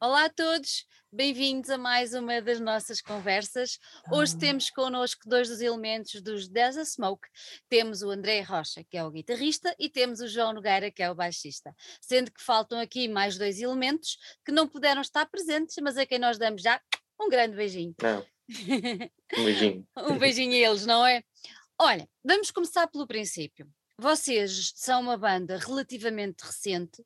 Olá 0.00 0.26
a 0.26 0.30
todos, 0.30 0.86
bem-vindos 1.12 1.70
a 1.70 1.76
mais 1.76 2.14
uma 2.14 2.40
das 2.40 2.60
nossas 2.60 3.00
conversas. 3.00 3.80
Hoje 4.12 4.34
Ah. 4.36 4.38
temos 4.38 4.70
connosco 4.70 5.28
dois 5.28 5.48
dos 5.48 5.60
elementos 5.60 6.22
dos 6.22 6.48
Desert 6.48 6.86
Smoke. 6.86 7.26
Temos 7.68 8.02
o 8.02 8.10
André 8.10 8.40
Rocha, 8.42 8.84
que 8.84 8.96
é 8.96 9.02
o 9.04 9.10
guitarrista, 9.10 9.74
e 9.78 9.88
temos 9.88 10.20
o 10.20 10.28
João 10.28 10.52
Nogueira, 10.52 10.90
que 10.92 11.02
é 11.02 11.10
o 11.10 11.16
baixista. 11.16 11.74
Sendo 12.00 12.30
que 12.30 12.40
faltam 12.42 12.78
aqui 12.78 13.08
mais 13.08 13.36
dois 13.36 13.60
elementos 13.60 14.16
que 14.44 14.52
não 14.52 14.68
puderam 14.68 15.00
estar 15.00 15.26
presentes, 15.26 15.76
mas 15.82 15.96
a 15.98 16.06
quem 16.06 16.18
nós 16.20 16.38
damos 16.38 16.62
já 16.62 16.80
um 17.20 17.28
grande 17.28 17.56
beijinho. 17.56 17.94
Não, 18.00 18.24
um 19.36 19.44
beijinho. 19.44 19.88
um 19.96 20.16
beijinho 20.18 20.52
a 20.52 20.70
eles, 20.70 20.86
não 20.86 21.04
é? 21.04 21.24
Olha, 21.76 22.08
vamos 22.24 22.52
começar 22.52 22.86
pelo 22.86 23.06
princípio. 23.06 23.68
Vocês 24.00 24.72
são 24.76 25.00
uma 25.00 25.16
banda 25.18 25.58
relativamente 25.58 26.42
recente. 26.42 27.04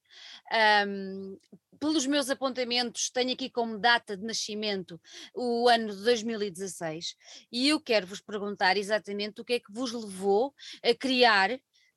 ahm, 0.52 1.38
pelos 1.82 2.06
meus 2.06 2.30
apontamentos, 2.30 3.10
tenho 3.10 3.32
aqui 3.32 3.50
como 3.50 3.76
data 3.76 4.16
de 4.16 4.24
nascimento 4.24 5.00
o 5.34 5.68
ano 5.68 5.92
de 5.92 6.04
2016 6.04 7.16
e 7.50 7.70
eu 7.70 7.80
quero 7.80 8.06
vos 8.06 8.20
perguntar 8.20 8.76
exatamente 8.76 9.40
o 9.40 9.44
que 9.44 9.54
é 9.54 9.58
que 9.58 9.72
vos 9.72 9.90
levou 9.90 10.54
a 10.80 10.94
criar 10.94 11.50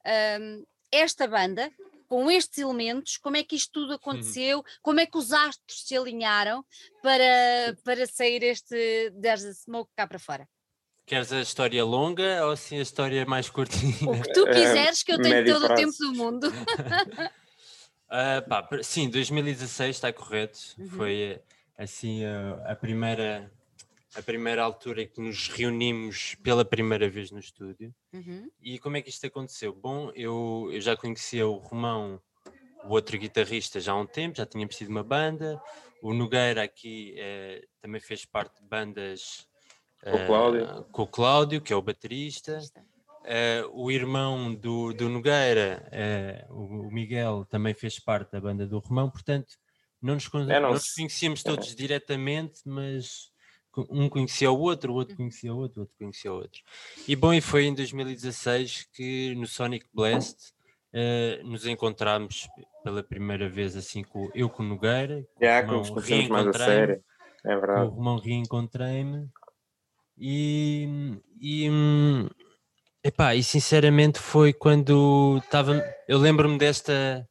ahm, 0.04 0.64
esta 0.92 1.28
banda 1.28 1.72
com 2.08 2.32
estes 2.32 2.58
elementos, 2.58 3.18
como 3.18 3.38
é 3.38 3.44
que 3.44 3.56
isto 3.56 3.74
tudo 3.74 3.94
aconteceu, 3.94 4.64
como 4.82 5.00
é 5.00 5.06
que 5.06 5.20
os 5.20 5.32
astros 5.32 5.84
se 5.86 5.96
alinharam 5.96 6.66
para, 7.04 7.78
para 7.84 8.08
sair 8.08 8.42
este 8.42 9.12
There's 9.22 9.46
a 9.46 9.54
Smoke 9.54 9.92
cá 9.96 10.08
para 10.08 10.18
fora. 10.18 10.50
Queres 11.06 11.32
a 11.32 11.42
história 11.42 11.86
longa 11.86 12.44
ou 12.44 12.54
assim 12.54 12.80
a 12.80 12.82
história 12.82 13.24
mais 13.28 13.52
curtinha? 13.52 13.94
O 14.10 14.20
que 14.20 14.34
tu 14.34 14.48
Eh, 14.48 14.50
quiseres, 14.56 15.04
que 15.04 15.12
eu 15.14 15.22
tenho 15.22 15.36
médio 15.36 15.54
todo 15.54 15.72
o 15.72 15.76
tempo 15.76 15.94
do 16.00 16.14
mundo. 16.14 16.48
Ah, 18.18 18.42
pá, 18.42 18.70
sim, 18.82 19.10
2016 19.10 19.96
está 19.98 20.14
correto. 20.14 20.58
Uhum. 20.80 20.88
Foi 20.88 21.22
eh, 21.22 21.42
assim 21.78 22.24
a, 22.24 22.72
a 22.72 22.76
primeira 22.76 23.52
a 24.16 24.22
primeira 24.22 24.64
altura 24.64 25.02
em 25.02 25.08
que 25.10 25.20
nos 25.20 25.50
reunimos 25.50 26.36
pela 26.36 26.64
primeira 26.64 27.10
vez 27.10 27.32
no 27.32 27.40
estúdio. 27.40 27.94
Uhum, 28.14 28.50
E 28.62 28.80
como 28.80 28.96
é 28.96 29.02
que 29.02 29.10
isto 29.10 29.26
aconteceu? 29.28 29.74
Bom, 29.74 30.10
eu, 30.16 30.70
eu 30.72 30.80
já 30.80 30.96
conhecia 30.96 31.46
o 31.46 31.58
Romão, 31.58 32.22
o 32.86 32.92
outro 32.94 33.18
guitarrista, 33.18 33.82
já 33.82 33.92
há 33.92 33.98
um 34.00 34.06
tempo, 34.06 34.38
já 34.38 34.46
tínhamos 34.46 34.78
tido 34.78 34.88
uma 34.88 35.04
banda. 35.04 35.62
O 36.02 36.14
Nogueira 36.14 36.64
aqui 36.64 37.14
eh, 37.18 37.66
também 37.82 38.00
fez 38.00 38.24
parte 38.24 38.62
de 38.62 38.68
bandas 38.70 39.46
Com 40.02 40.12
o 40.12 40.16
eh, 40.20 40.26
Cláudio. 40.28 40.86
com 40.94 41.02
o 41.02 41.08
Cláudio, 41.08 41.62
que 41.62 41.74
é 41.74 41.76
o 41.76 41.82
baterista. 41.82 42.60
Eh, 43.28 43.64
o 43.74 43.90
irmão 43.90 44.54
do, 44.54 44.94
do 44.94 45.10
Nogueira, 45.10 45.88
eh, 45.92 46.46
o, 46.50 46.88
o 46.88 46.92
Miguel, 46.92 47.46
também 47.50 47.74
fez 47.74 48.00
parte 48.00 48.32
da 48.32 48.40
banda 48.40 48.68
do 48.68 48.78
Romão, 48.80 49.10
portanto, 49.10 49.56
não 50.02 50.14
nos, 50.14 50.30
É, 50.50 50.60
não 50.60 50.72
nos 50.74 50.94
conhecíamos 50.94 51.42
todos 51.42 51.76
diretamente, 51.76 52.62
mas 52.66 53.32
um 53.90 54.08
conhecia 54.08 54.52
o 54.52 54.60
outro, 54.60 54.94
o 54.94 54.96
outro 54.96 55.16
conhecia 55.18 55.54
o 55.54 55.58
outro, 55.58 55.80
o 55.80 55.82
outro 55.82 55.96
conhecia 55.98 56.32
o 56.32 56.36
outro. 56.36 56.62
E 57.08 57.16
bom, 57.16 57.34
e 57.34 57.42
foi 57.42 57.66
em 57.66 57.74
2016 57.74 58.88
que 58.94 59.34
no 59.36 59.48
Sonic 59.48 59.88
Blast 59.94 60.54
eh, 60.94 61.42
nos 61.44 61.66
encontramos 61.66 62.48
pela 62.84 63.04
primeira 63.04 63.50
vez 63.50 63.76
assim 63.76 64.04
com 64.04 64.30
eu 64.34 64.50
com 64.50 64.64
o 64.64 64.66
Nogueira, 64.66 65.28
com 65.36 65.44
Já 65.44 65.60
o 65.60 65.62
que 65.62 65.66
Romão, 65.68 65.80
nos 65.80 65.90
conhecemos 65.90 66.28
mais 66.30 66.48
a 66.48 66.52
reencontrei-me, 66.52 66.76
sério. 66.76 67.04
É 67.44 67.48
com 67.50 67.58
o 67.58 67.60
verdade. 67.60 67.90
Romão 67.90 68.18
reencontrei-me 68.18 69.30
e, 70.18 71.20
e, 71.42 71.70
hum, 71.70 72.30
epá, 73.06 73.36
e 73.36 73.44
sinceramente 73.44 74.20
foi 74.20 74.54
quando 74.54 75.40
estava. 75.44 75.74
Eu 76.08 76.18
lembro-me 76.20 76.58
desta, 76.58 77.28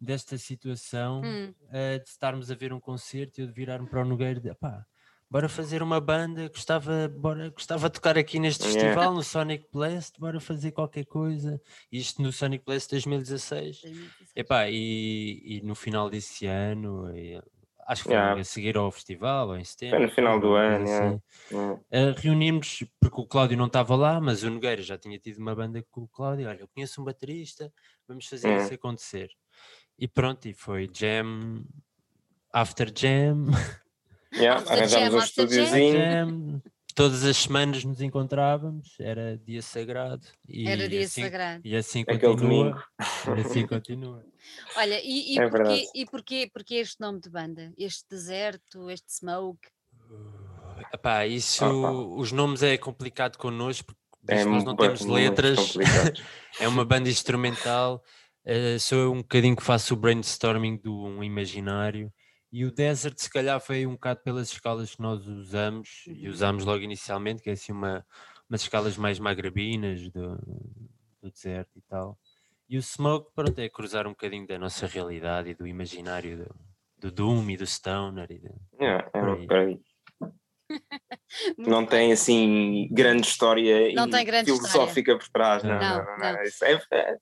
desta 0.00 0.38
situação 0.38 1.22
Hum, 1.22 1.54
eh, 1.70 1.98
de 2.00 2.08
estarmos 2.08 2.50
a 2.50 2.54
ver 2.54 2.72
um 2.72 2.80
concerto 2.80 3.40
e 3.40 3.44
eu 3.44 3.48
de 3.48 3.54
virar-me 3.54 3.88
para 3.88 4.02
o 4.02 4.06
Nogueira 4.06 4.38
e 4.40 4.42
de, 4.42 4.50
epá, 4.50 4.86
bora 5.30 5.48
fazer 5.48 5.82
uma 5.82 6.00
banda, 6.00 6.48
gostava, 6.48 7.08
bora, 7.08 7.50
gostava 7.50 7.88
de 7.88 7.94
tocar 7.94 8.18
aqui 8.18 8.38
neste 8.40 8.64
Yeah. 8.64 8.66
festival, 8.66 9.14
no 9.14 9.22
Sonic 9.24 9.66
Blast, 9.72 10.20
bora 10.20 10.40
fazer 10.40 10.72
qualquer 10.72 11.06
coisa. 11.06 11.60
Isto 11.92 12.22
no 12.22 12.32
Sonic 12.32 12.64
Blast 12.66 12.90
2016. 12.90 13.78
2016. 13.82 14.36
Epá, 14.36 14.70
e, 14.70 15.58
e 15.58 15.62
no 15.62 15.74
final 15.74 16.10
desse 16.10 16.46
ano, 16.46 17.14
e- 17.16 17.42
acho 17.86 18.02
que 18.02 18.08
foi 18.08 18.16
Yeah. 18.16 18.40
a 18.40 18.44
seguir 18.44 18.76
ao 18.76 18.90
festival, 18.90 19.48
ou 19.48 19.56
em 19.56 19.64
setembro. 19.64 19.98
Foi 19.98 20.06
no 20.06 20.12
final 20.12 20.40
do 20.40 20.54
ano, 20.54 20.78
coisa 20.84 20.92
yeah. 20.92 21.08
assim. 21.16 21.56
Hum. 21.56 21.72
Uh, 21.72 22.14
reunimos, 22.20 22.84
porque 23.00 23.20
o 23.20 23.26
Cláudio 23.26 23.56
não 23.56 23.66
estava 23.66 23.94
lá, 23.96 24.20
mas 24.20 24.42
o 24.42 24.50
Nogueira 24.50 24.82
já 24.82 24.98
tinha 24.98 25.18
tido 25.18 25.38
uma 25.38 25.54
banda 25.54 25.84
com 25.90 26.02
o 26.02 26.08
Cláudio. 26.08 26.48
Olha, 26.48 26.60
eu 26.60 26.68
conheço 26.68 27.00
um 27.00 27.04
baterista, 27.04 27.72
vamos 28.08 28.26
fazer 28.26 28.48
É. 28.48 28.62
isso 28.62 28.74
acontecer. 28.74 29.28
E 29.98 30.06
pronto, 30.08 30.46
e 30.46 30.52
foi 30.52 30.90
jam, 30.92 31.64
after 32.52 32.92
jam, 32.94 33.46
Yeah, 34.34 34.60
After 34.60 34.72
Arranjámos 34.76 34.90
jam, 34.90 35.14
um 35.14 35.18
after 35.18 35.48
jam. 35.48 35.64
estúdiozinho. 35.64 36.62
Todas 36.96 37.24
as 37.24 37.36
semanas 37.36 37.84
nos 37.84 38.00
encontrávamos, 38.00 38.96
era 38.98 39.36
dia 39.36 39.60
sagrado. 39.60 40.26
E 40.48 40.66
Era 40.66 40.88
dia 40.88 41.04
assim, 41.04 41.22
sagrado. 41.24 41.60
E 41.62 41.76
assim 41.76 42.00
Aquele 42.00 42.18
continua. 42.20 42.84
E 43.36 43.40
assim 43.42 43.66
continua. 43.66 44.24
Olha, 44.74 44.98
e, 45.04 45.34
e 45.34 45.38
É 45.38 45.50
porquê, 45.50 45.84
e 45.94 46.06
porquê, 46.06 46.50
porquê 46.50 46.74
este 46.76 46.98
nome 46.98 47.20
de 47.20 47.28
banda? 47.28 47.70
Este 47.76 48.02
deserto, 48.08 48.88
este 48.88 49.12
smoke? 49.12 49.68
Epá, 50.90 51.26
isso, 51.26 51.66
Opa. 51.66 51.90
os 51.92 52.32
nomes 52.32 52.62
é 52.62 52.78
complicado 52.78 53.36
connosco, 53.36 53.94
porque 54.22 54.32
É 54.32 54.46
nós 54.46 54.64
não 54.64 54.74
temos 54.74 55.04
letras, 55.04 55.74
é 56.58 56.66
uma 56.66 56.84
banda 56.84 57.10
instrumental, 57.10 58.02
eh, 58.42 58.78
sou 58.78 58.98
eu 58.98 59.12
um 59.12 59.18
bocadinho 59.18 59.54
que 59.54 59.62
faço 59.62 59.92
o 59.92 59.96
brainstorming 59.98 60.78
do 60.78 61.04
um 61.04 61.22
imaginário, 61.22 62.10
e 62.58 62.64
o 62.64 62.70
Desert 62.70 63.18
se 63.18 63.28
calhar 63.28 63.60
foi 63.60 63.86
um 63.86 63.92
bocado 63.92 64.20
pelas 64.20 64.50
escalas 64.50 64.94
que 64.94 65.02
nós 65.02 65.26
usamos, 65.26 66.04
e 66.06 66.26
Uhum. 66.26 66.32
usámos 66.32 66.64
logo 66.64 66.82
inicialmente, 66.82 67.42
que 67.42 67.50
é 67.50 67.52
assim 67.52 67.70
uma, 67.72 68.06
umas 68.48 68.62
escalas 68.62 68.96
mais 68.96 69.18
magrebinas 69.18 70.08
do, 70.10 70.36
do 71.22 71.30
deserto 71.30 71.76
e 71.76 71.82
tal. 71.82 72.18
E 72.68 72.78
o 72.78 72.82
Smoke, 72.82 73.30
pronto, 73.34 73.58
é 73.58 73.68
cruzar 73.68 74.06
um 74.06 74.10
bocadinho 74.10 74.46
da 74.46 74.58
nossa 74.58 74.86
realidade 74.86 75.50
e 75.50 75.54
do 75.54 75.66
imaginário 75.66 76.38
do, 76.38 76.54
do 76.98 77.10
Doom 77.12 77.50
e 77.50 77.56
do 77.58 77.66
Stoner. 77.66 78.26
E 78.30 78.38
do- 78.38 78.54
Yeah, 78.80 79.08
é, 79.14 79.20
aí. 79.58 79.78
Muito 81.58 81.70
Não 81.70 81.80
bem. 81.80 81.88
tem 81.88 82.12
assim 82.12 82.88
grande 82.90 83.26
história 83.26 83.92
Não 83.94 84.08
tem 84.08 84.24
grande 84.24 84.50
filosófica 84.50 85.16
por 85.18 85.28
trás. 85.28 85.62
Não, 85.62 85.70
Não, 85.78 85.78
não, 85.78 86.04
não, 86.06 86.18
não. 86.18 86.32
não. 86.32 86.42
Isso 86.42 86.64
é, 86.64 86.80
é- 86.92 87.16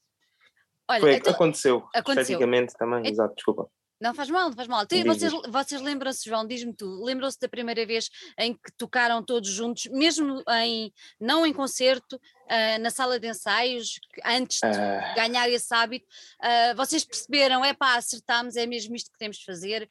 Olha, 0.88 1.00
foi, 1.00 1.14
então- 1.16 1.32
aconteceu. 1.32 1.88
aconteceu. 1.94 2.38
Também, 2.78 3.10
exato, 3.10 3.34
desculpa. 3.34 3.68
Não 4.04 4.15
faz 4.15 4.28
mal, 4.28 4.48
não 4.50 4.53
faz 4.54 4.69
mal. 4.69 4.82
Então, 4.82 5.03
vocês 5.04 5.32
vocês 5.48 5.81
lembram-se, 5.81 6.28
João, 6.28 6.47
diz-me 6.47 6.75
tu, 6.75 7.03
lembram-se 7.03 7.41
da 7.41 7.48
primeira 7.48 7.87
vez 7.87 8.10
em 8.38 8.53
que 8.53 8.70
tocaram 8.76 9.22
todos 9.22 9.48
juntos, 9.48 9.87
mesmo 9.87 10.42
em, 10.62 10.92
não 11.19 11.47
em 11.47 11.53
concerto, 11.54 12.20
ah, 12.48 12.78
na 12.78 12.91
sala 12.91 13.19
de 13.19 13.26
ensaios, 13.28 13.98
antes 14.25 14.59
de 14.60 14.66
Ah, 14.78 15.14
ganhar 15.16 15.48
esse 15.48 15.75
hábito, 15.75 16.06
ah, 16.38 16.75
vocês 16.76 17.03
perceberam, 17.03 17.64
é 17.64 17.72
pá, 17.72 17.97
acertámos, 17.97 18.56
é 18.56 18.66
mesmo 18.66 18.94
isto 18.94 19.10
que 19.10 19.19
temos 19.19 19.38
de 19.38 19.44
fazer, 19.47 19.88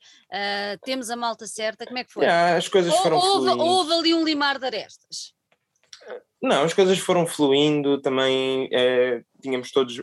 temos 0.85 1.09
a 1.09 1.15
malta 1.15 1.47
certa, 1.47 1.85
como 1.85 1.97
é 1.97 2.03
que 2.03 2.13
foi? 2.13 2.23
yeah, 2.25 2.55
as 2.57 2.67
coisas 2.67 2.93
Ou- 2.93 3.01
foram 3.01 3.17
houve, 3.17 3.47
fluindo. 3.49 3.63
houve 3.65 3.93
ali 3.93 4.13
um 4.13 4.23
limar 4.23 4.59
de 4.59 4.65
arestas. 4.67 5.33
Não, 6.41 6.63
as 6.63 6.73
coisas 6.73 6.99
foram 6.99 7.25
fluindo, 7.25 7.99
também 8.01 8.69
eh, 8.71 9.23
tínhamos 9.41 9.71
todos 9.71 10.01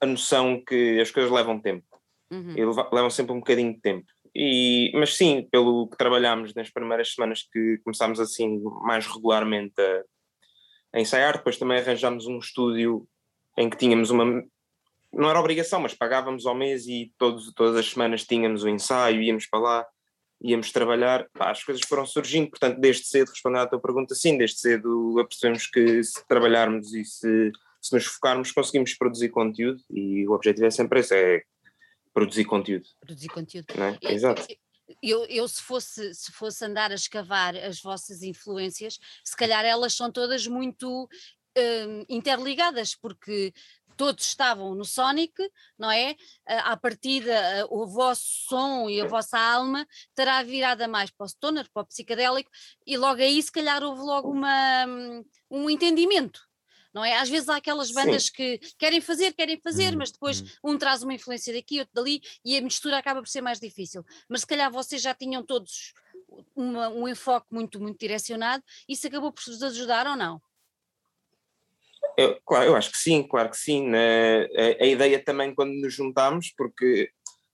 a 0.00 0.06
noção 0.06 0.62
que 0.64 1.00
as 1.00 1.10
coisas 1.10 1.30
levam 1.30 1.60
tempo. 1.60 1.84
Uhum. 2.32 2.54
e 2.56 2.64
leva- 2.64 2.88
levam 2.90 3.10
sempre 3.10 3.32
um 3.32 3.38
bocadinho 3.40 3.74
de 3.74 3.80
tempo. 3.80 4.06
E, 4.34 4.90
mas 4.94 5.14
sim, 5.14 5.46
pelo 5.52 5.86
que 5.88 5.96
trabalhámos 5.98 6.54
nas 6.54 6.70
primeiras 6.70 7.12
semanas 7.12 7.42
que 7.52 7.78
começámos 7.84 8.18
assim 8.18 8.62
mais 8.82 9.06
regularmente 9.06 9.74
a, 9.78 10.02
a 10.94 11.00
ensaiar, 11.00 11.36
depois 11.36 11.58
também 11.58 11.78
arranjámos 11.78 12.26
um 12.26 12.38
estúdio 12.38 13.06
em 13.58 13.68
que 13.68 13.76
tínhamos 13.76 14.10
uma. 14.10 14.42
Não 15.12 15.28
era 15.28 15.38
obrigação, 15.38 15.80
mas 15.80 15.92
pagávamos 15.92 16.46
ao 16.46 16.54
mês 16.54 16.86
e 16.86 17.12
todos, 17.18 17.52
todas 17.52 17.76
as 17.76 17.90
semanas 17.90 18.24
tínhamos 18.24 18.64
o 18.64 18.68
ensaio, 18.70 19.20
íamos 19.20 19.46
para 19.46 19.60
lá, 19.60 19.86
íamos 20.42 20.72
trabalhar. 20.72 21.28
Pá, 21.34 21.50
as 21.50 21.62
coisas 21.62 21.82
foram 21.86 22.06
surgindo, 22.06 22.48
portanto, 22.48 22.80
desde 22.80 23.04
cedo, 23.06 23.28
respondendo 23.28 23.60
à 23.60 23.66
tua 23.66 23.78
pergunta, 23.80 24.14
sim, 24.14 24.38
desde 24.38 24.58
cedo 24.60 25.18
apercebemos 25.20 25.66
que 25.66 26.02
se 26.02 26.26
trabalharmos 26.26 26.94
e 26.94 27.04
se, 27.04 27.52
se 27.82 27.94
nos 27.94 28.06
focarmos, 28.06 28.50
conseguimos 28.50 28.94
produzir 28.94 29.28
conteúdo 29.28 29.82
e 29.90 30.26
o 30.26 30.32
objetivo 30.32 30.66
é 30.66 30.70
sempre 30.70 31.00
esse, 31.00 31.14
é 31.14 31.42
produzir 32.12 32.44
conteúdo. 32.44 32.86
Produzir 33.00 33.28
conteúdo. 33.28 33.66
É? 33.70 33.98
Eu- 34.00 34.10
Exato. 34.10 34.46
Eu, 35.02 35.24
eu 35.24 35.48
se, 35.48 35.62
fosse, 35.62 36.14
se 36.14 36.30
fosse 36.32 36.64
andar 36.64 36.90
a 36.90 36.94
escavar 36.94 37.56
as 37.56 37.80
vossas 37.80 38.22
influências, 38.22 38.98
se 39.24 39.34
calhar 39.34 39.64
elas 39.64 39.94
são 39.94 40.12
todas 40.12 40.46
muito 40.46 41.08
hum, 41.56 42.04
interligadas, 42.08 42.94
porque 42.94 43.54
todos 43.96 44.26
estavam 44.26 44.74
no 44.74 44.84
Sonic, 44.84 45.32
não 45.78 45.90
é? 45.90 46.14
À 46.46 46.76
partida, 46.76 47.66
o 47.70 47.86
vosso 47.86 48.22
som 48.48 48.88
e 48.90 49.00
a 49.00 49.06
vossa 49.06 49.38
alma 49.38 49.86
terá 50.14 50.42
virada 50.42 50.88
mais 50.88 51.10
para 51.10 51.24
o 51.24 51.28
stoner, 51.28 51.66
para 51.72 51.82
o 51.82 51.86
psicadélico, 51.86 52.50
e 52.86 52.96
logo 52.96 53.22
aí 53.22 53.42
se 53.42 53.52
calhar 53.52 53.82
houve 53.82 54.02
logo 54.02 54.30
uma, 54.30 54.86
hum, 54.86 55.24
um 55.50 55.70
entendimento. 55.70 56.40
Não 56.92 57.04
é? 57.04 57.18
Às 57.18 57.28
vezes 57.28 57.48
há 57.48 57.56
aquelas 57.56 57.90
bandas 57.90 58.26
Sim. 58.26 58.32
que 58.34 58.60
querem 58.78 59.00
fazer, 59.00 59.32
querem 59.32 59.60
fazer, 59.60 59.94
hum, 59.94 59.98
mas 59.98 60.10
depois 60.10 60.40
hum. 60.40 60.72
um 60.72 60.78
traz 60.78 61.02
uma 61.02 61.14
influência 61.14 61.52
daqui, 61.52 61.78
outro 61.78 61.94
dali, 61.94 62.20
e 62.44 62.56
a 62.56 62.60
mistura 62.60 62.98
acaba 62.98 63.20
por 63.20 63.28
ser 63.28 63.40
mais 63.40 63.58
difícil. 63.58 64.04
Mas 64.28 64.40
se 64.40 64.46
calhar 64.46 64.70
vocês 64.70 65.00
já 65.00 65.14
tinham 65.14 65.42
todos 65.42 65.94
uma, 66.54 66.88
um 66.88 67.08
enfoque 67.08 67.46
muito, 67.50 67.80
muito 67.80 67.98
direcionado, 67.98 68.62
isso 68.88 69.06
acabou 69.06 69.32
por 69.32 69.42
vos 69.44 69.62
ajudar 69.62 70.06
ou 70.06 70.16
não? 70.16 70.40
Eu, 72.16 72.38
claro, 72.44 72.66
eu 72.66 72.76
acho 72.76 72.90
que 72.90 72.98
sim, 72.98 73.22
claro 73.22 73.50
que 73.50 73.56
sim. 73.56 73.88
Né? 73.88 74.44
A, 74.44 74.84
a, 74.84 74.86
ideia 74.86 75.22
também 75.22 75.54
quando 75.54 75.72
nos 75.72 75.94
juntámos, 75.94 76.52
porque 76.56 77.10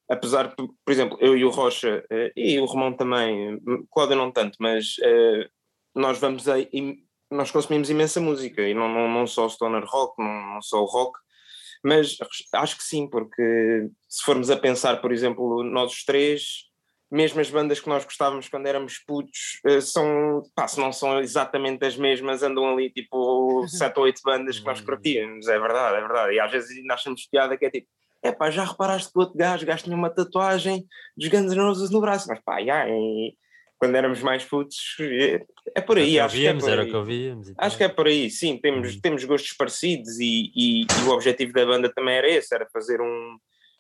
apesar, 0.09 0.55
por, 0.55 0.69
por 0.85 0.93
exemplo, 0.93 1.19
eu 1.21 1.37
e 1.37 1.45
o 1.45 1.51
Rocha, 1.51 2.05
uh, 2.11 2.33
e 2.35 2.59
o 2.59 2.65
Romão 2.65 2.93
também, 2.93 3.61
Cláudio 3.91 4.17
não 4.17 4.33
tanto, 4.33 4.57
mas 4.59 4.97
uh, 4.99 5.49
nós 5.95 6.19
vamos 6.19 6.49
a, 6.49 6.55
nós 7.31 7.51
consumimos 7.51 7.91
imensa 7.91 8.21
música, 8.21 8.63
e 8.63 8.75
não, 8.75 8.89
não, 8.89 9.09
não 9.09 9.27
só 9.27 9.47
o 9.47 9.51
stoner 9.51 9.85
rock, 9.85 10.15
não, 10.19 10.55
não 10.55 10.63
só 10.63 10.83
o 10.83 10.87
rock, 10.87 11.19
mas 11.83 12.17
acho 12.55 12.77
que 12.77 12.83
sim, 12.83 13.09
porque 13.09 13.89
se 14.09 14.25
formos 14.25 14.51
a 14.51 14.57
pensar, 14.57 15.01
por 15.01 15.13
exemplo, 15.13 15.63
nós 15.63 15.93
os 15.93 16.05
três, 16.05 16.69
mesmo 17.11 17.41
as 17.41 17.51
bandas 17.51 17.81
que 17.81 17.89
nós 17.89 18.05
gostávamos 18.05 18.49
quando 18.49 18.67
éramos 18.67 18.99
putos, 18.99 19.61
eh, 19.65 19.81
são, 19.81 20.43
pá, 20.55 20.67
se 20.67 20.81
não 20.81 20.93
são 20.93 21.21
exatamente 21.21 21.85
as 21.85 21.97
mesmas, 21.97 22.43
andam 22.43 22.69
ali 22.69 22.91
tipo 22.91 23.67
sete 23.69 23.99
ou 23.99 24.05
oito 24.05 24.21
bandas 24.25 24.59
que 24.59 24.67
nós 24.67 24.81
curtíamos, 24.81 25.49
é 25.49 25.59
verdade, 25.59 25.97
é 25.97 26.01
verdade. 26.01 26.35
E 26.35 26.41
às 26.41 26.51
vezes 26.51 26.77
ainda 26.77 26.95
achamos 26.95 27.27
piada 27.27 27.57
que 27.57 27.65
é 27.65 27.71
tipo, 27.71 27.89
é 28.23 28.33
pá, 28.33 28.51
já 28.51 28.65
reparaste 28.65 29.13
que 29.13 29.19
o 29.19 29.23
outro 29.23 29.37
gajo, 29.37 29.65
gajo 29.65 29.85
tinha 29.85 29.97
uma 29.97 30.11
tatuagem 30.11 30.87
dos 31.17 31.29
Guns 31.29 31.53
N' 31.53 31.61
Roses 31.61 31.91
no 31.91 32.01
braço, 32.01 32.27
mas 32.29 32.41
pá, 32.41 32.63
já, 32.63 32.89
e, 32.89 33.35
quando 33.79 33.95
éramos 33.95 34.21
mais 34.21 34.45
putos, 34.45 34.97
é, 35.01 35.41
é 35.75 35.81
por 35.81 35.99
aí, 35.99 36.19
acho 36.19 36.35
víamos, 36.35 36.65
que 36.65 36.71
é 36.71 36.75
por 36.75 36.83
aí. 36.83 36.91
que 36.91 36.97
ouvíamos. 36.97 37.53
Acho 37.57 37.77
que 37.77 37.85
é 37.85 37.89
por 37.89 38.07
aí, 38.09 38.31
sim, 38.31 38.59
temos, 38.59 38.95
uhum. 38.95 39.01
temos 39.01 39.25
gostos 39.25 39.53
parecidos 39.53 40.19
e, 40.19 40.51
e, 40.55 40.83
e, 40.83 41.03
o 41.07 41.11
objetivo 41.11 41.53
da 41.53 41.65
banda 41.65 41.93
também 41.95 42.17
era 42.17 42.29
esse, 42.29 42.53
era 42.55 42.67
fazer 42.73 43.01
um, 43.01 43.39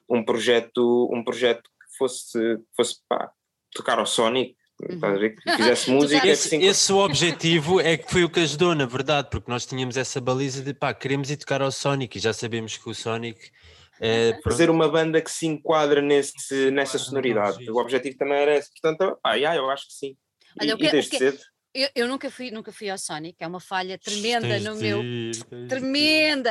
um 0.08 0.24
projeto, 0.24 1.10
um 1.12 1.24
projeto 1.24 1.62
que 1.62 1.98
fosse, 1.98 2.38
fosse 2.76 2.96
pá, 3.08 3.30
tocar 3.74 3.98
ao 3.98 4.06
Sonic, 4.06 4.54
uhum. 4.80 5.00
que 5.00 5.56
fizesse 5.56 5.90
música. 5.90 6.28
esse, 6.28 6.54
assim, 6.54 6.64
esse 6.64 6.92
o 6.92 6.98
objetivo 6.98 7.80
é 7.80 7.96
que 7.96 8.10
foi 8.10 8.22
o 8.22 8.30
que 8.30 8.40
ajudou, 8.40 8.76
na 8.76 8.86
verdade, 8.86 9.28
porque 9.30 9.50
nós 9.50 9.66
tínhamos 9.66 9.96
essa 9.96 10.20
baliza 10.20 10.62
de 10.62 10.72
pá, 10.72 10.94
queremos 10.94 11.28
ir 11.28 11.38
tocar 11.38 11.60
ao 11.60 11.72
Sonic 11.72 12.16
e 12.18 12.20
já 12.20 12.32
sabemos 12.32 12.76
que 12.76 12.88
o 12.88 12.94
Sonic. 12.94 13.50
É, 14.00 14.38
fazer 14.42 14.70
uma 14.70 14.88
banda 14.88 15.20
que 15.20 15.30
se 15.30 15.46
enquadra 15.46 16.00
nesse, 16.00 16.70
nessa 16.70 16.98
sonoridade. 16.98 17.70
O 17.70 17.78
objetivo 17.78 18.16
também 18.16 18.38
era 18.38 18.56
esse. 18.56 18.70
Portanto, 18.70 19.18
ah, 19.24 19.34
yeah, 19.34 19.58
eu 19.58 19.68
acho 19.70 19.86
que 19.86 19.92
sim. 19.92 20.16
Olha, 20.60 20.70
e, 20.70 20.74
o 20.74 20.78
que, 20.78 20.86
e 20.86 20.90
desde 20.90 21.08
o 21.08 21.10
que, 21.10 21.18
cedo. 21.18 21.38
Eu, 21.74 21.88
eu, 21.94 22.08
nunca 22.08 22.30
fui, 22.30 22.50
nunca 22.50 22.72
fui 22.72 22.88
ao 22.88 22.96
Sonic, 22.96 23.36
é 23.40 23.46
uma 23.46 23.60
falha 23.60 23.98
tremenda 23.98 24.58
no 24.60 24.74
meu 24.76 25.02
tremenda 25.68 26.50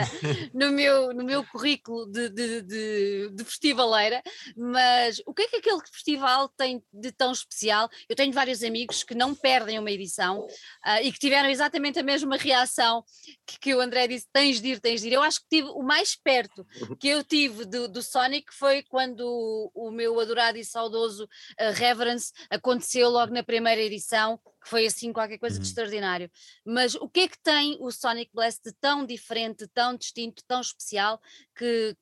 no 0.53 0.71
meu, 0.71 1.11
no 1.11 1.23
meu 1.23 1.43
currículo 1.43 2.05
de, 2.05 2.29
de, 2.29 2.61
de, 2.61 3.29
de, 3.31 3.43
festivaleira, 3.43 4.21
mas 4.55 5.19
o 5.25 5.33
que 5.33 5.41
é 5.41 5.47
que 5.47 5.55
aquele 5.55 5.81
festival 5.91 6.47
tem 6.49 6.83
de 6.93 7.11
tão 7.11 7.31
especial? 7.31 7.89
Eu 8.07 8.15
tenho 8.15 8.31
vários 8.31 8.61
amigos 8.63 9.03
que 9.03 9.15
não 9.15 9.33
perdem 9.33 9.79
uma 9.79 9.89
edição 9.89 10.41
uh, 10.41 11.01
e 11.01 11.11
que 11.11 11.17
tiveram 11.17 11.49
exatamente 11.49 11.97
a 11.97 12.03
mesma 12.03 12.37
reação 12.37 13.03
que, 13.45 13.59
que, 13.59 13.75
o 13.75 13.81
André 13.81 14.07
disse: 14.07 14.27
tens 14.31 14.61
de 14.61 14.69
ir, 14.69 14.79
tens 14.79 15.01
de 15.01 15.07
ir. 15.07 15.13
Eu 15.13 15.23
acho 15.23 15.39
que 15.39 15.47
tive 15.49 15.69
o 15.69 15.81
mais 15.81 16.15
perto 16.15 16.65
uhum. 16.81 16.95
que 16.95 17.07
eu 17.07 17.23
tive 17.23 17.65
do, 17.65 17.87
do 17.87 18.03
Sonic 18.03 18.53
foi 18.53 18.83
quando 18.83 19.21
o, 19.21 19.87
o 19.87 19.91
meu 19.91 20.19
adorado 20.19 20.59
e 20.59 20.63
saudoso 20.63 21.23
uh, 21.23 21.73
Reverence 21.73 22.31
aconteceu 22.51 23.09
logo 23.09 23.33
na 23.33 23.43
primeira 23.43 23.81
edição 23.81 24.39
que 24.67 24.69
foi 24.69 24.85
assim 24.85 25.13
qualquer 25.13 25.37
coisa 25.37 25.55
uhum. 25.55 25.61
de 25.61 25.67
extraordinário. 25.67 26.29
Mas 26.65 26.93
o 26.95 27.07
que 27.07 27.21
é 27.21 27.27
que 27.27 27.39
tem 27.41 27.77
o 27.79 27.89
Sonic 27.89 28.29
Blast 28.33 28.61
de 28.63 28.73
tão 28.73 29.05
diferente, 29.05 29.65
tão 29.73 29.95
distinto, 29.95 30.43
tão 30.45 30.59
especial 30.59 31.21
que, 31.55 31.95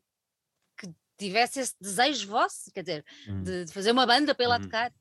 que 0.77 0.89
tivesse 1.17 1.59
esse 1.59 1.75
desejo 1.79 2.27
vosso, 2.27 2.71
quer 2.73 2.81
dizer, 2.81 3.05
uhum. 3.27 3.43
de, 3.43 3.65
de, 3.65 3.71
fazer 3.71 3.91
uma 3.91 4.05
banda 4.05 4.33
para 4.33 4.45
ir 4.45 4.47
lá 4.47 4.55
uhum. 4.57 4.63
tocar? 4.63 4.91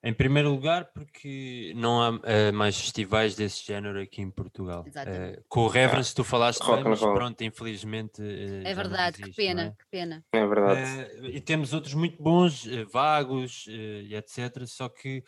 Em 0.00 0.14
primeiro 0.14 0.48
lugar, 0.48 0.92
porque 0.92 1.72
não 1.74 2.00
há 2.00 2.10
uh, 2.10 2.52
mais 2.54 2.78
festivais 2.78 3.34
desse 3.34 3.66
género 3.66 4.00
aqui 4.00 4.22
em 4.22 4.30
Portugal. 4.30 4.84
Uh, 4.86 5.42
com 5.48 5.62
o 5.62 5.68
Reverence, 5.68 6.14
tu 6.14 6.22
falaste 6.22 6.64
bem, 6.64 6.84
mas 6.84 7.00
pronto, 7.00 7.42
infelizmente. 7.42 8.22
Uh, 8.22 8.62
é 8.64 8.74
verdade, 8.74 9.16
existe, 9.20 9.30
que 9.30 9.36
pena, 9.36 9.62
é? 9.62 9.70
que 9.70 9.90
pena. 9.90 10.24
É 10.32 10.46
verdade. 10.46 11.26
e 11.26 11.40
temos 11.40 11.74
outros 11.74 11.94
muito 11.94 12.22
bons, 12.22 12.64
vagos 12.92 13.66
e 13.66 14.14
etc. 14.14 14.64
Só 14.66 14.88
que 14.88 15.24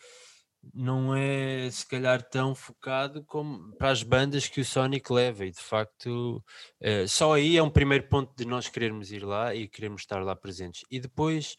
não 0.73 1.15
é 1.15 1.69
se 1.71 1.85
calhar 1.85 2.21
tão 2.21 2.53
focado 2.53 3.23
como 3.23 3.75
para 3.75 3.89
as 3.89 4.03
bandas 4.03 4.47
que 4.47 4.61
o 4.61 4.65
Sonic 4.65 5.11
leva 5.11 5.45
e 5.45 5.51
de 5.51 5.59
facto 5.59 6.43
uh, 6.81 7.07
só 7.07 7.33
aí 7.33 7.57
é 7.57 7.63
um 7.63 7.69
primeiro 7.69 8.07
ponto 8.07 8.33
de 8.35 8.45
nós 8.45 8.69
querermos 8.69 9.11
ir 9.11 9.23
lá 9.23 9.55
e 9.55 9.67
queremos 9.67 10.01
estar 10.01 10.23
lá 10.23 10.35
presentes. 10.35 10.83
E 10.89 10.99
depois 10.99 11.57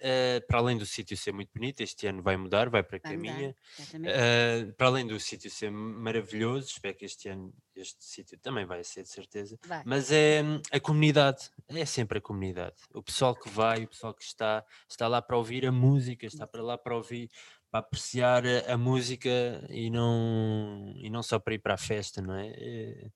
uh, 0.00 0.46
para 0.46 0.58
além 0.58 0.76
do 0.76 0.86
sítio 0.86 1.16
ser 1.16 1.32
muito 1.32 1.50
bonito 1.54 1.80
este 1.80 2.06
ano 2.06 2.22
vai 2.22 2.36
mudar, 2.36 2.68
vai 2.68 2.82
para 2.82 2.96
a 2.96 3.00
caminha 3.00 3.54
uh, 3.94 4.72
para 4.74 4.86
além 4.86 5.06
do 5.06 5.18
sítio 5.18 5.50
ser 5.50 5.70
maravilhoso 5.70 6.68
espero 6.68 6.96
que 6.96 7.04
este 7.04 7.28
ano 7.28 7.52
este 7.74 8.04
sítio 8.04 8.38
também 8.38 8.64
vai 8.64 8.82
ser 8.84 9.02
de 9.02 9.10
certeza 9.10 9.58
vai. 9.66 9.82
mas 9.84 10.10
é 10.10 10.42
a 10.70 10.80
comunidade 10.80 11.50
é 11.68 11.84
sempre 11.84 12.18
a 12.18 12.20
comunidade. 12.20 12.76
O 12.94 13.02
pessoal 13.02 13.34
que 13.34 13.48
vai, 13.50 13.84
o 13.84 13.88
pessoal 13.88 14.14
que 14.14 14.22
está 14.22 14.64
está 14.88 15.08
lá 15.08 15.20
para 15.20 15.36
ouvir 15.36 15.66
a 15.66 15.72
música 15.72 16.26
está 16.26 16.46
para 16.46 16.62
lá 16.62 16.78
para 16.78 16.96
ouvir 16.96 17.30
para 17.70 17.80
apreciar 17.80 18.44
a, 18.68 18.76
música 18.76 19.28
e 19.68 19.90
não, 19.90 20.92
e 20.96 21.10
não 21.10 21.22
só 21.22 21.38
para 21.38 21.54
ir 21.54 21.58
para 21.58 21.74
a 21.74 21.78
festa, 21.78 22.22
não 22.22 22.34
é? 22.34 22.48
Eh, 22.56 23.10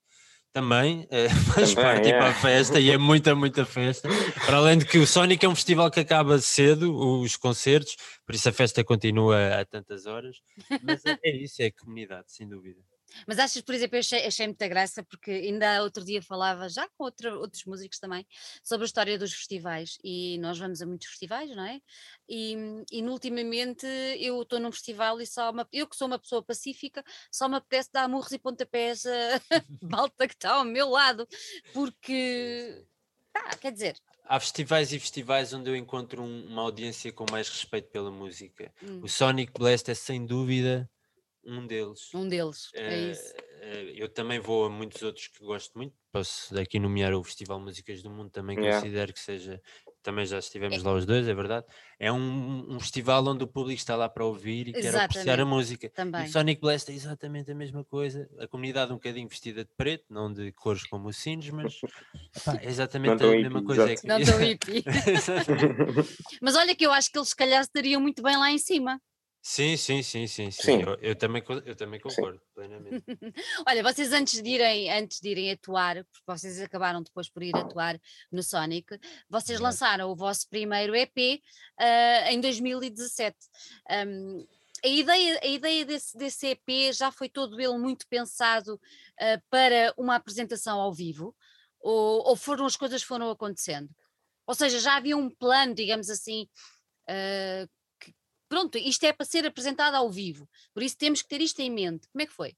também 0.53 1.07
é, 1.11 1.29
faz 1.55 1.75
Também, 1.75 1.93
parte 1.93 2.09
é. 2.09 2.19
para 2.19 2.31
a 2.31 2.35
festa 2.35 2.81
e 2.81 2.91
é 2.91 2.99
muita, 2.99 3.35
muita 3.35 3.65
festa. 3.65 4.09
Para 4.45 4.57
além 4.57 4.79
de 4.79 4.85
que 4.85 4.99
o 4.99 5.07
Sonic 5.07 5.45
é 5.45 5.49
um 5.49 5.55
festival 5.55 5.91
que 5.91 6.01
acaba 6.01 6.39
cedo, 6.41 6.95
os 7.21 7.37
concertos, 7.37 7.97
por 8.27 8.35
isso 8.35 8.49
a 8.49 8.53
festa 8.53 8.83
continua 8.83 9.61
a 9.61 9.65
tantas 9.65 10.07
horas. 10.07 10.39
Mas 10.83 11.05
é, 11.05 11.19
é 11.25 11.37
isso, 11.37 11.63
é 11.63 11.67
a 11.67 11.73
comunidade, 11.73 12.33
sem 12.33 12.49
dúvida. 12.49 12.81
Mas 13.27 13.39
achas, 13.39 13.63
por 13.63 13.75
exemplo, 13.75 13.97
eu 13.97 14.01
achei, 14.01 14.27
achei 14.27 14.47
muita 14.47 14.69
graça, 14.69 15.03
porque 15.03 15.31
ainda 15.31 15.83
outro 15.83 16.05
dia 16.05 16.23
falava, 16.23 16.69
já 16.69 16.89
com 16.97 17.05
outra, 17.05 17.37
outros 17.37 17.65
músicos 17.65 17.99
também, 17.99 18.27
sobre 18.63 18.85
a 18.85 18.87
história 18.87 19.19
dos 19.19 19.33
festivais. 19.33 19.99
E 20.05 20.39
nós 20.39 20.59
vamos 20.59 20.81
a 20.83 20.87
muitos 20.87 21.09
festivais, 21.09 21.51
não 21.55 21.65
é? 21.65 21.81
E, 22.29 22.57
e 22.93 23.03
ultimamente 23.03 23.87
eu 24.19 24.43
estou 24.43 24.61
num 24.61 24.73
festival 24.73 25.21
e 25.21 25.27
só 25.27 25.51
uma, 25.51 25.67
eu 25.73 25.87
que 25.87 25.97
sou 25.97 26.07
uma 26.07 26.19
pessoa 26.19 26.43
pacífica, 26.43 27.05
só 27.31 27.49
me 27.49 27.57
apetece 27.57 27.91
dar 27.93 28.09
murros 28.09 28.33
e 28.33 28.39
pontapés 28.39 29.05
a 29.07 29.41
malta 29.83 30.27
que 30.27 30.35
está 30.35 30.55
ao 30.55 30.65
meu 30.65 30.89
lado, 30.89 31.27
porque, 31.73 32.85
tá, 33.33 33.51
quer 33.57 33.73
dizer, 33.73 33.97
há 34.25 34.39
festivais 34.39 34.93
e 34.93 34.99
festivais 34.99 35.53
onde 35.53 35.69
eu 35.69 35.77
encontro 35.77 36.23
um, 36.23 36.47
uma 36.47 36.63
audiência 36.63 37.13
com 37.13 37.27
mais 37.31 37.49
respeito 37.49 37.91
pela 37.91 38.11
música. 38.11 38.73
Hum. 38.83 39.01
O 39.03 39.09
Sonic 39.09 39.53
Blast 39.53 39.91
é 39.91 39.95
sem 39.95 40.25
dúvida 40.25 40.89
um 41.51 41.67
deles. 41.67 42.15
Um 42.15 42.29
deles, 42.29 42.71
é, 42.75 42.95
é 42.95 43.11
isso. 43.11 43.35
Eh, 43.61 43.93
eu 43.95 44.09
também 44.09 44.41
vou 44.41 44.65
a 44.65 44.71
muitos 44.71 45.03
outros 45.03 45.29
que 45.29 45.45
gosto 45.45 45.77
muito. 45.77 45.95
Posso 46.11 46.59
aqui 46.59 46.79
nomear 46.79 47.15
o 47.15 47.23
Festival 47.23 47.61
Músicas 47.61 48.03
do 48.03 48.11
Mundo, 48.11 48.31
também 48.31 48.59
yeah. 48.59 48.81
considero 48.81 49.13
que 49.13 49.21
seja. 49.21 49.61
Também 50.03 50.25
já 50.25 50.39
estivemos 50.39 50.79
é. 50.79 50.83
lá 50.83 50.95
os 50.95 51.05
dois, 51.05 51.29
é 51.29 51.35
verdade. 51.35 51.67
É 51.99 52.11
um, 52.11 52.75
um, 52.75 52.81
festival 52.81 53.23
onde 53.27 53.45
o 53.45 53.47
público 53.47 53.79
está 53.79 53.95
lá 53.97 54.09
para 54.09 54.25
ouvir 54.25 54.69
e 54.69 54.71
exatamente. 54.71 54.93
quer 54.93 55.05
apreciar 55.05 55.41
a 55.41 55.45
música. 55.45 55.91
Também. 55.91 56.25
o 56.25 56.29
Sonic 56.33 56.61
Blast 56.63 56.91
é 56.91 56.95
exatamente 56.95 57.53
a 57.53 57.55
mesma 57.55 57.85
coisa. 57.85 58.27
A 58.39 58.49
comunidade 58.49 58.93
um 58.93 58.95
bocadinho 58.95 59.29
vestida 59.29 59.63
de 59.63 59.71
preto, 59.77 60.07
não 60.09 60.33
de 60.33 60.53
cores 60.53 60.85
como 60.87 61.09
os 61.09 61.19
sinos, 61.19 61.51
mas 61.51 61.79
epá, 62.35 62.59
é 62.63 62.67
exatamente 62.67 63.23
a 63.23 63.27
mesma 63.29 63.63
coisa. 63.63 63.93
É 63.93 63.97
que... 63.97 64.07
Não 64.07 64.19
estou 64.19 64.39
hippie. 64.41 64.83
mas 66.41 66.57
olha 66.57 66.75
que 66.75 66.87
eu 66.87 66.93
acho 66.93 67.13
que 67.13 67.19
eles 67.19 67.29
se 67.29 67.37
calhar 67.37 67.61
estariam 67.61 68.01
muito 68.01 68.23
bem 68.23 68.39
lá 68.39 68.51
em 68.51 68.59
cima. 68.59 68.99
Sim, 69.43 69.75
sim, 69.77 70.03
sim, 70.03 70.27
sim, 70.27 70.51
sim. 70.51 70.63
Sim. 70.63 70.83
Eu, 70.83 70.95
eu 71.01 71.17
também, 71.17 71.43
eu 71.65 71.75
também 71.75 71.99
concordo 71.99 72.41
plenamente. 72.55 73.03
Olha, 73.67 73.83
vocês 73.83 74.13
antes 74.13 74.43
de 74.43 74.51
irem, 74.51 74.93
antes 74.93 75.19
de 75.19 75.31
irem 75.31 75.51
atuar, 75.51 76.05
porque 76.05 76.25
vocês 76.27 76.61
acabaram 76.61 77.03
depois 77.03 77.29
por 77.29 77.43
ir 77.43 77.57
atuar 77.57 77.99
no 78.31 78.43
Sonic, 78.43 79.01
vocês 79.31 79.59
lançaram 79.59 80.11
o 80.11 80.15
vosso 80.15 80.47
primeiro 80.49 80.95
EP 80.95 81.41
uh, 81.81 82.29
em 82.31 82.39
2017. 82.39 83.37
Um, 84.07 84.47
a 84.85 84.89
ideia, 84.89 85.41
a 85.43 85.47
ideia 85.47 85.85
desse, 85.87 86.17
desse 86.19 86.49
EP 86.49 86.93
já 86.93 87.11
foi 87.11 87.29
todo 87.29 87.59
ele 87.59 87.79
muito 87.79 88.07
pensado 88.09 88.75
uh, 88.75 89.43
para 89.49 89.95
uma 89.97 90.17
apresentação 90.17 90.79
ao 90.79 90.93
vivo, 90.93 91.35
ou, 91.81 92.29
ou 92.29 92.37
foram 92.37 92.67
as 92.67 92.77
coisas 92.77 93.03
foram 93.03 93.31
acontecendo? 93.31 93.89
Ou 94.47 94.55
seja, 94.55 94.79
já 94.81 94.97
havia 94.97 95.17
um 95.17 95.31
plano, 95.31 95.75
digamos 95.75 96.11
assim, 96.11 96.47
uh, 97.09 97.71
pronto, 98.51 98.77
isto 98.77 99.05
é 99.07 99.13
para 99.13 99.25
ser 99.25 99.47
apresentado 99.47 99.95
ao 99.95 100.11
vivo, 100.11 100.47
por 100.75 100.83
isso 100.83 100.99
temos 100.99 101.23
que 101.23 101.29
ter 101.29 101.41
isto 101.41 101.61
em 101.61 101.71
mente. 101.71 102.09
Como 102.13 102.23
é 102.23 102.27
que 102.27 102.33
foi? 102.33 102.55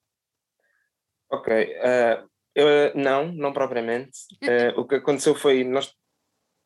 Ok, 1.30 1.52
uh, 1.54 2.28
eu, 2.54 2.94
não, 2.94 3.30
não 3.30 3.52
propriamente. 3.52 4.18
Uh, 4.42 4.80
o 4.80 4.86
que 4.86 4.96
aconteceu 4.96 5.34
foi, 5.34 5.62
nós 5.62 5.94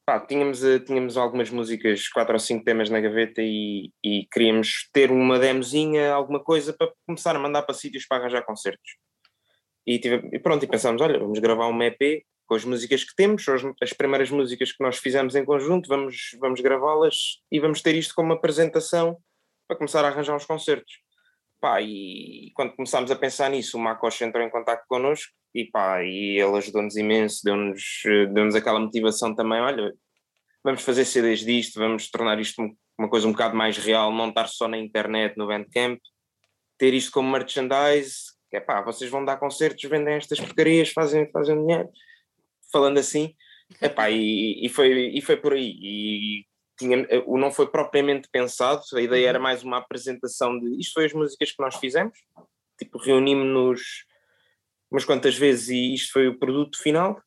pá, 0.07 0.21
tínhamos, 0.21 0.61
tínhamos 0.87 1.17
algumas 1.17 1.51
músicas, 1.51 2.09
quatro 2.09 2.35
ou 2.35 2.39
cinco 2.39 2.65
temas 2.65 2.89
na 2.89 3.01
gaveta 3.01 3.43
e, 3.43 3.91
e 4.03 4.27
queríamos 4.33 4.89
ter 4.93 5.11
uma 5.11 5.39
demozinha, 5.39 6.13
alguma 6.13 6.43
coisa 6.43 6.73
para 6.73 6.93
começar 7.05 7.35
a 7.35 7.39
mandar 7.39 7.63
para 7.63 7.75
sítios 7.75 8.07
para 8.07 8.19
arranjar 8.19 8.47
concertos. 8.47 8.97
E, 9.85 9.99
tive, 9.99 10.29
e 10.33 10.39
pronto, 10.39 10.65
e 10.65 10.69
pensámos, 10.69 11.03
olha, 11.03 11.19
vamos 11.19 11.39
gravar 11.41 11.67
uma 11.67 11.85
EP 11.85 12.25
com 12.47 12.55
as 12.55 12.65
músicas 12.65 13.05
que 13.05 13.15
temos, 13.17 13.49
as, 13.49 13.63
as 13.83 13.93
primeiras 13.93 14.31
músicas 14.31 14.73
que 14.73 14.83
nós 14.83 14.99
fizemos 14.99 15.35
em 15.35 15.45
conjunto, 15.45 15.89
vamos, 15.89 16.37
vamos 16.41 16.61
gravá-las 16.61 17.43
e 17.51 17.59
vamos 17.59 17.83
ter 17.83 17.95
isto 17.95 18.15
como 18.15 18.33
apresentação 18.33 19.19
para 19.67 19.77
começar 19.77 20.05
a 20.05 20.09
arranjar 20.09 20.37
uns 20.37 20.47
concertos. 20.47 21.01
Pá, 21.61 21.81
e 21.81 22.53
quando 22.55 22.77
começámos 22.77 23.11
a 23.11 23.17
pensar 23.17 23.51
nisso, 23.51 23.77
o 23.77 23.81
Macoche 23.81 24.25
entrou 24.25 24.45
em 24.45 24.51
contato 24.51 24.85
connosco 24.89 25.33
e 25.55 25.65
pá, 25.65 26.03
e 26.03 26.39
ele 26.39 26.57
ajudou-nos 26.59 26.97
imenso, 26.97 27.41
deu-nos 27.43 28.03
deu 28.33 28.57
aquela 28.57 28.79
motivação 28.79 29.35
também, 29.35 29.61
olha, 29.61 29.93
vamos 30.63 30.83
fazer 30.83 31.05
CDs 31.05 31.41
disto, 31.41 31.81
vamos 31.81 32.11
tornar 32.11 32.39
isto 32.39 32.63
uma 32.99 33.09
coisa 33.09 33.27
um 33.27 33.33
bocado 33.33 33.57
mais 33.57 33.77
real, 33.77 34.13
não 34.13 34.29
estar 34.29 34.49
só 34.49 34.69
na 34.69 34.79
internet, 34.79 35.37
no 35.37 35.47
Bandcamp, 35.47 36.01
ter 36.79 36.95
isto 36.95 37.13
como 37.13 37.31
merchandise, 37.31 38.37
que 38.51 38.57
é 38.57 38.61
pá, 38.61 38.83
vocês 38.83 39.11
vão 39.11 39.25
dar 39.25 39.37
concertos, 39.39 39.83
vendem 39.89 40.15
estas 40.15 40.41
porcarias, 40.41 40.91
fazem, 40.91 41.31
fazem 41.31 41.61
dinheiro, 41.61 41.89
falando 42.73 42.99
assim, 42.99 43.35
epá, 43.81 44.11
e, 44.11 44.65
e, 44.65 44.69
foi, 44.69 45.11
e 45.15 45.21
foi 45.21 45.37
por 45.37 45.53
aí, 45.53 45.77
e 45.81 46.47
tinha, 46.79 47.07
o 47.27 47.39
não 47.39 47.51
foi 47.51 47.67
propriamente 47.67 48.29
pensado, 48.31 48.83
a 48.95 49.01
ideia 49.01 49.29
era 49.29 49.39
uhum. 49.39 49.43
mais 49.43 49.63
uma 49.63 49.79
apresentação 49.79 50.59
de 50.59 50.79
isto 50.79 50.93
foi 50.95 51.07
as 51.07 51.13
músicas 51.13 51.51
que 51.53 51.63
nós 51.63 51.77
fizemos, 51.77 52.19
tipo 52.79 52.99
reunimos-nos 52.99 53.81
umas 54.91 55.05
quantas 55.05 55.37
vezes 55.37 55.69
e 55.71 55.95
isto 55.95 56.13
foi 56.13 56.29
o 56.29 56.39
produto 56.39 56.81
final, 56.81 57.21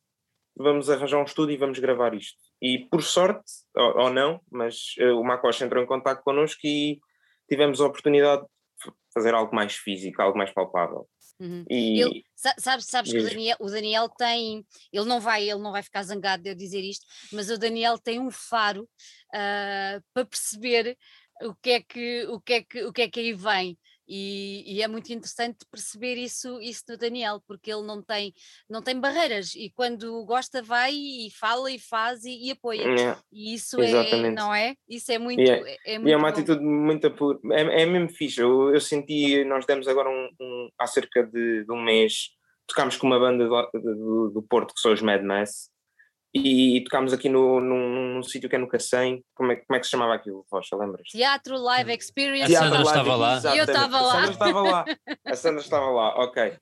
vamos 0.56 0.88
arranjar 0.88 1.18
um 1.18 1.24
estúdio 1.24 1.54
e 1.54 1.58
vamos 1.58 1.78
gravar 1.78 2.14
isto. 2.14 2.38
E 2.60 2.86
por 2.90 3.02
sorte, 3.02 3.50
ou, 3.74 3.98
ou 3.98 4.10
não, 4.10 4.40
mas 4.50 4.94
uh, 4.98 5.18
o 5.18 5.24
Macoche 5.24 5.64
entrou 5.64 5.82
em 5.82 5.86
contato 5.86 6.22
connosco 6.22 6.60
e 6.64 7.00
tivemos 7.48 7.80
a 7.80 7.86
oportunidade 7.86 8.42
de 8.42 8.92
fazer 9.12 9.34
algo 9.34 9.54
mais 9.54 9.74
físico, 9.74 10.20
algo 10.22 10.38
mais 10.38 10.52
palpável. 10.52 11.08
Uhum. 11.40 11.64
E, 11.70 12.02
ele, 12.02 12.22
sabes, 12.58 12.84
sabes 12.84 13.10
que 13.10 13.18
o 13.18 13.24
Daniel, 13.24 13.56
o 13.58 13.70
Daniel 13.70 14.08
tem, 14.10 14.64
ele 14.92 15.06
não 15.06 15.18
vai, 15.18 15.48
ele 15.48 15.58
não 15.58 15.72
vai 15.72 15.82
ficar 15.82 16.02
zangado 16.02 16.42
de 16.42 16.50
eu 16.50 16.54
dizer 16.54 16.82
isto, 16.82 17.06
mas 17.32 17.48
o 17.48 17.56
Daniel 17.56 17.98
tem 17.98 18.20
um 18.20 18.30
faro 18.30 18.82
uh, 18.82 20.04
para 20.12 20.26
perceber 20.26 20.98
o 21.42 21.54
que 21.54 21.70
é 21.70 21.80
que 21.80 22.26
o 22.26 22.40
que 22.40 22.52
é 22.52 22.62
que 22.62 22.84
o 22.84 22.92
que 22.92 23.02
é 23.02 23.08
que 23.08 23.20
aí 23.20 23.32
vem 23.32 23.78
e, 24.12 24.64
e, 24.66 24.82
é 24.82 24.88
muito 24.88 25.12
interessante 25.12 25.58
perceber 25.70 26.16
isso, 26.16 26.60
isso 26.60 26.82
no 26.88 26.96
Daniel, 26.96 27.40
porque 27.46 27.70
ele 27.72 27.86
não 27.86 28.02
tem, 28.02 28.34
não 28.68 28.82
tem 28.82 28.98
barreiras 28.98 29.54
e 29.54 29.70
quando 29.70 30.24
gosta 30.24 30.60
vai 30.60 30.92
e 30.92 31.30
fala 31.30 31.70
e 31.70 31.78
faz 31.78 32.24
e, 32.24 32.48
e 32.48 32.50
apoia. 32.50 32.82
É, 32.82 33.16
e 33.32 33.54
isso 33.54 33.80
exatamente. 33.80 34.26
é, 34.26 34.30
não 34.32 34.52
é? 34.52 34.74
Isso 34.88 35.12
é 35.12 35.18
muito. 35.18 35.40
E 35.40 35.48
é, 35.48 35.76
é, 35.86 35.98
muito 35.98 36.08
e 36.08 36.12
é 36.12 36.16
uma 36.16 36.32
bom. 36.32 36.34
atitude 36.34 36.60
muito 36.60 37.06
é, 37.52 37.82
é 37.82 37.86
mesmo 37.86 38.08
fixe. 38.08 38.40
Eu, 38.40 38.74
eu, 38.74 38.80
senti, 38.80 39.44
nós 39.44 39.64
demos 39.64 39.86
agora 39.86 40.10
um, 40.10 40.28
um 40.40 40.68
há 40.76 40.88
cerca 40.88 41.22
de, 41.22 41.64
de, 41.64 41.72
um 41.72 41.80
mês, 41.80 42.30
tocámos 42.66 42.96
com 42.96 43.06
uma 43.06 43.20
banda 43.20 43.46
do, 43.46 43.70
do, 43.72 44.30
do 44.34 44.42
Porto 44.42 44.74
que 44.74 44.80
são 44.80 44.92
os 44.92 45.00
Mad 45.00 45.22
Mass 45.22 45.70
e 46.32 46.82
tocámos 46.84 47.12
aqui 47.12 47.28
no, 47.28 47.60
num, 47.60 48.14
num 48.14 48.22
sítio 48.22 48.48
que 48.48 48.54
é 48.54 48.58
no 48.58 48.68
Cacém. 48.68 49.24
Como 49.34 49.50
é, 49.50 49.56
como 49.56 49.76
é 49.76 49.80
que 49.80 49.84
se 49.84 49.90
chamava 49.90 50.14
aquilo, 50.14 50.46
Rocha? 50.50 50.76
Lembras? 50.76 51.08
Teatro 51.08 51.56
Live 51.58 51.92
Experience. 51.92 52.54
A 52.54 52.60
Sandra 52.60 52.82
estava 52.82 53.16
lá. 53.16 53.40
E 53.54 53.58
eu 53.58 53.64
estava 53.64 54.00
lá. 54.00 54.12
A 54.12 54.26
Sandra 54.26 54.30
estava 54.30 54.60
lá. 54.60 54.84
A 55.24 55.36
Sandra 55.36 55.60
estava 55.60 55.90
lá, 55.90 56.14
ok. 56.20 56.52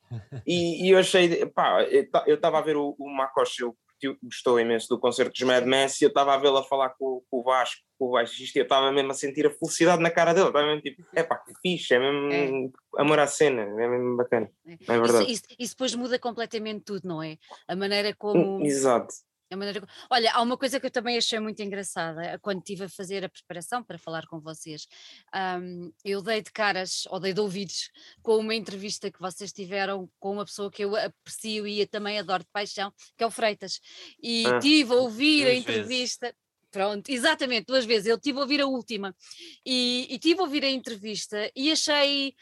E, 0.46 0.86
e 0.86 0.90
eu 0.90 0.98
achei, 0.98 1.44
pá, 1.46 1.82
eu 2.26 2.34
estava 2.34 2.58
a 2.58 2.62
ver 2.62 2.76
o, 2.76 2.96
o 2.98 3.10
Macoche, 3.10 3.62
eu 3.62 3.76
gostou 4.22 4.60
imenso 4.60 4.88
do 4.88 4.98
concerto 4.98 5.32
dos 5.32 5.42
Mad 5.42 5.64
Max 5.66 6.00
e 6.00 6.04
eu 6.04 6.08
estava 6.08 6.32
a 6.32 6.38
vê-la 6.38 6.62
falar 6.62 6.90
com, 6.90 7.20
com, 7.28 7.40
o 7.40 7.42
Vasco, 7.42 7.82
com 7.98 8.06
o 8.06 8.10
baixista, 8.12 8.58
e 8.58 8.60
eu 8.60 8.62
estava 8.62 8.92
mesmo 8.92 9.10
a 9.10 9.14
sentir 9.14 9.46
a 9.46 9.50
felicidade 9.50 10.00
na 10.00 10.10
cara 10.10 10.32
dele. 10.32 10.46
Estava 10.46 10.66
mesmo 10.66 10.82
tipo, 10.82 11.04
é 11.14 11.22
pá, 11.22 11.36
que 11.36 11.52
fixe, 11.60 11.94
é 11.94 11.98
mesmo 11.98 12.32
é. 12.32 13.02
amor 13.02 13.18
à 13.18 13.26
cena, 13.26 13.62
é 13.62 13.88
mesmo 13.88 14.16
bacana. 14.16 14.48
É, 14.66 14.72
é 14.72 15.00
verdade. 15.00 15.24
Isso, 15.24 15.42
isso, 15.42 15.56
isso 15.58 15.74
depois 15.74 15.94
muda 15.94 16.18
completamente 16.18 16.84
tudo, 16.84 17.08
não 17.08 17.22
é? 17.22 17.36
A 17.66 17.74
maneira 17.74 18.14
como. 18.16 18.64
Exato 18.64 19.12
a 19.50 19.56
maneira... 19.56 19.86
Olha, 20.10 20.32
há 20.32 20.42
uma 20.42 20.56
coisa 20.56 20.78
que 20.78 20.86
eu 20.86 20.90
também 20.90 21.16
achei 21.16 21.38
muito 21.38 21.60
engraçada 21.62 22.22
eh, 22.22 22.38
quando 22.38 22.58
estive 22.58 22.84
a 22.84 22.88
fazer 22.88 23.24
a 23.24 23.28
preparação 23.28 23.82
para 23.82 23.98
falar 23.98 24.26
com 24.26 24.40
vocês. 24.40 24.86
Um, 25.34 25.92
eu 26.04 26.22
dei 26.22 26.42
de 26.42 26.52
caras, 26.52 27.06
ou 27.10 27.18
dei 27.18 27.32
de 27.32 27.40
ouvidos, 27.40 27.90
com 28.22 28.36
uma 28.38 28.54
entrevista 28.54 29.10
que 29.10 29.20
vocês 29.20 29.52
tiveram 29.52 30.08
com 30.18 30.32
uma 30.32 30.44
pessoa 30.44 30.70
que 30.70 30.84
eu 30.84 30.94
aprecio 30.96 31.66
e 31.66 31.86
também 31.86 32.18
adoro 32.18 32.42
de 32.42 32.50
paixão, 32.50 32.92
que 33.16 33.24
é 33.24 33.26
o 33.26 33.30
Freitas. 33.30 33.80
E 34.22 34.46
ah, 34.46 34.58
tive 34.58 34.92
a 34.92 34.96
ouvir 34.96 35.46
a 35.46 35.54
entrevista. 35.54 36.26
Vezes. 36.26 36.48
Pronto, 36.70 37.08
exatamente, 37.08 37.66
duas 37.66 37.86
vezes. 37.86 38.06
Eu 38.06 38.20
tive 38.20 38.38
a 38.38 38.42
ouvir 38.42 38.60
a 38.60 38.66
última 38.66 39.16
e, 39.64 40.06
e 40.10 40.18
tive 40.18 40.40
a 40.40 40.44
ouvir 40.44 40.64
a 40.64 40.68
entrevista 40.68 41.50
e 41.56 41.72
achei. 41.72 42.34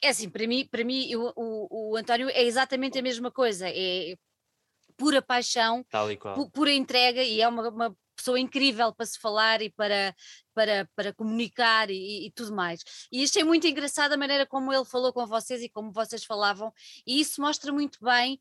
É 0.00 0.08
assim, 0.10 0.28
para 0.28 0.46
mim, 0.46 0.66
para 0.70 0.84
mim 0.84 1.14
o, 1.16 1.32
o, 1.36 1.90
o 1.92 1.96
António 1.96 2.28
é 2.30 2.44
exatamente 2.44 2.98
a 2.98 3.02
mesma 3.02 3.30
coisa. 3.30 3.68
É, 3.68 4.14
pura 4.98 5.22
paixão, 5.22 5.82
pu 6.34 6.50
pura 6.50 6.72
entrega 6.72 7.22
e 7.22 7.40
é 7.40 7.48
uma, 7.48 7.68
uma, 7.70 7.96
pessoa 8.16 8.40
incrível 8.40 8.92
para 8.92 9.06
se 9.06 9.16
falar 9.16 9.62
e 9.62 9.70
para, 9.70 10.12
para, 10.52 10.88
para 10.96 11.14
comunicar 11.14 11.88
e, 11.88 12.26
e, 12.26 12.32
tudo 12.32 12.52
mais. 12.52 12.82
E 13.12 13.22
achei 13.22 13.44
muito 13.44 13.64
engraçada 13.68 14.16
a 14.16 14.18
maneira 14.18 14.44
como 14.44 14.72
ele 14.72 14.84
falou 14.84 15.12
com 15.12 15.24
vocês 15.24 15.62
e 15.62 15.68
como 15.68 15.92
vocês 15.92 16.24
falavam, 16.24 16.72
e 17.06 17.20
isso 17.20 17.40
mostra 17.40 17.72
muito 17.72 17.98
bem. 18.02 18.40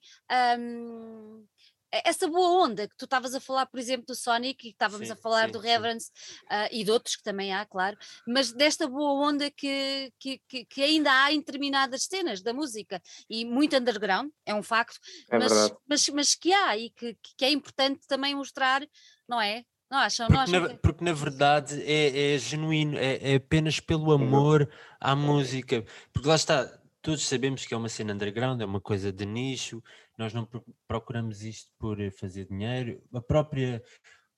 Um, 0.60 1.46
essa 1.92 2.28
boa 2.28 2.66
onda 2.66 2.88
que 2.88 2.98
tu 2.98 3.06
estavas 3.06 3.34
a 3.34 3.40
falar, 3.40 3.66
por 3.66 3.80
exemplo, 3.80 4.06
do 4.08 4.16
Sonic, 4.16 4.68
e 4.68 4.72
estávamos 4.72 5.08
sim, 5.08 5.14
a 5.14 5.16
falar 5.16 5.46
sim, 5.46 5.52
do 5.54 5.60
Reverence 5.60 6.12
uh, 6.46 6.68
e 6.72 6.84
de 6.84 6.92
outros 6.92 7.16
que 7.16 7.24
também 7.24 7.54
há, 7.54 7.66
claro, 7.66 7.98
mas 8.28 8.52
desta 8.52 8.88
boa 8.88 9.28
onda 9.28 9.50
que, 9.50 10.12
que, 10.20 10.40
que, 10.66 10.82
ainda 10.82 11.12
há 11.12 11.32
em 11.32 11.40
determinadas 11.40 12.04
cenas 12.04 12.42
da 12.42 12.54
música 12.54 13.02
e 13.30 13.46
muito 13.46 13.76
underground, 13.76 14.30
é 14.46 14.54
um 14.54 14.64
facto, 14.64 15.00
é 15.30 15.40
mas, 15.40 15.74
mas, 15.88 16.10
mas, 16.10 16.36
que 16.36 16.54
há 16.54 16.78
e 16.78 16.90
que, 16.90 17.18
que 17.38 17.46
é 17.46 17.52
importante 17.52 18.02
também 18.08 18.36
mostrar, 18.36 18.86
não 19.28 19.40
é? 19.40 19.64
Não 19.90 20.00
acham, 20.00 20.28
porque, 20.28 20.38
não 20.38 20.44
acham 20.44 20.62
na, 20.62 20.70
que... 20.70 20.76
porque 20.76 21.04
na 21.04 21.14
verdade 21.14 21.82
é, 21.84 22.36
é 22.36 22.38
genuíno, 22.38 22.98
é, 22.98 23.34
é, 23.34 23.36
apenas 23.36 23.80
pelo 23.80 24.12
amor 24.12 24.70
à 25.00 25.16
música, 25.16 25.86
porque 26.12 26.28
lá 26.28 26.36
está, 26.36 26.70
todos 27.02 27.26
sabemos 27.26 27.66
que 27.66 27.74
é 27.74 27.78
uma 27.78 27.88
cena 27.88 28.14
underground, 28.14 28.60
é 28.62 28.66
uma 28.66 28.82
coisa 28.82 29.14
de 29.14 29.26
nicho, 29.26 29.82
nós 30.18 30.34
não 30.34 30.48
procuramos 30.88 31.44
isto 31.44 31.72
por 31.78 32.00
eh, 32.00 32.12
fazer 32.12 32.46
dinheiro. 32.46 33.02
A 33.14 33.22
própria 33.22 33.84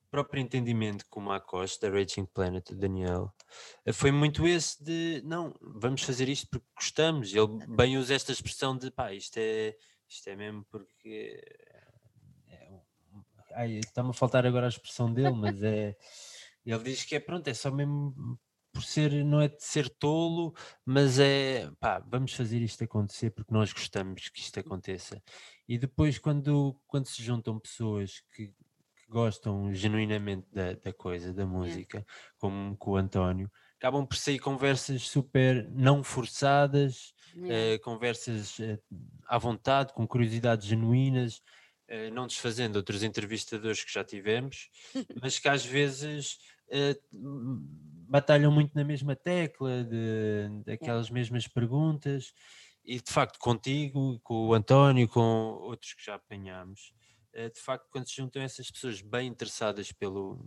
o 0.04 0.10
próprio 0.10 0.42
entendimento 0.42 1.06
com 1.08 1.32
a 1.32 1.40
Costa, 1.40 1.88
da 1.88 1.96
Raging 1.96 2.26
Planet, 2.26 2.68
do 2.72 2.76
Daniel, 2.76 3.32
eh, 3.86 3.94
foi 3.94 4.12
muito 4.12 4.48
esse 4.48 4.84
de 4.84 5.22
não, 5.24 5.56
vamos 5.62 6.02
fazer 6.02 6.28
isto 6.28 6.48
porque 6.50 6.66
gostamos. 6.76 7.34
Ele 7.34 7.48
bem 7.68 7.98
usa 7.98 8.16
esta 8.16 8.32
expressão 8.32 8.76
de 8.78 8.92
pá, 8.92 9.14
isto 9.14 9.38
é, 9.38 9.76
isto 10.08 10.28
é 10.28 10.36
mesmo 10.36 10.66
porque 10.72 11.40
é, 12.48 12.82
ai, 13.54 13.74
está-me 13.80 14.10
a 14.10 14.14
faltar 14.14 14.46
agora 14.46 14.66
a 14.66 14.70
expressão 14.70 15.14
dele, 15.14 15.34
mas 15.34 15.62
é 15.62 15.96
ele 16.66 16.84
diz 16.84 17.04
que 17.04 17.16
é 17.16 17.20
pronto, 17.20 17.48
é 17.48 17.54
só 17.54 17.72
mesmo 17.72 18.40
por 18.72 18.84
ser, 18.84 19.12
não 19.26 19.42
é 19.42 19.48
de 19.48 19.64
ser 19.64 19.90
tolo, 19.90 20.54
mas 20.86 21.20
é 21.20 21.70
pá, 21.80 22.00
vamos 22.00 22.34
fazer 22.34 22.62
isto 22.62 22.84
acontecer 22.84 23.32
porque 23.32 23.54
nós 23.54 23.74
gostamos 23.74 24.30
que 24.30 24.40
isto 24.40 24.60
aconteça. 24.60 25.22
E 25.70 25.78
depois, 25.78 26.18
quando, 26.18 26.76
quando 26.88 27.06
se 27.06 27.22
juntam 27.22 27.60
pessoas 27.60 28.24
que, 28.34 28.48
que 28.48 29.08
gostam 29.08 29.72
genuinamente 29.72 30.48
da, 30.52 30.74
da 30.74 30.92
coisa, 30.92 31.32
da 31.32 31.46
música, 31.46 32.04
como 32.40 32.76
com 32.76 32.92
o 32.94 32.96
António, 32.96 33.52
acabam 33.78 34.04
por 34.04 34.18
sair 34.18 34.40
conversas 34.40 35.04
super 35.04 35.70
não 35.70 36.04
forçadas, 36.04 37.14
uh, 37.36 37.80
conversas 37.84 38.58
uh, 38.58 38.82
à 39.28 39.38
vontade, 39.38 39.94
com 39.94 40.08
curiosidades 40.08 40.66
genuínas, 40.66 41.36
uh, 41.88 42.12
não 42.16 42.26
desfazendo 42.26 42.78
outros 42.78 43.04
entrevistadores 43.04 43.84
que 43.84 43.94
já 43.94 44.04
tivemos, 44.04 44.72
mas 45.22 45.38
que 45.38 45.48
às 45.48 45.64
vezes 45.64 46.40
batalham 48.08 48.52
muito 48.52 48.74
na 48.76 48.84
mesma 48.84 49.16
tecla, 49.16 49.84
de, 49.84 50.50
daquelas 50.66 51.10
mesmas 51.10 51.48
perguntas 51.48 52.34
e 52.84 53.00
de 53.00 53.12
facto 53.12 53.38
contigo, 53.40 54.20
com 54.24 54.48
o 54.48 54.54
António, 54.54 55.08
com 55.08 55.22
outros 55.22 55.94
que 55.94 56.04
já 56.04 56.16
apanhámos, 56.16 56.94
eh, 57.34 57.50
de 57.50 57.60
facto 57.60 57.88
quando 57.92 58.08
se 58.08 58.16
juntam 58.16 58.42
essas 58.42 58.72
pessoas 58.72 59.02
bem 59.02 59.28
interessadas 59.28 59.92
pelo, 59.92 60.40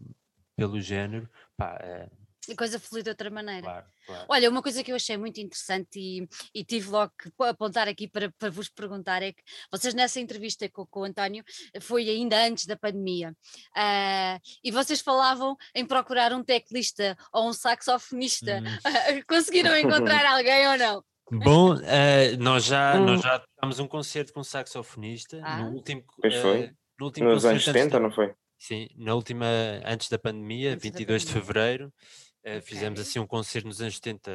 pelo 0.57 0.81
género, 0.81 1.29
pá, 1.57 1.79
é, 1.81 2.09
a 2.51 2.57
coisa 2.57 2.81
flui 2.81 3.03
de 3.05 3.11
outra 3.11 3.31
maneira. 3.31 3.63
Claro, 3.63 3.87
claro. 4.05 4.27
Olha, 4.29 4.51
uma 4.51 4.63
coisa 4.63 4.83
que 4.83 4.91
eu 4.91 4.97
achei 4.97 5.17
muito 5.17 5.41
interessante 5.41 6.01
e, 6.01 6.29
e 6.53 6.65
tive 6.65 6.89
logo 6.89 7.13
que 7.17 7.31
apontar 7.45 7.87
aqui 7.87 8.09
para, 8.09 8.33
para 8.33 8.51
vos 8.51 8.69
perguntar 8.69 9.23
é 9.23 9.33
que 9.33 9.43
vocês 9.71 9.95
nessa 9.95 10.19
entrevista 10.19 10.69
com, 10.69 10.85
com 10.87 11.01
o 11.01 11.05
António 11.05 11.45
foi 11.81 12.09
ainda 12.09 12.45
antes 12.45 12.67
da 12.67 12.77
pandemia 12.77 13.31
uh, 13.31 14.41
e 14.63 14.73
vocês 14.73 15.01
falavam 15.01 15.57
em 15.73 15.87
procurar 15.87 16.33
um 16.33 16.43
teclista 16.43 17.17
ou 17.33 17.49
um 17.49 17.53
saxofonista. 17.53 18.61
Hum. 18.61 18.65
Conseguiram 19.29 19.77
encontrar 19.77 20.27
alguém 20.35 20.67
ou 20.67 20.77
não? 20.77 21.05
Bom, 21.31 21.75
uh, 21.75 21.79
nós 22.39 22.65
já 22.65 22.97
hum. 22.97 23.07
nós 23.07 23.21
já 23.21 23.39
tivemos 23.39 23.79
um 23.79 23.87
concerto 23.87 24.33
com 24.33 24.41
um 24.41 24.45
saxofonista 24.45 25.41
ah. 25.43 25.59
no 25.59 25.73
último. 25.73 26.05
Pois 26.21 26.35
foi. 26.37 26.65
Uh, 26.67 26.77
no 26.99 27.07
último 27.07 27.31
Nos 27.31 27.45
anos 27.45 27.65
70, 27.65 27.99
não 27.99 28.11
foi? 28.11 28.33
Sim, 28.59 28.89
na 28.97 29.15
última, 29.15 29.47
antes 29.85 30.09
da 30.09 30.19
pandemia, 30.19 30.75
antes 30.75 30.85
22 30.85 31.25
da 31.25 31.33
pandemia. 31.33 31.43
de 31.43 31.47
fevereiro, 31.47 31.87
uh, 31.87 32.49
okay. 32.49 32.61
fizemos 32.61 33.01
assim 33.01 33.19
um 33.19 33.27
concerto 33.27 33.67
nos 33.67 33.81
anos 33.81 33.97
70, 33.97 34.31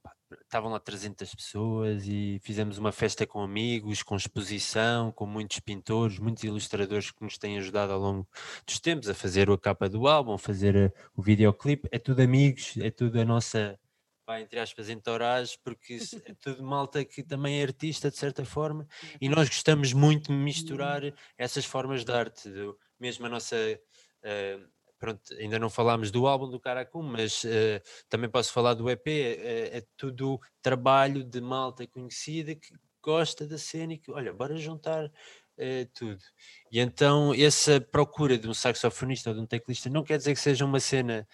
pá, 0.00 0.12
estavam 0.42 0.70
lá 0.70 0.78
300 0.78 1.34
pessoas 1.34 2.06
e 2.06 2.38
fizemos 2.44 2.78
uma 2.78 2.92
festa 2.92 3.26
com 3.26 3.42
amigos, 3.42 4.04
com 4.04 4.14
exposição, 4.14 5.10
com 5.10 5.26
muitos 5.26 5.58
pintores, 5.58 6.20
muitos 6.20 6.44
ilustradores 6.44 7.10
que 7.10 7.24
nos 7.24 7.36
têm 7.36 7.58
ajudado 7.58 7.92
ao 7.92 7.98
longo 7.98 8.28
dos 8.64 8.78
tempos 8.78 9.08
a 9.08 9.14
fazer 9.14 9.50
a 9.50 9.58
capa 9.58 9.88
do 9.88 10.06
álbum, 10.06 10.34
a 10.34 10.38
fazer 10.38 10.76
eh, 10.76 10.92
o 11.16 11.22
videoclipe. 11.22 11.88
É 11.90 11.98
tudo 11.98 12.22
amigos, 12.22 12.76
é 12.78 12.90
tudo 12.92 13.20
a 13.20 13.24
nossa, 13.24 13.76
vai, 14.28 14.42
entre 14.42 14.60
aspas, 14.60 14.90
entourage, 14.90 15.58
porque 15.64 15.98
é 16.26 16.34
tudo 16.38 16.62
malta 16.62 17.02
que 17.02 17.22
também 17.22 17.60
é 17.60 17.62
artista 17.62 18.10
de 18.10 18.18
certa 18.18 18.44
forma 18.44 18.86
e 19.18 19.26
nós 19.26 19.48
gostamos 19.48 19.94
muito 19.94 20.26
de 20.26 20.34
misturar 20.34 21.00
essas 21.38 21.64
formas 21.64 22.04
de 22.04 22.12
arte, 22.12 22.50
do, 22.50 22.78
mesmo 23.00 23.24
a 23.24 23.30
nossa. 23.30 23.56
Uh, 23.56 24.68
pronto, 24.98 25.22
ainda 25.38 25.58
não 25.58 25.70
falámos 25.70 26.10
do 26.10 26.26
álbum 26.26 26.50
do 26.50 26.60
Caracum, 26.60 27.02
mas 27.02 27.42
uh, 27.44 27.80
também 28.10 28.28
posso 28.28 28.52
falar 28.52 28.74
do 28.74 28.90
EP, 28.90 29.06
é, 29.06 29.78
é, 29.78 29.86
tudo 29.96 30.38
trabalho 30.60 31.24
de 31.24 31.40
malta 31.40 31.86
conhecida 31.86 32.54
que 32.54 32.74
gosta 33.02 33.46
da 33.46 33.56
cena 33.56 33.94
e 33.94 33.98
que, 33.98 34.10
olha, 34.10 34.30
bora 34.30 34.58
juntar 34.58 35.06
uh, 35.06 35.90
tudo. 35.94 36.20
E 36.70 36.80
então 36.80 37.32
essa 37.32 37.80
procura 37.80 38.36
de 38.36 38.46
um 38.46 38.52
saxofonista 38.52 39.30
ou 39.30 39.36
de 39.36 39.40
um 39.40 39.46
teclista 39.46 39.88
não 39.88 40.04
quer 40.04 40.18
dizer 40.18 40.34
que 40.34 40.40
seja 40.40 40.66
uma 40.66 40.80
cena 40.80 41.26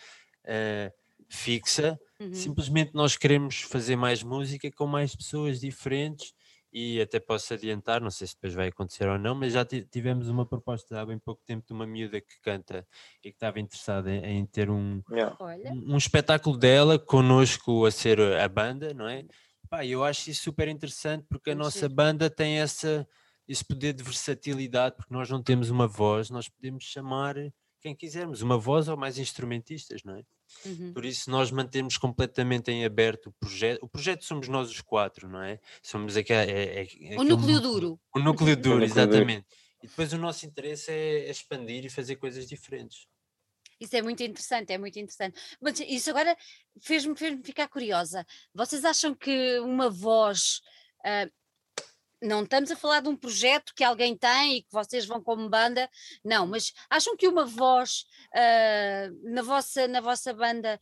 uh, 0.44 1.04
fixa, 1.28 1.98
uhum. 2.24 2.34
simplesmente 2.34 2.92
nós 2.94 3.16
queremos 3.16 3.62
fazer 3.62 3.96
mais 3.96 4.22
música 4.22 4.70
com 4.72 4.86
mais 4.86 5.14
pessoas 5.14 5.60
diferentes 5.60 6.34
e 6.74 7.00
até 7.00 7.20
posso 7.20 7.54
adiantar, 7.54 8.00
não 8.00 8.10
sei 8.10 8.26
se 8.26 8.34
depois 8.34 8.52
vai 8.52 8.66
acontecer 8.66 9.08
ou 9.08 9.16
não, 9.16 9.32
mas 9.32 9.52
já 9.52 9.64
tivemos 9.64 10.28
uma 10.28 10.44
proposta 10.44 11.00
há 11.00 11.06
bem 11.06 11.18
pouco 11.20 11.40
tempo 11.46 11.64
de 11.64 11.72
uma 11.72 11.86
miúda 11.86 12.20
que 12.20 12.40
canta 12.42 12.84
e 13.22 13.30
que 13.30 13.36
estava 13.36 13.60
interessada 13.60 14.10
em, 14.10 14.38
em 14.40 14.46
ter 14.46 14.68
um, 14.68 15.00
yeah. 15.08 15.36
um, 15.72 15.94
um, 15.94 15.96
espetáculo 15.96 16.58
dela 16.58 16.98
connosco 16.98 17.86
a 17.86 17.92
ser 17.92 18.20
a 18.20 18.48
banda, 18.48 18.92
não 18.92 19.08
é? 19.08 19.24
Pá, 19.70 19.86
eu 19.86 20.02
acho 20.02 20.28
isso 20.30 20.42
super 20.42 20.66
interessante 20.66 21.24
porque 21.28 21.50
a 21.50 21.54
nossa 21.54 21.88
banda 21.88 22.28
tem 22.28 22.58
essa, 22.58 23.06
esse 23.46 23.64
poder 23.64 23.92
de 23.92 24.02
versatilidade, 24.02 24.96
porque 24.96 25.14
nós 25.14 25.30
não 25.30 25.40
temos 25.40 25.70
uma 25.70 25.86
voz, 25.86 26.28
nós 26.28 26.48
podemos 26.48 26.82
chamar 26.82 27.36
quem 27.80 27.94
quisermos, 27.94 28.42
uma 28.42 28.58
voz 28.58 28.88
ou 28.88 28.96
mais 28.96 29.16
instrumentistas, 29.16 30.02
não 30.02 30.16
é? 30.16 30.24
Uhum. 30.64 30.92
Por 30.92 31.04
isso 31.04 31.30
nós 31.30 31.50
mantemos 31.50 31.96
completamente 31.96 32.70
em 32.70 32.84
aberto 32.84 33.26
o 33.28 33.32
projeto. 33.32 33.82
O 33.82 33.88
projeto 33.88 34.24
somos 34.24 34.48
nós 34.48 34.70
os 34.70 34.80
quatro, 34.80 35.28
não 35.28 35.42
é? 35.42 35.60
Somos 35.82 36.16
aqui, 36.16 36.32
é, 36.32 36.82
é, 36.82 37.14
é 37.14 37.18
o 37.18 37.24
núcleo 37.24 37.60
duro. 37.60 38.00
O 38.14 38.18
núcleo 38.18 38.56
duro, 38.56 38.84
exatamente. 38.84 39.46
E 39.82 39.86
depois 39.86 40.12
o 40.12 40.18
nosso 40.18 40.46
interesse 40.46 40.90
é 40.90 41.30
expandir 41.30 41.84
e 41.84 41.90
fazer 41.90 42.16
coisas 42.16 42.46
diferentes. 42.46 43.06
Isso 43.78 43.96
é 43.96 44.02
muito 44.02 44.22
interessante, 44.22 44.72
é 44.72 44.78
muito 44.78 44.98
interessante. 44.98 45.38
Mas 45.60 45.78
isso 45.80 46.10
agora 46.10 46.36
fez-me 46.80 47.16
fez 47.16 47.38
ficar 47.44 47.68
curiosa. 47.68 48.26
Vocês 48.54 48.84
acham 48.84 49.14
que 49.14 49.58
uma 49.60 49.90
voz 49.90 50.62
uh, 51.00 51.30
não 52.24 52.42
estamos 52.42 52.70
a 52.70 52.76
falar 52.76 53.00
de 53.00 53.08
um 53.08 53.16
projeto 53.16 53.72
que 53.74 53.84
alguém 53.84 54.16
tem 54.16 54.56
e 54.56 54.62
que 54.62 54.72
vocês 54.72 55.06
vão 55.06 55.22
como 55.22 55.48
banda, 55.48 55.88
não, 56.24 56.46
mas 56.46 56.72
acham 56.90 57.16
que 57.16 57.28
uma 57.28 57.44
voz 57.44 58.04
uh, 58.34 59.30
na, 59.30 59.42
vossa, 59.42 59.86
na 59.86 60.00
vossa 60.00 60.32
banda 60.32 60.80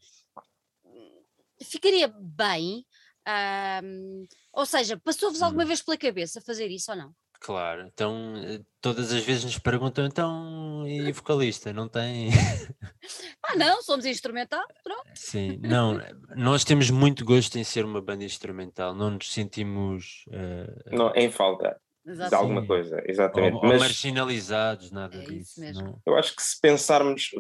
ficaria 1.62 2.08
bem? 2.08 2.87
Uh, 3.26 4.26
ou 4.52 4.66
seja, 4.66 4.99
passou-vos 4.99 5.42
alguma 5.42 5.64
hum. 5.64 5.66
vez 5.66 5.82
pela 5.82 5.96
cabeça 5.96 6.40
fazer 6.40 6.68
isso 6.68 6.90
ou 6.90 6.96
não? 6.96 7.14
Claro, 7.42 7.90
então 7.92 8.34
eh, 8.37 8.61
todas 8.80 9.12
as 9.12 9.25
vezes 9.25 9.44
nos 9.44 9.58
perguntam, 9.58 10.06
então, 10.06 10.87
e 10.87 11.11
vocalista, 11.11 11.72
não 11.72 11.88
tem? 11.88 12.30
ah 13.42 13.56
não, 13.56 13.82
somos 13.82 14.06
instrumental, 14.06 14.62
pronto. 14.84 15.02
Sim, 15.16 15.58
não, 15.61 16.00
nós 16.37 16.62
temos 16.62 16.88
muito 16.88 17.25
gosto 17.25 17.58
em 17.58 17.64
ser 17.64 17.84
uma 17.84 18.00
banda 18.00 18.22
instrumental, 18.22 18.94
não 18.94 19.11
nos 19.11 19.32
sentimos... 19.32 20.25
Uh, 20.28 20.96
não, 20.96 21.12
em 21.16 21.32
falta 21.32 21.76
Exato. 22.06 22.30
de 22.30 22.37
alguma 22.37 22.64
coisa, 22.64 23.02
exatamente. 23.06 23.54
Ou, 23.54 23.62
ou 23.62 23.68
Mas, 23.68 23.80
marginalizados, 23.80 24.92
nada 24.92 25.16
é 25.16 25.20
disso. 25.22 25.61
Eu 26.06 26.16
acho 26.16 26.37
que 26.37 26.42
se 26.42 26.61
pensarmos, 26.61 27.30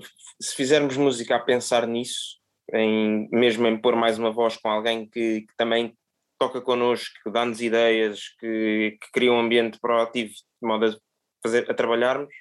se 0.40 0.54
fizermos 0.56 0.96
música 0.96 1.36
a 1.36 1.40
pensar 1.40 1.86
nisso, 1.86 2.40
em, 2.72 3.28
mesmo 3.30 3.68
em 3.68 3.80
pôr 3.80 3.94
mais 3.94 4.18
uma 4.18 4.32
voz 4.32 4.56
com 4.56 4.68
alguém 4.68 5.08
que, 5.08 5.42
que 5.42 5.56
também 5.56 5.96
toca 6.42 6.60
connosco, 6.60 7.14
que 7.22 7.30
dá-nos 7.30 7.60
ideias, 7.60 8.20
que, 8.40 8.98
que, 9.00 9.12
cria 9.12 9.32
um 9.32 9.38
ambiente 9.38 9.78
proativo 9.78 10.32
de 10.32 10.68
modo 10.68 10.86
a, 10.86 10.96
fazer, 11.40 11.70
a 11.70 11.74
trabalharmos, 11.74 12.34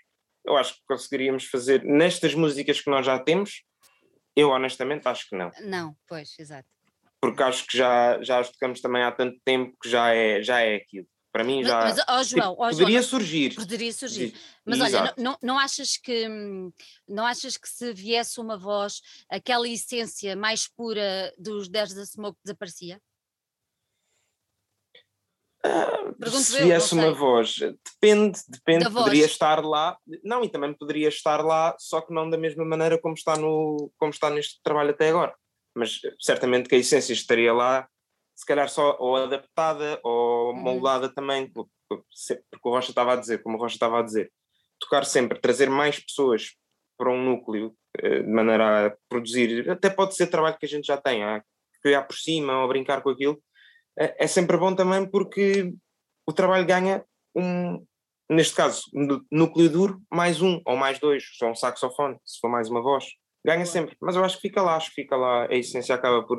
eu 0.43 0.57
acho 0.57 0.73
que 0.73 0.81
conseguiríamos 0.87 1.45
fazer 1.45 1.83
nestas 1.83 2.33
músicas 2.33 2.81
que 2.81 2.89
nós 2.89 3.05
já 3.05 3.19
temos. 3.19 3.61
Eu 4.35 4.49
honestamente 4.49 5.07
acho 5.07 5.29
que 5.29 5.35
não. 5.35 5.51
Não, 5.61 5.95
pois, 6.07 6.33
exato. 6.39 6.67
Porque 7.21 7.43
acho 7.43 7.67
que 7.67 7.77
já, 7.77 8.19
já 8.23 8.39
as 8.39 8.49
tocamos 8.49 8.81
também 8.81 9.03
há 9.03 9.11
tanto 9.11 9.39
tempo 9.45 9.77
que 9.79 9.87
já 9.87 10.11
é, 10.11 10.41
já 10.41 10.61
é 10.61 10.77
aquilo. 10.77 11.05
Para 11.31 11.43
mim 11.43 11.63
já. 11.63 11.81
Mas, 11.81 11.99
oh, 12.09 12.23
João, 12.23 12.53
oh, 12.53 12.69
poderia 12.69 13.01
João, 13.01 13.09
surgir. 13.09 13.55
Poderia 13.55 13.93
surgir. 13.93 14.33
Mas 14.65 14.79
Exato. 14.79 14.97
olha, 14.97 15.13
não, 15.17 15.37
não, 15.43 15.59
achas 15.59 15.95
que 15.95 16.27
não 17.07 17.25
achas 17.25 17.55
que 17.55 17.69
se 17.69 17.93
viesse 17.93 18.39
uma 18.39 18.57
voz, 18.57 19.01
aquela 19.29 19.69
essência 19.69 20.35
mais 20.35 20.67
pura 20.67 21.31
dos 21.37 21.69
10 21.69 21.93
da 21.93 22.05
Smoke 22.05 22.39
desaparecia? 22.43 22.99
Se 26.25 26.63
viesse 26.63 26.93
uma 26.93 27.13
voz, 27.13 27.55
depende, 27.57 28.39
depende, 28.47 28.85
da 28.85 28.91
poderia 28.91 29.21
voz. 29.21 29.31
estar 29.31 29.63
lá, 29.63 29.97
não, 30.23 30.43
e 30.43 30.49
também 30.49 30.73
poderia 30.73 31.07
estar 31.07 31.43
lá, 31.43 31.75
só 31.79 32.01
que 32.01 32.13
não 32.13 32.29
da 32.29 32.37
mesma 32.37 32.65
maneira 32.65 32.99
como 32.99 33.13
está, 33.13 33.37
no, 33.37 33.91
como 33.97 34.11
está 34.11 34.29
neste 34.29 34.59
trabalho 34.63 34.89
até 34.89 35.09
agora. 35.09 35.35
Mas 35.75 35.99
certamente 36.19 36.67
que 36.67 36.75
a 36.75 36.79
essência 36.79 37.13
estaria 37.13 37.53
lá, 37.53 37.87
se 38.35 38.45
calhar 38.45 38.69
só 38.69 38.97
ou 38.99 39.15
adaptada 39.15 39.99
ou 40.03 40.51
uhum. 40.51 40.59
moldada 40.59 41.09
também, 41.09 41.51
porque, 41.51 41.71
o 42.63 42.69
Rocha 42.69 42.89
estava 42.89 43.13
a 43.13 43.17
dizer, 43.17 43.43
como 43.43 43.57
o 43.57 43.59
Rocha 43.59 43.75
estava 43.75 43.99
a 43.99 44.03
dizer, 44.03 44.31
tocar 44.79 45.05
sempre, 45.05 45.39
trazer 45.39 45.69
mais 45.69 45.99
pessoas 45.99 46.55
para 46.97 47.11
um 47.11 47.23
núcleo, 47.23 47.75
eh, 47.99 48.23
de 48.23 48.29
maneira 48.29 48.87
a 48.87 48.97
produzir, 49.07 49.69
até 49.69 49.89
pode 49.89 50.15
ser 50.15 50.27
trabalho 50.27 50.57
que 50.57 50.65
a 50.65 50.69
gente 50.69 50.85
já 50.85 50.97
tem, 50.97 51.23
a 51.23 51.43
criar 51.81 52.03
por 52.03 52.15
cima 52.15 52.61
ou 52.61 52.67
brincar 52.67 53.01
com 53.01 53.09
aquilo, 53.09 53.41
é, 53.97 54.25
é 54.25 54.27
sempre 54.27 54.57
bom 54.57 54.73
também 54.73 55.05
porque 55.05 55.73
o 56.25 56.33
trabalho 56.33 56.65
ganha 56.65 57.03
um, 57.35 57.83
neste 58.29 58.55
caso, 58.55 58.83
núcleo 59.29 59.69
duro, 59.69 60.01
mais 60.09 60.41
um 60.41 60.61
ou 60.65 60.77
mais 60.77 60.99
dois, 60.99 61.23
só 61.37 61.51
um 61.51 61.55
saxofone, 61.55 62.17
se 62.25 62.39
for 62.39 62.49
mais 62.49 62.69
uma 62.69 62.81
voz, 62.81 63.05
ganha 63.45 63.65
sempre. 63.65 63.95
Mas 64.01 64.15
eu 64.15 64.23
acho 64.23 64.37
que 64.37 64.43
fica 64.43 64.61
lá, 64.61 64.75
acho 64.75 64.89
que 64.89 65.01
fica 65.01 65.17
lá, 65.17 65.47
a 65.47 65.55
essência 65.55 65.93
acaba 65.93 66.23
por, 66.25 66.37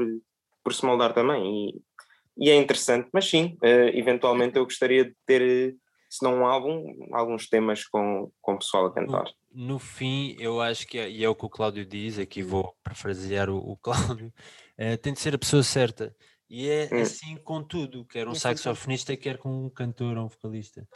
por 0.64 0.72
se 0.72 0.84
moldar 0.86 1.12
também 1.12 1.44
e, 1.44 2.46
e 2.46 2.50
é 2.50 2.56
interessante, 2.56 3.08
mas 3.12 3.28
sim, 3.28 3.58
uh, 3.62 3.96
eventualmente 3.96 4.56
eu 4.56 4.64
gostaria 4.64 5.04
de 5.04 5.14
ter, 5.26 5.76
se 6.08 6.22
não 6.22 6.38
um 6.38 6.46
álbum, 6.46 6.82
alguns 7.12 7.46
temas 7.46 7.84
com, 7.84 8.30
com 8.40 8.54
o 8.54 8.58
pessoal 8.58 8.86
a 8.86 8.94
cantar. 8.94 9.24
No, 9.52 9.74
no 9.74 9.78
fim, 9.78 10.34
eu 10.38 10.62
acho 10.62 10.86
que, 10.86 10.98
é, 10.98 11.10
e 11.10 11.22
é 11.22 11.28
o 11.28 11.34
que 11.34 11.44
o 11.44 11.50
Cláudio 11.50 11.84
diz, 11.84 12.18
aqui 12.18 12.42
vou 12.42 12.74
parafrasear 12.82 13.50
o, 13.50 13.58
o 13.58 13.76
Cláudio, 13.82 14.32
uh, 14.78 14.96
tem 14.96 15.12
de 15.12 15.20
ser 15.20 15.34
a 15.34 15.38
pessoa 15.38 15.62
certa. 15.62 16.16
E 16.52 16.68
é 16.68 16.86
hum. 16.92 17.00
assim 17.00 17.36
com 17.38 17.62
tudo, 17.62 18.04
quer 18.04 18.28
um 18.28 18.34
saxofonista, 18.34 19.16
quer 19.16 19.38
com 19.38 19.64
um 19.64 19.70
cantor 19.70 20.18
ou 20.18 20.26
um 20.26 20.28
vocalista. 20.28 20.86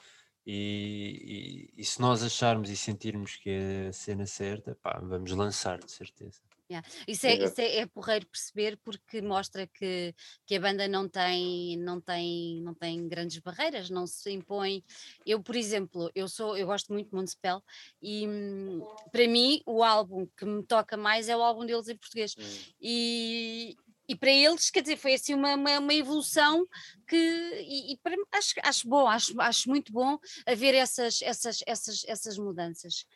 E, 0.46 1.72
e, 1.74 1.80
e, 1.80 1.84
se 1.84 1.98
nós 1.98 2.22
acharmos 2.22 2.68
e 2.68 2.76
sentirmos 2.76 3.36
que 3.36 3.48
é 3.48 3.86
a 3.88 3.92
cena 3.92 4.26
certa, 4.26 4.76
pá, 4.82 5.00
vamos 5.02 5.32
lançar, 5.32 5.78
de 5.78 5.90
certeza. 5.90 6.42
Yeah. 6.70 6.86
Isso, 7.08 7.26
é, 7.26 7.36
isso 7.36 7.60
é, 7.60 7.76
é 7.78 7.86
porreiro 7.86 8.26
perceber 8.26 8.76
porque 8.84 9.22
mostra 9.22 9.66
que, 9.66 10.14
que 10.44 10.56
a 10.56 10.60
banda 10.60 10.86
não 10.86 11.08
tem, 11.08 11.78
não, 11.78 12.00
tem, 12.02 12.60
não 12.60 12.74
tem 12.74 13.08
grandes 13.08 13.38
barreiras, 13.38 13.88
não 13.88 14.06
se 14.06 14.30
impõe. 14.32 14.84
Eu, 15.24 15.42
por 15.42 15.56
exemplo, 15.56 16.10
eu 16.14 16.28
sou 16.28 16.56
eu 16.56 16.66
gosto 16.66 16.92
muito 16.92 17.08
de 17.08 17.14
Municipal 17.14 17.62
e 18.02 18.26
hum, 18.28 18.86
para 19.10 19.26
mim 19.26 19.62
o 19.64 19.82
álbum 19.82 20.26
que 20.36 20.44
me 20.44 20.62
toca 20.62 20.96
mais 20.96 21.28
é 21.28 21.36
o 21.36 21.42
álbum 21.42 21.64
deles 21.64 21.88
em 21.88 21.96
português. 21.96 22.34
Hum. 22.36 22.72
E, 22.80 23.76
e 24.08 24.14
para 24.14 24.30
eles, 24.30 24.70
quer 24.70 24.82
dizer, 24.82 24.96
foi 24.96 25.14
assim 25.14 25.34
uma, 25.34 25.54
uma, 25.54 25.78
uma 25.78 25.94
evolução 25.94 26.66
que, 27.08 27.16
e, 27.16 27.92
e 27.92 27.98
para, 27.98 28.14
acho, 28.32 28.54
acho 28.62 28.88
bom, 28.88 29.06
acho, 29.06 29.40
acho 29.40 29.68
muito 29.68 29.92
bom 29.92 30.18
haver 30.46 30.74
essas, 30.74 31.20
essas, 31.22 31.60
essas, 31.66 32.04
essas 32.06 32.38
mudanças. 32.38 33.06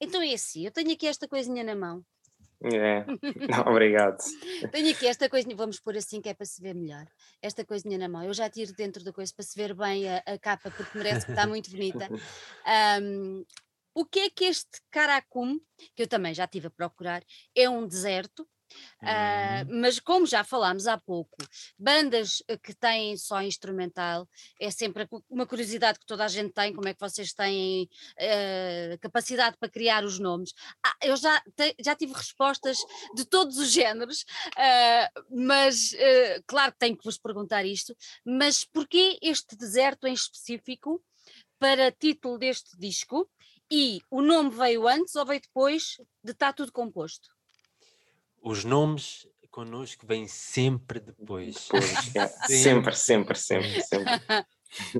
Então 0.00 0.22
é 0.22 0.32
assim, 0.32 0.64
eu 0.64 0.70
tenho 0.70 0.92
aqui 0.92 1.06
esta 1.06 1.28
coisinha 1.28 1.62
na 1.62 1.74
mão. 1.74 2.04
É, 2.62 3.04
não, 3.06 3.16
obrigado. 3.72 4.18
tenho 4.72 4.90
aqui 4.90 5.06
esta 5.06 5.28
coisinha, 5.28 5.56
vamos 5.56 5.80
pôr 5.80 5.96
assim 5.96 6.20
que 6.20 6.28
é 6.28 6.34
para 6.34 6.46
se 6.46 6.60
ver 6.60 6.74
melhor. 6.74 7.06
Esta 7.40 7.64
coisinha 7.64 7.96
na 7.96 8.08
mão, 8.08 8.22
eu 8.22 8.34
já 8.34 8.50
tiro 8.50 8.72
dentro 8.74 9.02
da 9.02 9.12
coisa 9.12 9.32
para 9.34 9.44
se 9.44 9.56
ver 9.56 9.74
bem 9.74 10.08
a, 10.08 10.22
a 10.26 10.38
capa, 10.38 10.70
porque 10.70 10.96
merece 10.96 11.24
que 11.24 11.32
está 11.32 11.46
muito 11.46 11.70
bonita. 11.70 12.08
Um, 13.02 13.44
o 13.94 14.04
que 14.04 14.20
é 14.20 14.30
que 14.30 14.44
este 14.44 14.80
Caracum, 14.90 15.58
que 15.96 16.02
eu 16.02 16.06
também 16.06 16.32
já 16.32 16.44
estive 16.44 16.68
a 16.68 16.70
procurar, 16.70 17.22
é 17.56 17.68
um 17.68 17.86
deserto, 17.86 18.48
Uh, 19.02 19.80
mas 19.80 19.98
como 19.98 20.26
já 20.26 20.44
falámos 20.44 20.86
há 20.86 20.98
pouco, 20.98 21.36
bandas 21.78 22.42
eh, 22.48 22.56
que 22.56 22.74
têm 22.74 23.16
só 23.16 23.42
instrumental 23.42 24.28
é 24.60 24.70
sempre 24.70 25.08
uma 25.28 25.46
curiosidade 25.46 25.98
que 25.98 26.06
toda 26.06 26.24
a 26.24 26.28
gente 26.28 26.52
tem, 26.52 26.72
como 26.72 26.88
é 26.88 26.94
que 26.94 27.00
vocês 27.00 27.32
têm 27.32 27.84
uh, 27.84 28.98
capacidade 29.00 29.56
para 29.58 29.70
criar 29.70 30.04
os 30.04 30.18
nomes. 30.18 30.52
Ah, 30.84 30.94
eu 31.02 31.16
já, 31.16 31.40
te, 31.56 31.74
já 31.80 31.94
tive 31.94 32.12
respostas 32.12 32.78
de 33.14 33.24
todos 33.24 33.58
os 33.58 33.70
géneros, 33.70 34.22
uh, 34.22 35.24
mas 35.30 35.94
claro 36.46 36.72
que 36.72 36.78
tenho 36.78 36.96
que 36.96 37.04
vos 37.04 37.18
perguntar 37.18 37.64
isto, 37.64 37.96
mas 38.24 38.64
porquê 38.64 39.18
este 39.22 39.56
deserto 39.56 40.06
em 40.06 40.12
específico 40.12 41.02
para 41.58 41.92
título 41.92 42.38
deste 42.38 42.76
disco? 42.76 43.28
E 43.70 44.02
o 44.10 44.20
nome 44.20 44.50
veio 44.50 44.88
antes 44.88 45.14
ou 45.14 45.24
veio 45.24 45.40
depois 45.40 46.00
de 46.24 46.32
estar 46.32 46.52
tudo 46.52 46.72
composto? 46.72 47.28
Os 48.42 48.64
nomes 48.64 49.26
connosco 49.50 50.06
vêm 50.06 50.26
sempre 50.26 51.00
depois. 51.00 51.68
Depois, 51.70 52.16
é. 52.16 52.28
sempre, 52.46 52.96
sempre, 52.96 53.38
sempre, 53.38 53.82
sempre. 53.82 54.10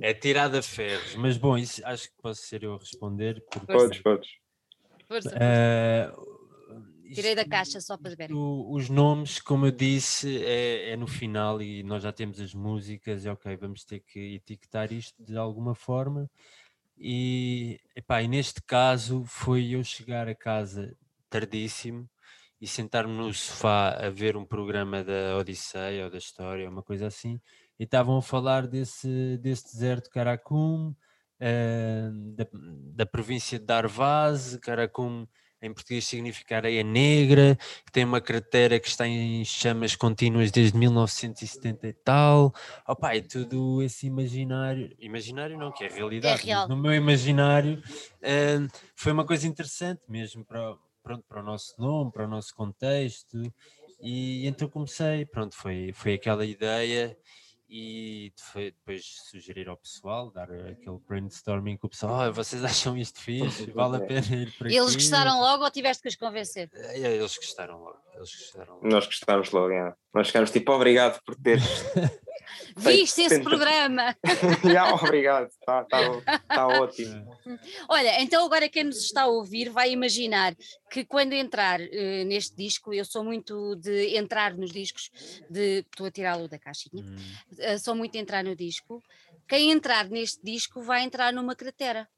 É 0.02 0.12
tirada 0.12 0.58
a 0.58 0.62
ferros, 0.62 1.14
mas 1.14 1.36
bom, 1.36 1.56
isso 1.56 1.80
acho 1.86 2.08
que 2.08 2.16
posso 2.20 2.42
ser 2.42 2.64
eu 2.64 2.74
a 2.74 2.78
responder. 2.78 3.40
Porque, 3.48 3.72
podes, 3.72 4.00
podes. 4.00 4.28
Força, 5.06 5.30
uh, 5.30 6.40
Tirei 7.14 7.34
da 7.34 7.44
caixa 7.44 7.80
só 7.80 7.96
para 7.96 8.14
ver. 8.14 8.30
os 8.32 8.88
nomes, 8.88 9.40
como 9.40 9.66
eu 9.66 9.70
disse, 9.70 10.44
é, 10.44 10.90
é, 10.90 10.96
no 10.96 11.06
final 11.06 11.60
e 11.60 11.82
nós 11.82 12.02
já 12.02 12.12
temos 12.12 12.40
as 12.40 12.54
músicas, 12.54 13.26
é 13.26 13.32
ok, 13.32 13.56
vamos 13.56 13.84
ter 13.84 14.00
que 14.00 14.34
etiquetar 14.34 14.92
isto 14.92 15.22
de 15.22 15.36
alguma 15.36 15.74
forma. 15.74 16.30
E, 16.96 17.80
epá, 17.96 18.22
e 18.22 18.28
neste 18.28 18.62
caso 18.62 19.24
foi 19.24 19.70
eu 19.70 19.82
chegar 19.82 20.28
a 20.28 20.34
casa 20.34 20.96
tardíssimo 21.28 22.08
e 22.60 22.66
sentar-me 22.66 23.12
no 23.12 23.32
sofá 23.32 23.90
a 23.90 24.10
ver 24.10 24.36
um 24.36 24.44
programa 24.44 25.02
da 25.02 25.36
Odisseia 25.38 26.04
ou 26.04 26.10
da 26.10 26.18
História, 26.18 26.68
uma 26.68 26.82
coisa 26.82 27.06
assim, 27.06 27.40
e 27.78 27.84
estavam 27.84 28.18
a 28.18 28.22
falar 28.22 28.66
desse, 28.66 29.38
desse 29.38 29.72
deserto 29.72 30.10
Karakum, 30.10 30.94
uh, 31.40 32.34
da, 32.36 32.46
da 32.94 33.06
província 33.06 33.58
de 33.58 33.64
Darvaz, 33.64 34.56
Karakum 34.56 35.26
em 35.62 35.72
português 35.72 36.06
significa 36.06 36.56
areia 36.56 36.82
negra, 36.82 37.56
que 37.84 37.92
tem 37.92 38.04
uma 38.04 38.20
cratera 38.20 38.80
que 38.80 38.88
está 38.88 39.06
em 39.06 39.44
chamas 39.44 39.94
contínuas 39.94 40.50
desde 40.50 40.76
1970 40.78 41.86
e 41.86 41.92
tal. 41.92 42.54
Opa, 42.88 43.14
é 43.14 43.20
tudo 43.20 43.82
esse 43.82 44.06
imaginário, 44.06 44.94
imaginário 44.98 45.58
não, 45.58 45.70
que 45.70 45.84
é 45.84 45.88
realidade, 45.88 46.42
é 46.42 46.46
real. 46.46 46.68
no 46.68 46.76
meu 46.76 46.94
imaginário 46.94 47.78
uh, 47.78 48.80
foi 48.94 49.12
uma 49.12 49.24
coisa 49.24 49.46
interessante 49.46 50.00
mesmo 50.08 50.44
para 50.44 50.76
pronto, 51.10 51.24
para 51.28 51.40
o 51.40 51.44
nosso 51.44 51.74
nome, 51.80 52.12
para 52.12 52.24
o 52.24 52.28
nosso 52.28 52.54
contexto, 52.54 53.36
e 54.00 54.46
então 54.46 54.68
comecei, 54.68 55.26
pronto, 55.26 55.56
foi, 55.56 55.92
foi 55.92 56.14
aquela 56.14 56.46
ideia 56.46 57.16
e 57.68 58.32
foi 58.36 58.70
depois 58.70 59.04
sugerir 59.28 59.68
ao 59.68 59.76
pessoal, 59.76 60.30
dar 60.30 60.50
aquele 60.50 60.98
brainstorming 61.06 61.76
com 61.76 61.86
o 61.88 61.90
pessoal, 61.90 62.28
oh, 62.28 62.32
vocês 62.32 62.62
acham 62.64 62.96
isto 62.96 63.20
fixe? 63.20 63.70
Vale 63.72 63.96
a 63.96 64.00
pena 64.00 64.36
ir 64.36 64.56
para 64.56 64.68
Eles 64.68 64.94
gostaram 64.94 65.40
logo 65.40 65.64
ou 65.64 65.70
tiveste 65.70 66.02
que 66.02 66.08
os 66.08 66.16
convencer? 66.16 66.70
É, 66.72 66.98
eles 66.98 67.36
gostaram 67.36 67.80
logo. 67.80 67.98
Eles 68.14 68.30
gostaram 68.30 68.74
logo. 68.74 68.88
Nós 68.88 69.06
gostamos 69.06 69.50
logo, 69.50 69.72
é. 69.72 69.94
Nós 70.14 70.26
ficamos 70.26 70.50
tipo, 70.50 70.72
obrigado 70.72 71.20
por 71.24 71.34
teres 71.36 71.64
Viste 72.76 73.22
esse 73.22 73.40
programa? 73.42 74.16
Já, 74.72 74.94
obrigado, 74.94 75.48
está 75.48 75.84
tá, 75.84 76.40
tá 76.48 76.66
ótimo. 76.66 77.36
Olha, 77.88 78.20
então 78.22 78.44
agora 78.44 78.68
quem 78.68 78.84
nos 78.84 79.04
está 79.04 79.22
a 79.22 79.26
ouvir 79.26 79.70
vai 79.70 79.90
imaginar 79.90 80.54
que 80.90 81.04
quando 81.04 81.32
entrar 81.32 81.80
uh, 81.80 82.24
neste 82.26 82.56
disco, 82.56 82.92
eu 82.94 83.04
sou 83.04 83.24
muito 83.24 83.76
de 83.76 84.16
entrar 84.16 84.54
nos 84.54 84.70
discos, 84.70 85.10
de 85.48 85.80
estou 85.80 86.06
a 86.06 86.10
tirá-lo 86.10 86.48
da 86.48 86.58
caixinha, 86.58 87.02
hum. 87.02 87.16
uh, 87.52 87.78
sou 87.78 87.94
muito 87.94 88.12
de 88.12 88.18
entrar 88.18 88.44
no 88.44 88.54
disco. 88.54 89.02
Quem 89.48 89.70
entrar 89.70 90.08
neste 90.08 90.40
disco 90.42 90.82
vai 90.82 91.02
entrar 91.02 91.32
numa 91.32 91.56
cratera. 91.56 92.08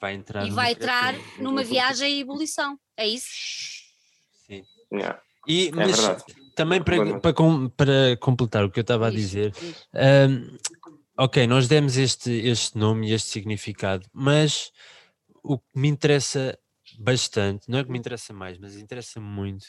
Vai 0.00 0.14
entrar 0.14 0.46
e 0.46 0.50
vai 0.50 0.72
entrar 0.72 1.14
numa 1.38 1.62
viagem 1.62 2.06
à 2.06 2.20
ebulição. 2.20 2.78
É 2.96 3.06
isso? 3.06 3.28
Sim. 4.46 4.62
Yeah. 4.92 5.20
E, 5.46 5.68
é 5.68 5.70
mas 5.72 5.98
verdade. 5.98 6.45
Também 6.56 6.82
para, 6.82 7.20
para, 7.20 7.34
para, 7.76 8.16
completar 8.18 8.64
o 8.64 8.70
que 8.70 8.80
eu 8.80 8.82
estava 8.82 9.08
a 9.08 9.10
dizer, 9.10 9.52
um, 9.94 10.56
ok, 11.18 11.46
nós 11.46 11.68
demos 11.68 11.98
este, 11.98 12.30
este 12.30 12.78
nome 12.78 13.08
e 13.08 13.12
este 13.12 13.28
significado, 13.28 14.08
mas 14.12 14.72
o 15.44 15.58
que 15.58 15.66
me 15.74 15.86
interessa 15.86 16.58
bastante, 16.98 17.70
não 17.70 17.78
é 17.78 17.84
que 17.84 17.92
me 17.92 17.98
interessa 17.98 18.32
mais, 18.32 18.58
mas 18.58 18.74
interessa 18.74 19.20
muito, 19.20 19.64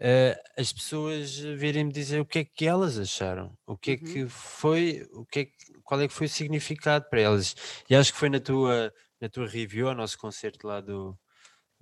uh, 0.00 0.36
as 0.58 0.72
pessoas 0.72 1.38
virem-me 1.38 1.92
dizer 1.92 2.20
o 2.20 2.26
que 2.26 2.40
é 2.40 2.44
que 2.44 2.66
elas 2.66 2.98
acharam, 2.98 3.56
o 3.64 3.76
que 3.76 3.92
é 3.92 3.96
que 3.96 4.24
uhum. 4.24 4.28
foi, 4.28 5.08
o 5.12 5.24
que 5.24 5.38
é 5.38 5.44
que, 5.44 5.52
qual 5.84 6.00
é 6.00 6.08
que 6.08 6.14
foi 6.14 6.26
o 6.26 6.30
significado 6.30 7.06
para 7.08 7.20
elas. 7.20 7.54
E 7.88 7.94
acho 7.94 8.12
que 8.12 8.18
foi 8.18 8.28
na 8.28 8.40
tua, 8.40 8.92
na 9.20 9.28
tua 9.28 9.46
review, 9.46 9.88
ao 9.88 9.94
nosso 9.94 10.18
concerto 10.18 10.66
lá 10.66 10.80
do, 10.80 11.16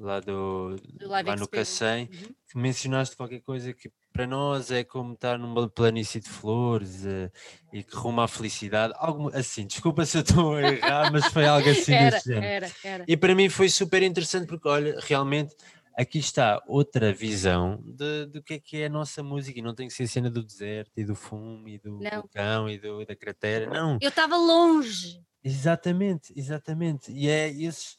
lá, 0.02 0.20
do, 0.20 0.76
do 0.76 1.08
lá 1.08 1.22
no 1.36 1.48
Cacém, 1.48 2.08
uhum. 2.12 2.34
que 2.50 2.58
mencionaste 2.58 3.16
qualquer 3.16 3.40
coisa 3.40 3.72
que 3.72 3.90
para 4.12 4.26
nós 4.26 4.70
é 4.70 4.84
como 4.84 5.14
estar 5.14 5.38
numa 5.38 5.68
planície 5.68 6.20
de 6.20 6.28
flores 6.28 7.04
uh, 7.04 7.30
e 7.72 7.82
que 7.82 7.96
rumo 7.96 8.20
à 8.20 8.28
felicidade, 8.28 8.92
algo 8.96 9.30
assim, 9.34 9.66
desculpa 9.66 10.04
se 10.04 10.18
eu 10.18 10.22
estou 10.22 10.54
a 10.56 10.62
errar, 10.62 11.10
mas 11.10 11.26
foi 11.26 11.46
algo 11.46 11.68
assim 11.70 11.94
era, 11.94 12.20
era, 12.26 12.70
era. 12.84 13.04
E 13.08 13.16
para 13.16 13.34
mim 13.34 13.48
foi 13.48 13.68
super 13.68 14.02
interessante 14.02 14.46
porque, 14.46 14.68
olha, 14.68 14.98
realmente 15.00 15.54
aqui 15.96 16.18
está 16.18 16.62
outra 16.66 17.12
visão 17.12 17.82
de, 17.84 18.26
do 18.26 18.42
que 18.42 18.54
é 18.54 18.58
que 18.58 18.76
é 18.78 18.86
a 18.86 18.90
nossa 18.90 19.22
música 19.22 19.58
e 19.58 19.62
não 19.62 19.74
tem 19.74 19.88
que 19.88 19.94
ser 19.94 20.04
a 20.04 20.08
cena 20.08 20.30
do 20.30 20.42
deserto 20.42 20.92
e 20.96 21.04
do 21.04 21.14
fumo 21.14 21.68
e 21.68 21.78
do 21.78 21.98
não. 21.98 22.20
vulcão 22.20 22.68
e 22.68 22.78
do, 22.78 23.04
da 23.04 23.16
cratera, 23.16 23.66
não. 23.66 23.98
Eu 24.00 24.08
estava 24.08 24.36
longe. 24.36 25.22
Exatamente, 25.44 26.32
exatamente. 26.36 27.10
E 27.12 27.28
é 27.28 27.48
esses 27.50 27.96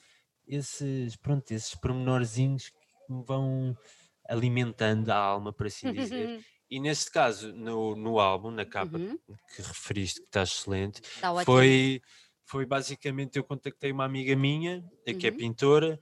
esses, 0.47 1.15
pronto, 1.15 1.51
esses 1.51 1.75
pormenorzinhos 1.75 2.69
que 2.69 3.13
me 3.13 3.23
vão 3.23 3.77
alimentando 4.27 5.09
a 5.09 5.15
alma, 5.15 5.51
por 5.51 5.67
assim 5.67 5.91
dizer. 5.91 6.43
e 6.69 6.79
neste 6.79 7.11
caso, 7.11 7.53
no, 7.53 7.95
no 7.95 8.19
álbum, 8.19 8.51
na 8.51 8.65
capa 8.65 8.97
uhum. 8.97 9.17
que 9.55 9.61
referiste, 9.61 10.21
que 10.21 10.27
está 10.27 10.43
excelente, 10.43 11.01
tá 11.19 11.43
foi, 11.43 12.01
foi 12.45 12.65
basicamente 12.65 13.37
eu 13.37 13.43
contactei 13.43 13.91
uma 13.91 14.05
amiga 14.05 14.35
minha, 14.35 14.83
uhum. 15.07 15.17
que 15.17 15.27
é 15.27 15.31
uhum. 15.31 15.37
pintora, 15.37 15.99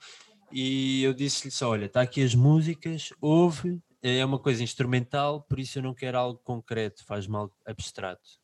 e 0.52 1.04
eu 1.04 1.14
disse-lhe 1.14 1.52
só: 1.52 1.70
olha, 1.70 1.86
está 1.86 2.02
aqui 2.02 2.24
as 2.24 2.36
músicas, 2.36 3.10
ouve, 3.20 3.82
é 4.02 4.24
uma 4.26 4.40
coisa 4.40 4.64
instrumental, 4.64 5.42
por 5.44 5.60
isso 5.60 5.80
eu 5.80 5.84
não 5.84 5.94
quero 5.94 6.18
algo 6.18 6.40
concreto, 6.44 7.06
faz-me 7.06 7.36
algo 7.36 7.54
abstrato. 7.66 8.41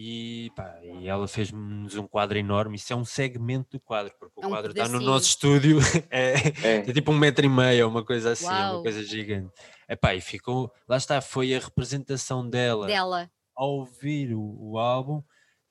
E, 0.00 0.52
pá, 0.54 0.78
e 0.80 1.08
ela 1.08 1.26
fez-nos 1.26 1.96
um 1.96 2.06
quadro 2.06 2.38
enorme. 2.38 2.76
Isso 2.76 2.92
é 2.92 2.94
um 2.96 3.04
segmento 3.04 3.72
do 3.72 3.80
quadro, 3.80 4.14
porque 4.16 4.40
é 4.40 4.46
um 4.46 4.50
o 4.50 4.52
quadro 4.52 4.70
está 4.70 4.86
no 4.86 5.00
nosso 5.00 5.26
estúdio, 5.26 5.78
é, 6.08 6.34
é. 6.62 6.76
é, 6.88 6.92
tipo 6.92 7.10
um 7.10 7.18
metro 7.18 7.44
e 7.44 7.48
meio, 7.48 7.88
uma 7.88 8.04
coisa 8.04 8.30
assim, 8.30 8.46
Uau. 8.46 8.74
uma 8.74 8.82
coisa 8.84 9.02
gigante. 9.02 9.52
Epá, 9.88 10.14
e 10.14 10.20
ficou, 10.20 10.72
lá 10.86 10.96
está, 10.96 11.20
foi 11.20 11.52
a 11.52 11.58
representação 11.58 12.48
dela, 12.48 12.86
dela. 12.86 13.28
ao 13.56 13.70
ouvir 13.70 14.34
o, 14.34 14.70
o 14.70 14.78
álbum 14.78 15.20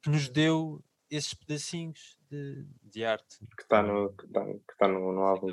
que 0.03 0.09
nos 0.09 0.27
deu 0.27 0.83
esses 1.09 1.33
pedacinhos 1.33 2.17
de, 2.29 2.67
de 2.83 3.05
arte. 3.05 3.37
Que 3.55 3.63
está 3.63 3.81
no, 3.81 4.09
que 4.09 4.27
tá, 4.27 4.43
que 4.43 4.77
tá 4.77 4.89
no, 4.89 5.13
no 5.13 5.21
álbum. 5.21 5.47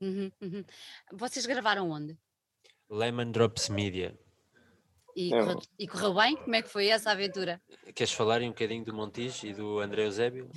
Uhum, 0.00 0.32
uhum. 0.40 0.64
Vocês 1.12 1.44
gravaram 1.44 1.90
onde? 1.90 2.18
Lemon 2.88 3.30
Drops 3.30 3.68
Media. 3.68 4.18
E, 5.14 5.34
é. 5.34 5.38
correu, 5.38 5.60
e 5.78 5.88
correu 5.88 6.14
bem? 6.14 6.36
Como 6.36 6.54
é 6.54 6.62
que 6.62 6.68
foi 6.68 6.88
essa 6.88 7.10
aventura? 7.10 7.60
Queres 7.94 8.12
falar 8.12 8.40
um 8.42 8.48
bocadinho 8.48 8.84
do 8.84 8.94
Montijo 8.94 9.46
e 9.46 9.52
do 9.52 9.78
André 9.78 10.04
Eusébio? 10.04 10.50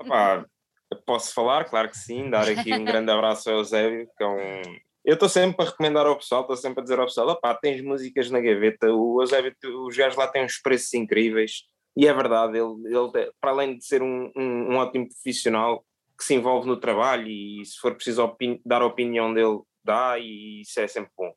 Opa, 0.00 0.46
posso 1.06 1.32
falar, 1.32 1.64
claro 1.64 1.88
que 1.88 1.98
sim, 1.98 2.30
dar 2.30 2.48
aqui 2.48 2.72
um 2.72 2.84
grande 2.84 3.10
abraço 3.10 3.50
ao 3.50 3.58
Eusébio, 3.58 4.08
que 4.16 4.24
é 4.24 4.26
um... 4.26 4.62
Eu 5.04 5.14
estou 5.14 5.28
sempre 5.28 5.64
a 5.64 5.70
recomendar 5.70 6.04
ao 6.04 6.16
pessoal, 6.16 6.42
estou 6.42 6.56
sempre 6.56 6.80
a 6.80 6.82
dizer 6.82 6.98
ao 6.98 7.06
pessoal, 7.06 7.28
opá, 7.28 7.54
tens 7.54 7.80
músicas 7.80 8.30
na 8.30 8.40
gaveta, 8.40 8.92
o 8.92 9.22
Eusébio, 9.22 9.54
os 9.86 9.96
gajos 9.96 10.16
lá 10.16 10.26
têm 10.26 10.44
uns 10.44 10.58
preços 10.58 10.92
incríveis, 10.94 11.62
e 11.96 12.06
é 12.06 12.12
verdade, 12.12 12.58
ele, 12.58 12.94
ele 12.94 13.30
para 13.40 13.50
além 13.52 13.78
de 13.78 13.84
ser 13.84 14.02
um, 14.02 14.30
um, 14.36 14.72
um 14.72 14.76
ótimo 14.76 15.08
profissional 15.08 15.84
que 16.18 16.24
se 16.24 16.34
envolve 16.34 16.66
no 16.66 16.76
trabalho 16.76 17.28
e 17.28 17.64
se 17.64 17.78
for 17.78 17.94
preciso 17.94 18.22
opini 18.24 18.60
dar 18.64 18.82
a 18.82 18.86
opinião 18.86 19.32
dele, 19.32 19.60
dá, 19.84 20.18
e 20.18 20.62
isso 20.62 20.80
é 20.80 20.86
sempre 20.86 21.10
bom. 21.16 21.32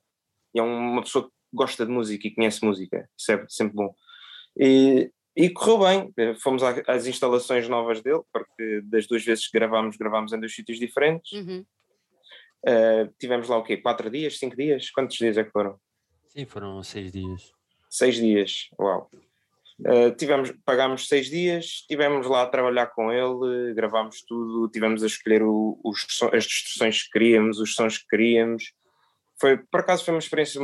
E 0.54 0.60
é 0.60 0.64
uma 0.64 1.02
pessoa 1.02 1.26
que 1.26 1.32
gosta 1.54 1.86
de 1.86 1.92
música 1.92 2.28
e 2.28 2.34
conhece 2.34 2.64
música, 2.64 3.10
isso 3.18 3.32
é 3.32 3.46
sempre 3.48 3.76
bom. 3.76 3.94
E, 4.58 5.12
e 5.36 5.50
correu 5.50 5.80
bem, 5.80 6.36
fomos 6.40 6.62
às 6.64 7.06
instalações 7.08 7.68
novas 7.68 8.02
dele, 8.02 8.22
porque 8.32 8.82
das 8.84 9.08
duas 9.08 9.24
vezes 9.24 9.48
que 9.48 9.58
gravámos, 9.58 9.98
gravámos 9.98 10.34
em 10.34 10.40
dois 10.40 10.54
sítios 10.54 10.80
diferentes. 10.80 11.32
Uhum. 11.32 11.66
Uh, 12.62 13.14
tivemos 13.18 13.48
lá 13.48 13.58
o 13.58 13.64
quê? 13.64 13.78
Quatro 13.78 14.10
dias? 14.10 14.38
Cinco 14.38 14.56
dias? 14.56 14.90
Quantos 14.92 15.16
dias 15.18 15.38
é 15.38 15.44
que 15.44 15.52
foram? 15.52 15.80
Sim, 16.28 16.46
foram 16.46 16.84
seis 16.84 17.12
dias. 17.12 17.54
Seis 17.90 18.16
dias, 18.16 18.70
uau. 18.78 19.10
Uh, 19.80 20.14
tivemos, 20.18 20.52
pagámos 20.66 21.08
seis 21.08 21.28
dias, 21.28 21.66
estivemos 21.66 22.28
lá 22.28 22.44
a 22.44 22.48
trabalhar 22.48 22.88
com 22.88 23.10
ele, 23.12 23.74
gravámos 23.74 24.22
tudo, 24.28 24.70
tivemos 24.70 25.04
a 25.04 25.08
escolher 25.08 25.42
o, 25.42 25.80
os, 25.86 26.06
as 26.34 26.44
distorções 26.44 27.04
que 27.04 27.12
queríamos, 27.12 27.60
os 27.60 27.74
sons 27.74 27.98
que 27.98 28.08
queríamos, 28.08 28.74
foi, 29.40 29.58
por 29.58 29.80
acaso 29.80 30.04
foi 30.04 30.14
uma 30.14 30.20
experiência 30.20 30.60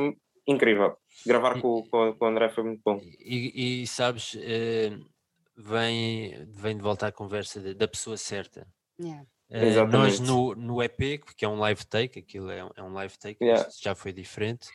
incrível. 0.47 0.97
Gravar 1.25 1.58
E- 1.58 1.62
com, 1.62 1.84
com, 1.89 2.13
com 2.13 2.25
o 2.25 2.27
André 2.27 2.49
foi 2.49 2.63
muito 2.63 2.81
bom. 2.86 2.99
E, 3.19 3.81
e 3.84 3.88
sabes, 3.88 4.36
eh, 4.39 4.97
vem, 5.55 6.45
vem 6.49 6.75
de 6.75 6.81
volta 6.84 7.08
à 7.08 7.12
conversa 7.12 7.60
de- 7.60 7.73
da 7.73 7.88
pessoa 7.88 8.17
certa. 8.17 8.67
Yeah. 8.99 9.25
Eh, 9.49 9.86
nós 9.86 10.19
no, 10.19 10.55
no 10.55 10.81
EP, 10.81 11.19
que 11.36 11.45
é 11.45 11.47
um 11.47 11.60
live 11.60 11.86
take, 11.86 12.19
aquilo 12.19 12.49
é, 12.49 12.63
um- 12.65 12.71
é 12.75 12.84
um 12.84 12.93
live 12.93 13.17
take, 13.17 13.43
Yeah. 13.43 13.67
isto 13.69 13.84
já 13.84 13.93
foi 13.95 14.12
diferente. 14.13 14.69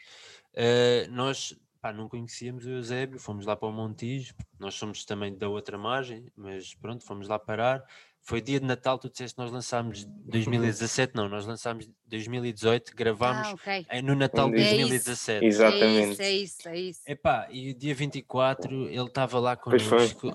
eh, 0.55 1.07
nós 1.09 1.57
pá, 1.81 1.93
não 1.93 2.09
conhecíamos 2.09 2.67
o 2.67 2.71
Eusébio, 2.71 3.19
fomos 3.19 3.47
lá 3.47 3.57
para 3.57 3.69
o 3.69 3.73
Montijo, 3.73 4.35
nós 4.59 4.75
somos 4.75 5.05
também 5.05 5.35
da 5.35 5.49
outra 5.49 5.79
margem, 5.79 6.27
mas 6.37 6.75
pronto, 6.75 7.05
fomos 7.05 7.27
lá 7.29 7.39
parar. 7.39 7.83
Foi 8.23 8.41
dia 8.41 8.61
de 8.61 8.67
Natal, 8.67 8.99
tu 8.99 9.09
disseste 9.11 9.35
que 9.35 9.43
nós 9.43 9.51
lançámos 9.51 10.05
2017, 10.05 11.15
não, 11.17 11.29
nós 11.29 11.47
lançámos 11.47 11.89
2018, 12.07 12.95
gravámos 12.95 13.49
Ah, 13.49 13.55
ok. 13.55 13.87
eh, 13.89 14.03
no 14.03 14.15
Natal 14.15 14.51
de 14.51 14.59
É 14.59 14.61
isso. 14.61 14.71
2017. 14.77 15.45
É 15.45 15.49
Exatamente. 15.49 16.13
isso, 16.13 16.23
é 16.23 16.33
isso, 16.33 16.69
é 16.69 16.79
isso. 16.79 17.01
Epá, 17.07 17.49
e 17.51 17.71
o 17.71 17.75
dia 17.75 17.95
24 17.95 18.89
ele 18.89 19.07
estava 19.07 19.39
lá 19.41 19.57
Pois 19.57 19.83
foi. 19.83 19.99
connosco. 19.99 20.33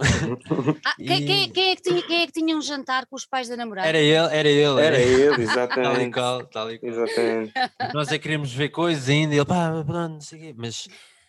Ah, 0.84 0.96
quem, 0.98 1.26
quem- 1.26 1.52
quem 1.52 1.70
é 1.72 1.76
que 1.76 1.82
tinha, 1.84 2.02
quem 2.02 2.22
é 2.22 2.26
que 2.26 2.34
tinha 2.34 2.58
um 2.58 2.62
jantar 2.62 3.06
com 3.06 3.16
os 3.16 3.26
pais 3.26 3.48
da 3.48 3.56
namorada? 3.56 3.88
Era 3.88 4.00
ele, 4.00 4.36
era 4.36 4.50
ele. 4.50 4.82
Era 4.82 5.00
ele, 5.00 5.28
Tal 5.30 5.40
e 5.40 5.44
exatamente. 5.44 6.12
qual, 6.14 6.46
tal 6.48 6.72
e 6.72 6.80
qual. 6.80 6.92
Exatamente. 6.92 7.54
Nós 7.94 8.12
é 8.12 8.18
que 8.18 8.24
queremos 8.24 8.52
ver 8.52 8.70
coisas 8.70 9.08
ainda, 9.08 9.36
ele 9.36 9.46
pá, 9.46 9.70
pronto, 9.86 10.14
não 10.14 10.22
sei 10.22 10.40
o 10.40 10.42
quê, 10.42 10.54
mas 10.58 10.88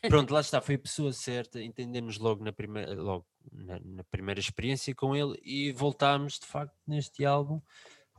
pronto, 0.08 0.32
lá 0.32 0.40
está, 0.40 0.60
foi 0.60 0.76
a 0.76 0.78
pessoa 0.78 1.12
certa, 1.12 1.62
entendemos 1.62 2.18
logo 2.18 2.42
na 2.42 2.52
primeira, 2.52 2.94
logo 2.94 3.26
na, 3.52 3.78
na 3.80 4.04
primeira 4.04 4.40
experiência 4.40 4.94
com 4.94 5.14
ele 5.16 5.38
e 5.44 5.72
voltámos 5.72 6.38
de 6.38 6.46
facto 6.46 6.74
neste 6.86 7.24
álbum 7.24 7.60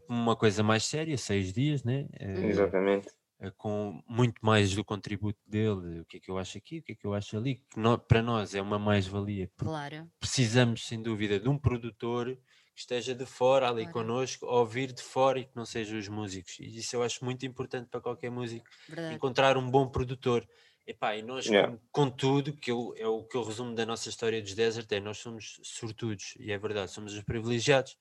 uma 0.09 0.35
coisa 0.35 0.63
mais 0.63 0.85
séria, 0.85 1.17
seis 1.17 1.53
dias, 1.53 1.83
né? 1.83 2.07
Eh, 2.19 2.49
Exatamente. 2.49 3.09
eh, 3.39 3.51
com 3.57 4.01
muito 4.07 4.35
mais 4.45 4.73
do 4.75 4.83
contributo 4.85 5.39
dele, 5.47 6.01
o 6.01 6.05
que 6.05 6.17
é 6.17 6.19
que 6.19 6.31
eu 6.31 6.37
acho 6.37 6.57
aqui, 6.57 6.79
o 6.79 6.83
que 6.83 6.93
é 6.93 6.95
que 6.95 7.05
eu 7.07 7.13
acho 7.13 7.37
ali, 7.37 7.57
que 7.71 7.79
nó- 7.79 7.97
para 7.97 8.21
nós 8.21 8.55
é 8.55 8.61
uma 8.61 8.79
mais-valia, 8.79 9.51
porque 9.57 9.73
Claro. 9.73 10.11
precisamos 10.19 10.85
sem 10.87 11.01
dúvida 11.01 11.39
de 11.39 11.49
um 11.49 11.57
produtor 11.59 12.35
que 12.75 12.81
esteja 12.81 13.15
de 13.15 13.25
fora 13.25 13.69
ali 13.69 13.87
Claro. 13.87 13.89
connosco, 13.89 14.45
a 14.47 14.59
ouvir 14.59 14.93
de 14.93 15.01
fora 15.01 15.39
e 15.39 15.45
que 15.45 15.55
não 15.55 15.65
sejam 15.65 15.97
os 15.99 16.07
músicos. 16.07 16.59
E 16.59 16.77
isso 16.77 16.95
eu 16.95 17.03
acho 17.03 17.23
muito 17.25 17.45
importante 17.45 17.89
para 17.89 18.01
qualquer 18.01 18.29
músico, 18.31 18.67
Verdade. 18.87 19.17
encontrar 19.17 19.57
um 19.57 19.69
bom 19.69 19.89
produtor. 19.89 20.47
Epá, 20.87 21.17
e 21.17 21.21
nós, 21.21 21.45
Yeah. 21.45 21.77
com, 21.91 22.05
com 22.05 22.09
tudo, 22.09 22.53
que 22.53 22.71
eu, 22.71 22.93
é 22.95 23.05
o 23.05 23.21
que 23.23 23.35
eu 23.35 23.43
resumo 23.43 23.75
da 23.75 23.85
nossa 23.85 24.07
história 24.07 24.41
dos 24.41 24.53
Desert, 24.53 24.89
é 24.93 25.01
nós 25.01 25.17
somos 25.17 25.59
sortudos, 25.61 26.33
e 26.39 26.49
é 26.49 26.57
verdade, 26.57 26.91
somos 26.91 27.13
os 27.13 27.21
privilegiados, 27.23 27.97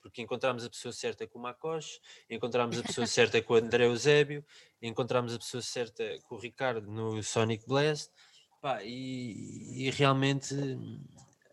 porque 0.00 0.22
encontramos 0.22 0.64
a 0.64 0.70
pessoa 0.70 0.90
certa 0.90 1.26
com 1.26 1.38
o 1.38 1.42
Macoche, 1.42 2.00
encontramos 2.30 2.78
a 2.78 2.82
pessoa 2.82 3.06
certa 3.06 3.42
com 3.42 3.52
o 3.52 3.56
André 3.58 3.84
Eusébio, 3.84 4.42
encontramos 4.80 5.34
a 5.34 5.38
pessoa 5.38 5.62
certa 5.62 6.18
com 6.24 6.36
o 6.36 6.38
Ricardo 6.38 6.90
no 6.90 7.22
Sonic 7.22 7.66
Blast, 7.66 8.10
pá, 8.62 8.82
e, 8.82 9.86
e 9.86 9.90
realmente 9.90 10.54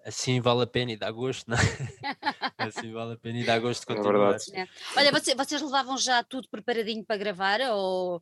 assim 0.07 0.39
vale 0.39 0.63
a 0.63 0.67
pena 0.67 0.91
e 0.93 0.97
dá 0.97 1.11
gosto, 1.11 1.47
não 1.49 1.57
é? 1.57 1.59
assim 2.59 2.91
vale 2.93 3.13
a 3.13 3.17
pena 3.17 3.39
e 3.39 3.45
dá 3.45 3.59
gosto 3.59 3.81
de 3.85 3.93
É 3.93 3.95
continuar. 3.95 4.37
verdade. 4.37 4.69
Olha, 4.95 5.11
você- 5.11 5.35
vocês 5.35 5.61
levavam 5.61 5.97
já 5.97 6.23
tudo 6.23 6.47
preparadinho 6.49 7.05
para 7.05 7.17
gravar? 7.17 7.59
Ou 7.71 8.21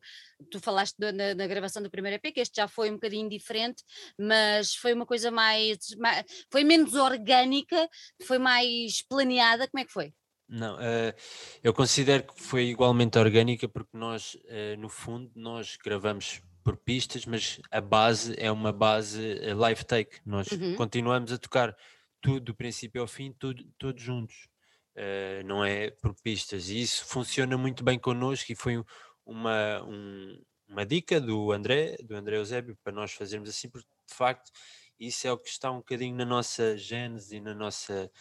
tu 0.52 0.60
falaste 0.60 0.96
do- 0.98 1.14
na, 1.14 1.36
na 1.36 1.48
gravação 1.48 1.82
do 1.82 1.90
primeiro 1.90 2.16
EP, 2.18 2.32
que 2.32 2.40
este 2.42 2.56
já 2.58 2.68
foi 2.68 2.90
um 2.90 2.96
bocadinho 2.96 3.30
diferente, 3.30 3.84
mas 4.20 4.74
foi 4.76 4.94
uma 4.94 5.06
coisa 5.06 5.30
mais, 5.32 5.78
ma- 5.98 6.24
foi 6.52 6.64
menos 6.64 6.94
orgânica, 6.96 7.88
foi 8.24 8.38
mais 8.40 9.02
planeada, 9.08 9.68
como 9.68 9.82
é 9.82 9.86
que 9.86 9.92
foi? 9.94 10.14
Não, 10.48 10.80
eh, 10.80 11.16
eu 11.64 11.74
considero 11.74 12.24
que 12.24 12.40
foi 12.40 12.66
igualmente 12.66 13.18
orgânica 13.18 13.68
porque 13.68 13.98
nós, 13.98 14.38
eh, 14.46 14.76
no 14.78 14.90
fundo, 14.90 15.32
nós 15.36 15.76
gravamos 15.84 16.40
por 16.66 16.78
pistas, 16.78 17.26
mas 17.28 17.62
a 17.72 17.82
base 17.82 18.36
é 18.40 18.52
uma 18.52 18.74
base 18.74 19.40
eh, 19.42 19.54
live 19.56 19.86
take. 19.86 20.20
Nós 20.26 20.50
Uhum. 20.52 20.76
continuamos 20.76 21.32
a 21.34 21.40
tocar 21.40 21.78
tudo 22.22 22.42
do 22.48 22.56
princípio 22.56 23.02
ao 23.04 23.08
fim, 23.08 23.32
tudo, 23.34 23.64
todos 23.80 24.04
juntos. 24.04 24.50
Eh, 24.96 25.44
não 25.46 25.64
é 25.66 25.92
por 25.92 26.16
pistas. 26.24 26.70
E 26.70 26.82
isso 26.82 27.06
funciona 27.06 27.58
muito 27.58 27.84
bem 27.84 28.00
connosco 28.00 28.52
e 28.52 28.56
foi 28.56 28.78
um- 28.80 28.86
uma, 29.26 29.84
um- 29.84 30.42
uma 30.68 30.86
dica 30.86 31.22
do 31.22 31.52
André, 31.52 31.98
do 32.04 32.16
André 32.16 32.38
Eusébio, 32.38 32.78
para 32.84 32.94
nós 32.94 33.14
fazermos 33.14 33.50
assim, 33.50 33.70
porque 33.70 33.88
de 34.10 34.16
facto 34.16 34.52
isso 35.00 35.28
é 35.28 35.32
o 35.32 35.38
que 35.38 35.50
está 35.50 35.72
um 35.72 35.78
bocadinho 35.78 36.16
na 36.16 36.26
nossa 36.26 36.78
gênese 36.78 37.38
e 37.38 37.42
na 37.42 37.54
nossa 37.54 38.12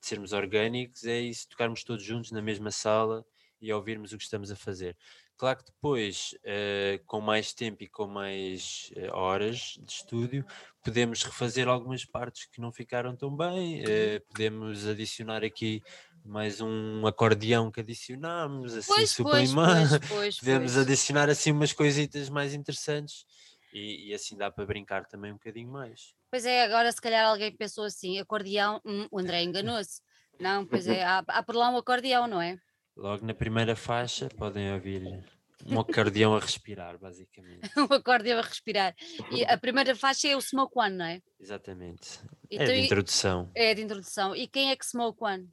de 0.00 0.06
sermos 0.06 0.32
orgânicos, 0.32 1.04
é 1.04 1.20
isso, 1.20 1.48
tocarmos 1.48 1.82
todos 1.84 2.04
juntos 2.04 2.30
na 2.30 2.40
mesma 2.42 2.70
sala 2.70 3.24
e 3.60 3.72
ouvirmos 3.72 4.12
o 4.12 4.18
que 4.18 4.22
estamos 4.24 4.50
a 4.50 4.56
fazer. 4.56 4.96
Claro 5.38 5.58
que 5.58 5.66
depois, 5.66 6.36
eh, 6.42 7.00
com 7.06 7.20
mais 7.20 7.52
tempo 7.52 7.84
e 7.84 7.88
com 7.88 8.08
mais 8.08 8.90
eh, 8.96 9.08
horas 9.12 9.78
de 9.80 9.92
estúdio, 9.92 10.44
podemos 10.82 11.22
refazer 11.22 11.68
algumas 11.68 12.04
partes 12.04 12.46
que 12.46 12.60
não 12.60 12.72
ficaram 12.72 13.14
tão 13.14 13.36
bem, 13.36 13.80
eh, 13.86 14.18
podemos 14.18 14.84
adicionar 14.84 15.44
aqui 15.44 15.80
mais 16.24 16.60
um 16.60 17.06
acordeão 17.06 17.70
que 17.70 17.78
adicionámos, 17.78 18.74
assim 18.74 18.92
Pois, 18.92 19.16
pois, 19.16 19.48
sublimar, 19.48 19.88
pois, 19.88 20.00
pois, 20.08 20.38
podemos 20.40 20.76
adicionar 20.76 21.30
assim 21.30 21.52
umas 21.52 21.72
coisitas 21.72 22.28
mais 22.28 22.52
interessantes 22.52 23.24
e, 23.72 24.08
e 24.08 24.14
assim 24.14 24.36
dá 24.36 24.50
para 24.50 24.66
brincar 24.66 25.06
também 25.06 25.30
um 25.30 25.36
bocadinho 25.36 25.70
mais. 25.70 26.16
Pois 26.32 26.44
é, 26.44 26.64
agora 26.64 26.90
se 26.90 27.00
calhar 27.00 27.24
alguém 27.24 27.54
pensou 27.56 27.84
assim, 27.84 28.18
acordeão, 28.18 28.80
hum, 28.84 29.06
o 29.08 29.20
André 29.20 29.44
enganou-se. 29.44 30.02
Não, 30.40 30.66
pois 30.66 30.88
é, 30.88 31.02
há, 31.06 31.22
há 31.28 31.42
por 31.44 31.54
lá 31.54 31.70
um 31.70 31.76
acordeão, 31.76 32.26
não 32.26 32.42
é? 32.42 32.58
Logo 32.98 33.24
na 33.24 33.32
primeira 33.32 33.76
faixa 33.76 34.28
podem 34.36 34.74
ouvir 34.74 35.24
um 35.64 35.78
acordeão 35.78 36.34
a 36.34 36.40
respirar, 36.40 36.98
basicamente. 36.98 37.60
Um 37.78 37.94
acordeão 37.94 38.40
a 38.40 38.42
respirar. 38.42 38.92
E 39.30 39.44
a 39.44 39.56
primeira 39.56 39.94
faixa 39.94 40.26
é 40.26 40.36
o 40.36 40.40
Smoke 40.40 40.76
One, 40.76 40.96
não 40.96 41.04
é? 41.04 41.22
Exatamente. 41.38 42.18
Então, 42.50 42.66
é 42.66 42.72
de 42.72 42.80
introdução. 42.80 43.52
É 43.54 43.72
de 43.72 43.82
introdução. 43.82 44.34
E 44.34 44.48
quem 44.48 44.72
é 44.72 44.76
que 44.76 44.84
Smoke 44.84 45.22
One? 45.22 45.48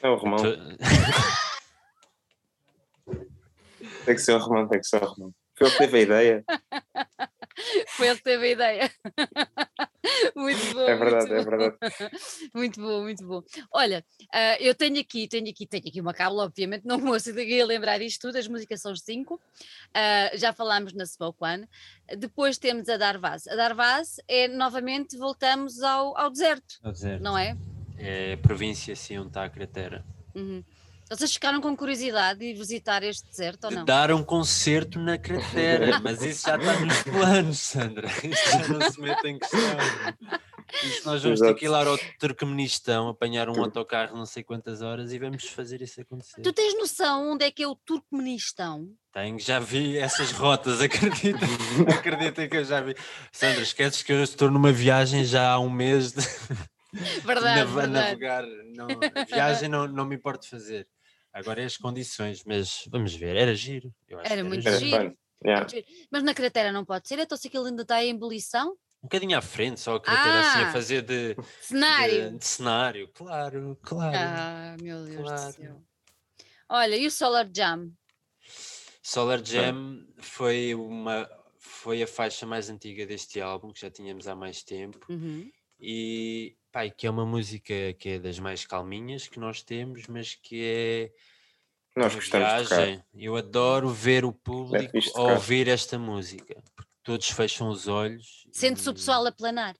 É 0.00 0.08
o 0.08 0.14
Romão. 0.14 0.38
Tem 4.04 4.14
que 4.14 4.20
ser 4.20 4.34
o 4.34 4.38
Romão, 4.38 4.68
tem 4.68 4.80
que 4.80 4.86
ser 4.86 5.02
o 5.02 5.06
Romão. 5.06 5.34
Foi 5.56 5.66
ele 5.66 5.76
que 5.76 5.78
teve 5.78 5.98
a 5.98 6.00
ideia. 6.00 6.44
Foi 7.96 8.06
ele 8.06 8.16
que 8.16 8.22
teve 8.22 8.46
a 8.46 8.50
ideia. 8.50 8.90
muito 10.36 10.74
bom. 10.74 10.80
É 10.88 10.94
verdade, 10.94 11.28
muito 11.28 11.40
é 11.40 11.44
bom. 11.44 11.50
verdade. 11.50 11.76
Muito 12.54 12.80
bom, 12.80 13.02
muito 13.02 13.26
bom. 13.26 13.42
Olha, 13.72 14.04
ah, 14.32 14.56
eu 14.60 14.74
tenho 14.74 15.00
aqui, 15.00 15.26
tenho 15.28 15.48
aqui, 15.50 15.66
tenho 15.66 15.82
aqui 15.88 16.00
uma 16.00 16.14
cábula, 16.14 16.44
obviamente, 16.44 16.84
não 16.86 16.98
me 16.98 17.04
consegui 17.04 17.62
lembrar 17.64 18.00
isto 18.00 18.22
tudo, 18.28 18.36
as 18.36 18.46
músicas 18.48 18.80
são 18.80 18.94
cinco, 18.96 19.40
Ah, 19.94 20.30
já 20.34 20.52
falámos 20.52 20.92
na 20.92 21.04
Smoke 21.04 21.38
One, 21.42 21.68
depois 22.16 22.58
temos 22.58 22.88
a 22.88 22.96
Darvaz. 22.96 23.46
A 23.48 23.56
Darvaz 23.56 24.20
é, 24.28 24.46
novamente, 24.48 25.16
voltamos 25.16 25.82
ao, 25.82 26.16
ao 26.16 26.30
deserto, 26.30 26.78
Ao 26.82 26.92
deserto. 26.92 27.22
não 27.22 27.36
é? 27.36 27.56
É 27.98 28.34
a 28.34 28.38
província 28.38 28.92
assim 28.92 29.18
onde 29.18 29.28
está 29.28 29.44
a 29.44 29.50
cratera. 29.50 30.04
Uhum. 30.34 30.62
Vocês 31.10 31.32
ficaram 31.32 31.60
com 31.60 31.74
curiosidade 31.76 32.38
de 32.40 32.52
visitar 32.54 33.02
este 33.02 33.26
deserto 33.28 33.64
ou 33.64 33.70
De 33.70 33.76
não? 33.76 33.84
dar 33.84 34.12
um 34.12 34.22
concerto 34.22 34.98
na 34.98 35.16
cratera, 35.16 35.98
mas 36.04 36.20
isso 36.22 36.46
já 36.46 36.56
está 36.56 36.80
nos 36.80 37.02
planos, 37.02 37.58
Sandra. 37.58 38.08
Isso 38.22 38.50
já 38.50 38.68
não 38.68 38.90
se 38.90 39.00
mete 39.00 39.24
em 39.26 39.38
questão. 39.38 39.60
Isso 40.84 41.06
nós 41.06 41.22
vamos 41.22 41.40
ter 41.40 41.46
Exato. 41.46 41.58
que 41.58 41.64
ir 41.64 41.68
lá 41.68 41.86
ao 41.86 41.96
Turcomenistão, 42.18 43.08
apanhar 43.08 43.48
um 43.48 43.58
autocarro 43.62 44.14
não 44.16 44.26
sei 44.26 44.42
quantas 44.42 44.82
horas 44.82 45.12
e 45.12 45.18
vamos 45.18 45.44
fazer 45.48 45.80
isso 45.80 45.98
acontecer. 46.00 46.42
Tu 46.42 46.52
tens 46.52 46.74
noção 46.78 47.32
onde 47.32 47.44
é 47.46 47.50
que 47.50 47.62
é 47.62 47.66
o 47.66 47.74
Turcomenistão? 47.74 48.86
Tenho, 49.12 49.38
já 49.40 49.58
vi 49.58 49.96
essas 49.96 50.30
rotas, 50.30 50.78
acredita? 50.82 51.38
Acredita 51.90 52.46
que 52.46 52.56
eu 52.58 52.64
já 52.64 52.82
vi. 52.82 52.94
Sandra, 53.32 53.62
esqueces 53.62 54.02
que 54.02 54.12
eu 54.12 54.22
estou 54.22 54.50
numa 54.50 54.70
viagem 54.70 55.24
já 55.24 55.52
há 55.52 55.58
um 55.58 55.70
mês 55.70 56.12
de 56.12 56.20
Verdade, 57.24 57.60
nav- 57.60 57.74
verdade. 57.74 57.92
navegar. 57.92 58.44
Não, 58.74 58.86
viagem 59.26 59.68
não, 59.70 59.86
não 59.88 60.04
me 60.04 60.16
importo 60.16 60.48
fazer. 60.48 60.86
Agora 61.32 61.62
é 61.62 61.64
as 61.66 61.76
condições, 61.76 62.42
mas 62.44 62.84
vamos 62.90 63.14
ver, 63.14 63.36
era 63.36 63.54
giro. 63.54 63.94
Eu 64.08 64.18
acho 64.20 64.32
Era 64.32 64.42
que 64.42 64.48
muito 64.48 64.66
Era 64.66 64.78
giro. 64.78 65.10
fun. 65.10 65.16
Yeah. 65.44 65.66
Mas 66.10 66.22
na 66.24 66.34
cratera 66.34 66.72
não 66.72 66.84
pode 66.84 67.06
ser, 67.06 67.18
então 67.18 67.38
se 67.38 67.46
aquilo 67.48 67.66
ainda 67.66 67.82
está 67.82 68.02
em 68.02 68.10
ebulição? 68.10 68.72
Um 69.00 69.06
bocadinho 69.06 69.38
à 69.38 69.40
frente, 69.40 69.78
só 69.78 69.94
a 69.94 70.00
cratera 70.00 70.40
assim 70.40 70.58
a 70.58 70.68
Ah! 70.68 70.72
fazer 70.72 71.02
de, 71.02 71.36
Cenário! 71.60 72.30
de, 72.32 72.38
de 72.38 72.44
cenário. 72.44 73.08
Claro, 73.14 73.78
claro. 73.82 74.16
Ah, 74.16 74.76
meu 74.82 75.04
Deus 75.04 75.16
Claro. 75.16 75.52
do 75.52 75.62
céu. 75.62 75.82
Olha, 76.68 76.96
e 76.96 77.06
o 77.06 77.10
Solar 77.10 77.48
Jam? 77.54 77.92
Solar 79.02 79.44
Jam 79.44 80.04
foi, 80.18 80.74
uma, 80.74 81.28
foi 81.58 82.02
a 82.02 82.06
faixa 82.06 82.44
mais 82.44 82.68
antiga 82.68 83.06
deste 83.06 83.40
álbum, 83.40 83.72
que 83.72 83.80
já 83.80 83.90
tínhamos 83.90 84.26
há 84.26 84.34
mais 84.34 84.62
tempo. 84.62 85.06
Uhum. 85.08 85.48
e 85.80 86.56
e 86.86 86.90
que 86.90 87.06
é 87.06 87.10
uma 87.10 87.26
música 87.26 87.74
que 87.98 88.10
é 88.10 88.18
das 88.18 88.38
mais 88.38 88.64
calminhas 88.66 89.26
que 89.28 89.38
nós 89.38 89.62
temos, 89.62 90.06
mas 90.06 90.34
que 90.34 90.64
é 90.64 91.12
Nós 91.96 92.12
uma 92.14 92.20
gostamos 92.20 92.48
de 92.48 92.62
tocar. 92.64 92.76
viagem. 92.76 93.04
Eu 93.14 93.36
adoro 93.36 93.88
ver 93.90 94.24
o 94.24 94.32
público 94.32 94.90
fixe 94.92 95.10
a 95.10 95.12
tocar. 95.12 95.32
ouvir 95.34 95.68
esta 95.68 95.98
música, 95.98 96.62
porque 96.76 96.90
todos 97.02 97.30
fecham 97.30 97.68
os 97.68 97.88
olhos. 97.88 98.46
Sente-se 98.52 98.88
o 98.88 98.92
e- 98.92 98.94
pessoal 98.94 99.26
a 99.26 99.32
planar. 99.32 99.74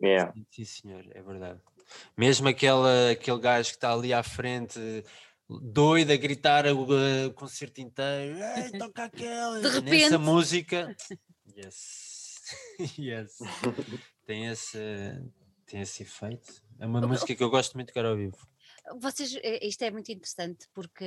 Yeah. 0.00 0.32
Sim, 0.52 0.64
senhor, 0.64 1.04
é 1.12 1.20
verdade. 1.20 1.60
Mesmo 2.16 2.46
aquela, 2.48 3.10
aquele 3.10 3.40
gajo 3.40 3.70
que 3.70 3.76
está 3.76 3.92
ali 3.92 4.12
à 4.12 4.22
frente 4.22 4.78
doido 5.48 6.12
a 6.12 6.16
gritar 6.16 6.66
o, 6.68 6.84
uh, 6.84 7.32
concerto 7.34 7.80
inteiro, 7.80 8.36
Ei, 8.38 8.70
toca 8.78 9.04
aquela, 9.04 9.60
De 9.60 9.68
repente. 9.68 9.90
nessa 10.02 10.18
música. 10.18 10.94
Yes, 11.56 12.38
yes. 12.98 13.38
Tem 14.26 14.46
esse, 14.46 14.78
tem 15.68 15.80
esse 15.80 16.02
efeito. 16.02 16.62
É 16.78 16.86
uma 16.86 17.00
música 17.00 17.34
que 17.34 17.42
eu 17.42 17.50
gosto 17.50 17.74
muito 17.74 17.92
de 17.92 18.00
ao 18.00 18.16
vivo. 18.16 18.36
Vocês, 19.00 19.34
eh, 19.42 19.66
isto 19.66 19.82
é 19.82 19.90
muito 19.90 20.10
interessante 20.10 20.68
porque 20.72 21.06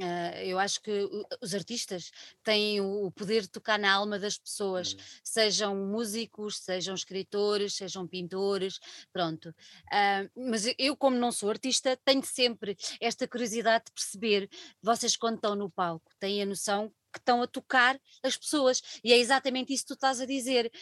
ah, 0.00 0.42
eu 0.42 0.58
acho 0.58 0.80
que 0.80 0.90
o- 1.04 1.26
os 1.42 1.54
artistas 1.54 2.10
têm 2.42 2.80
o 2.80 3.06
o 3.06 3.12
poder 3.12 3.42
de 3.42 3.48
tocar 3.50 3.78
na 3.78 3.92
alma 3.92 4.18
das 4.18 4.38
pessoas, 4.38 4.94
Hum. 4.94 4.98
sejam 5.22 5.76
músicos, 5.76 6.58
sejam 6.58 6.94
escritores, 6.94 7.74
sejam 7.74 8.08
pintores, 8.08 8.78
pronto. 9.12 9.54
Ah, 9.92 10.24
mas 10.34 10.64
eu, 10.78 10.96
como 10.96 11.16
não 11.18 11.30
sou 11.30 11.50
artista, 11.50 11.98
tenho 12.06 12.24
sempre 12.24 12.74
esta 13.00 13.28
curiosidade 13.28 13.84
de 13.86 13.92
perceber, 13.92 14.48
vocês 14.82 15.16
quando 15.16 15.36
estão 15.36 15.54
no 15.54 15.70
palco, 15.70 16.10
têm 16.18 16.42
a 16.42 16.46
noção 16.46 16.90
que 17.12 17.18
estão 17.18 17.42
a 17.42 17.46
tocar 17.46 18.00
as 18.22 18.38
pessoas, 18.38 18.80
e 19.04 19.12
é 19.12 19.18
exatamente 19.18 19.74
isso 19.74 19.82
que 19.84 19.88
tu 19.88 19.94
estás 19.94 20.20
a 20.22 20.26
dizer. 20.26 20.72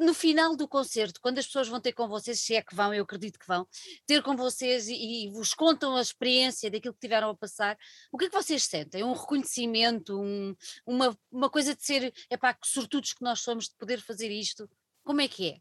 No 0.00 0.14
final 0.14 0.56
do 0.56 0.66
concerto, 0.68 1.20
quando 1.20 1.38
as 1.38 1.46
pessoas 1.46 1.68
vão 1.68 1.80
ter 1.80 1.92
com 1.92 2.08
vocês, 2.08 2.40
se 2.40 2.54
é 2.54 2.62
que 2.62 2.74
vão, 2.74 2.92
eu 2.92 3.04
acredito 3.04 3.38
que 3.38 3.46
vão, 3.46 3.66
ter 4.06 4.22
com 4.22 4.36
vocês 4.36 4.88
e, 4.88 5.26
e 5.26 5.30
vos 5.30 5.54
contam 5.54 5.96
a 5.96 6.00
experiência 6.00 6.70
daquilo 6.70 6.94
que 6.94 7.00
tiveram 7.00 7.30
a 7.30 7.36
passar, 7.36 7.76
o 8.12 8.18
que 8.18 8.26
é 8.26 8.28
que 8.28 8.34
vocês 8.34 8.64
sentem? 8.64 9.02
Um 9.04 9.12
reconhecimento, 9.12 10.20
um- 10.20 10.54
uma, 10.86 11.16
uma 11.30 11.50
coisa 11.50 11.74
de 11.74 11.84
ser, 11.84 12.12
epá, 12.30 12.54
que 12.54 12.66
sortudos 12.66 13.12
que 13.12 13.22
nós 13.22 13.40
somos 13.40 13.68
de 13.68 13.76
poder 13.76 14.00
fazer 14.00 14.30
isto? 14.30 14.68
Como 15.04 15.20
é 15.20 15.28
que 15.28 15.50
é? 15.50 15.58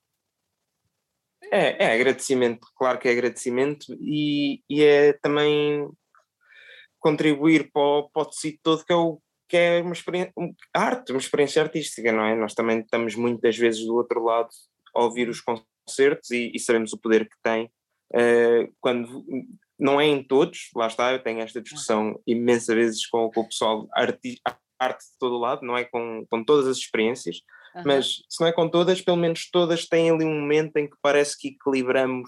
É, 1.52 1.86
é 1.86 1.94
agradecimento, 1.94 2.68
claro 2.76 2.98
que 2.98 3.08
é 3.08 3.12
agradecimento 3.12 3.94
e, 4.00 4.64
e 4.70 4.82
é 4.82 5.14
também 5.14 5.90
contribuir 7.00 7.70
para 7.72 7.82
o, 7.82 8.10
para 8.10 8.22
o 8.22 8.26
tecido 8.26 8.58
todo 8.64 8.86
que 8.86 8.94
é, 8.94 8.96
o, 8.96 9.22
que 9.54 9.58
é 9.58 9.82
uma 9.84 9.94
experiência, 9.94 10.34
arte, 10.74 11.12
uma 11.12 11.20
experiência 11.20 11.62
artística, 11.62 12.12
não 12.12 12.24
é? 12.26 12.36
Nós 12.36 12.56
também 12.56 12.80
estamos 12.80 13.14
muitas 13.16 13.56
vezes 13.56 13.86
do 13.86 13.94
outro 13.94 14.24
lado 14.24 14.50
a 14.96 15.04
ouvir 15.04 15.30
os 15.30 15.42
concertos 15.42 16.32
e, 16.32 16.52
e 16.56 16.60
sabemos 16.60 16.92
o 16.92 16.98
poder 16.98 17.30
que 17.30 17.36
tem. 17.44 17.70
eh, 18.16 18.68
quando 18.82 19.24
não 19.78 20.02
é 20.02 20.08
em 20.08 20.24
todos, 20.24 20.70
lá 20.76 20.88
está, 20.88 21.14
eu 21.14 21.22
tenho 21.22 21.40
esta 21.42 21.62
discussão 21.62 22.20
imensa 22.26 22.74
vezes 22.74 23.06
com, 23.06 23.30
com 23.30 23.42
o 23.42 23.48
pessoal, 23.48 23.88
arti, 23.94 24.40
arte 24.80 25.04
de 25.04 25.18
todo 25.20 25.38
lado, 25.38 25.64
não 25.64 25.78
é 25.78 25.84
com, 25.84 26.26
com 26.28 26.44
todas 26.44 26.68
as 26.68 26.78
experiências, 26.78 27.42
Aham. 27.76 27.84
mas 27.86 28.24
se 28.28 28.42
não 28.42 28.48
é 28.48 28.52
com 28.52 28.68
todas, 28.68 29.02
pelo 29.02 29.18
menos 29.18 29.52
todas 29.52 29.86
têm 29.88 30.10
ali 30.10 30.26
um 30.26 30.40
momento 30.42 30.78
em 30.78 30.90
que 30.90 30.98
parece 31.00 31.38
que 31.38 31.50
equilibramos, 31.50 32.28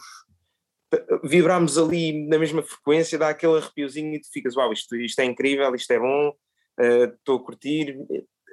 p- 0.91 1.05
vibramos 1.23 1.75
ali 1.79 2.27
na 2.27 2.38
mesma 2.38 2.61
frequência, 2.61 3.17
dá 3.17 3.29
aquele 3.29 3.57
arrepiozinho 3.57 4.13
e 4.13 4.21
tu 4.21 4.27
ficas, 4.31 4.55
uau, 4.55 4.71
isto, 4.71 4.95
isto 4.95 5.19
é 5.21 5.25
incrível, 5.25 5.73
isto 5.73 5.91
é 5.91 5.99
bom, 5.99 6.31
eh, 6.79 7.05
estou 7.05 7.38
a 7.38 7.43
curtir, 7.43 7.97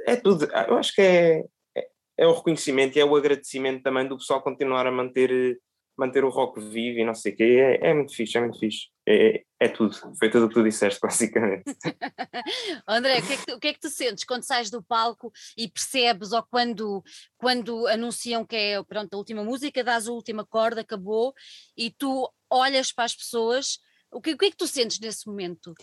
é 0.06 0.16
tudo, 0.16 0.48
Ah, 0.52 0.66
eu 0.68 0.76
acho 0.76 0.94
que 0.94 1.00
é, 1.00 1.44
é, 1.76 1.88
é 2.18 2.26
o 2.26 2.34
reconhecimento 2.34 2.96
e 2.96 3.00
é 3.00 3.04
o 3.04 3.16
agradecimento 3.16 3.82
também 3.82 4.06
do 4.06 4.16
pessoal 4.16 4.42
continuar 4.42 4.86
a 4.86 4.92
manter, 4.92 5.30
eh, 5.30 5.56
manter 5.96 6.24
o 6.24 6.30
rock 6.30 6.60
vivo 6.60 6.98
e 6.98 7.04
não 7.04 7.14
sei 7.14 7.32
o 7.32 7.36
quê, 7.36 7.78
é, 7.80 7.90
é 7.90 7.94
muito 7.94 8.14
fixe, 8.14 8.38
é 8.38 8.40
muito 8.40 8.58
fixe, 8.58 8.88
é, 9.06 9.42
é 9.60 9.68
tudo, 9.68 9.94
foi 10.18 10.30
tudo 10.30 10.46
o 10.46 10.48
que 10.48 10.54
tu 10.54 10.62
disseste 10.62 11.00
basicamente. 11.02 11.64
André, 12.88 13.18
o 13.18 13.26
que, 13.26 13.32
é 13.32 13.36
que 13.36 13.46
tu, 13.46 13.54
o 13.54 13.60
que 13.60 13.68
é 13.68 13.74
que 13.74 13.80
tu 13.80 13.90
sentes 13.90 14.24
quando 14.24 14.44
sais 14.44 14.70
do 14.70 14.82
palco 14.82 15.32
e 15.56 15.68
percebes, 15.68 16.32
ou 16.32 16.42
quando, 16.44 17.02
quando 17.36 17.86
anunciam 17.88 18.44
que 18.44 18.56
é 18.56 18.82
pronto, 18.84 19.14
a 19.14 19.18
última 19.18 19.44
música, 19.44 19.84
dás 19.84 20.08
a 20.08 20.12
última 20.12 20.44
corda, 20.44 20.80
acabou, 20.80 21.34
e 21.76 21.90
tu 21.90 22.30
olhas 22.50 22.92
para 22.92 23.04
as 23.04 23.14
pessoas, 23.14 23.78
o 24.10 24.20
que, 24.20 24.32
o 24.34 24.38
que 24.38 24.46
é 24.46 24.50
que 24.50 24.56
tu 24.56 24.66
sentes 24.66 25.00
nesse 25.00 25.26
momento? 25.26 25.74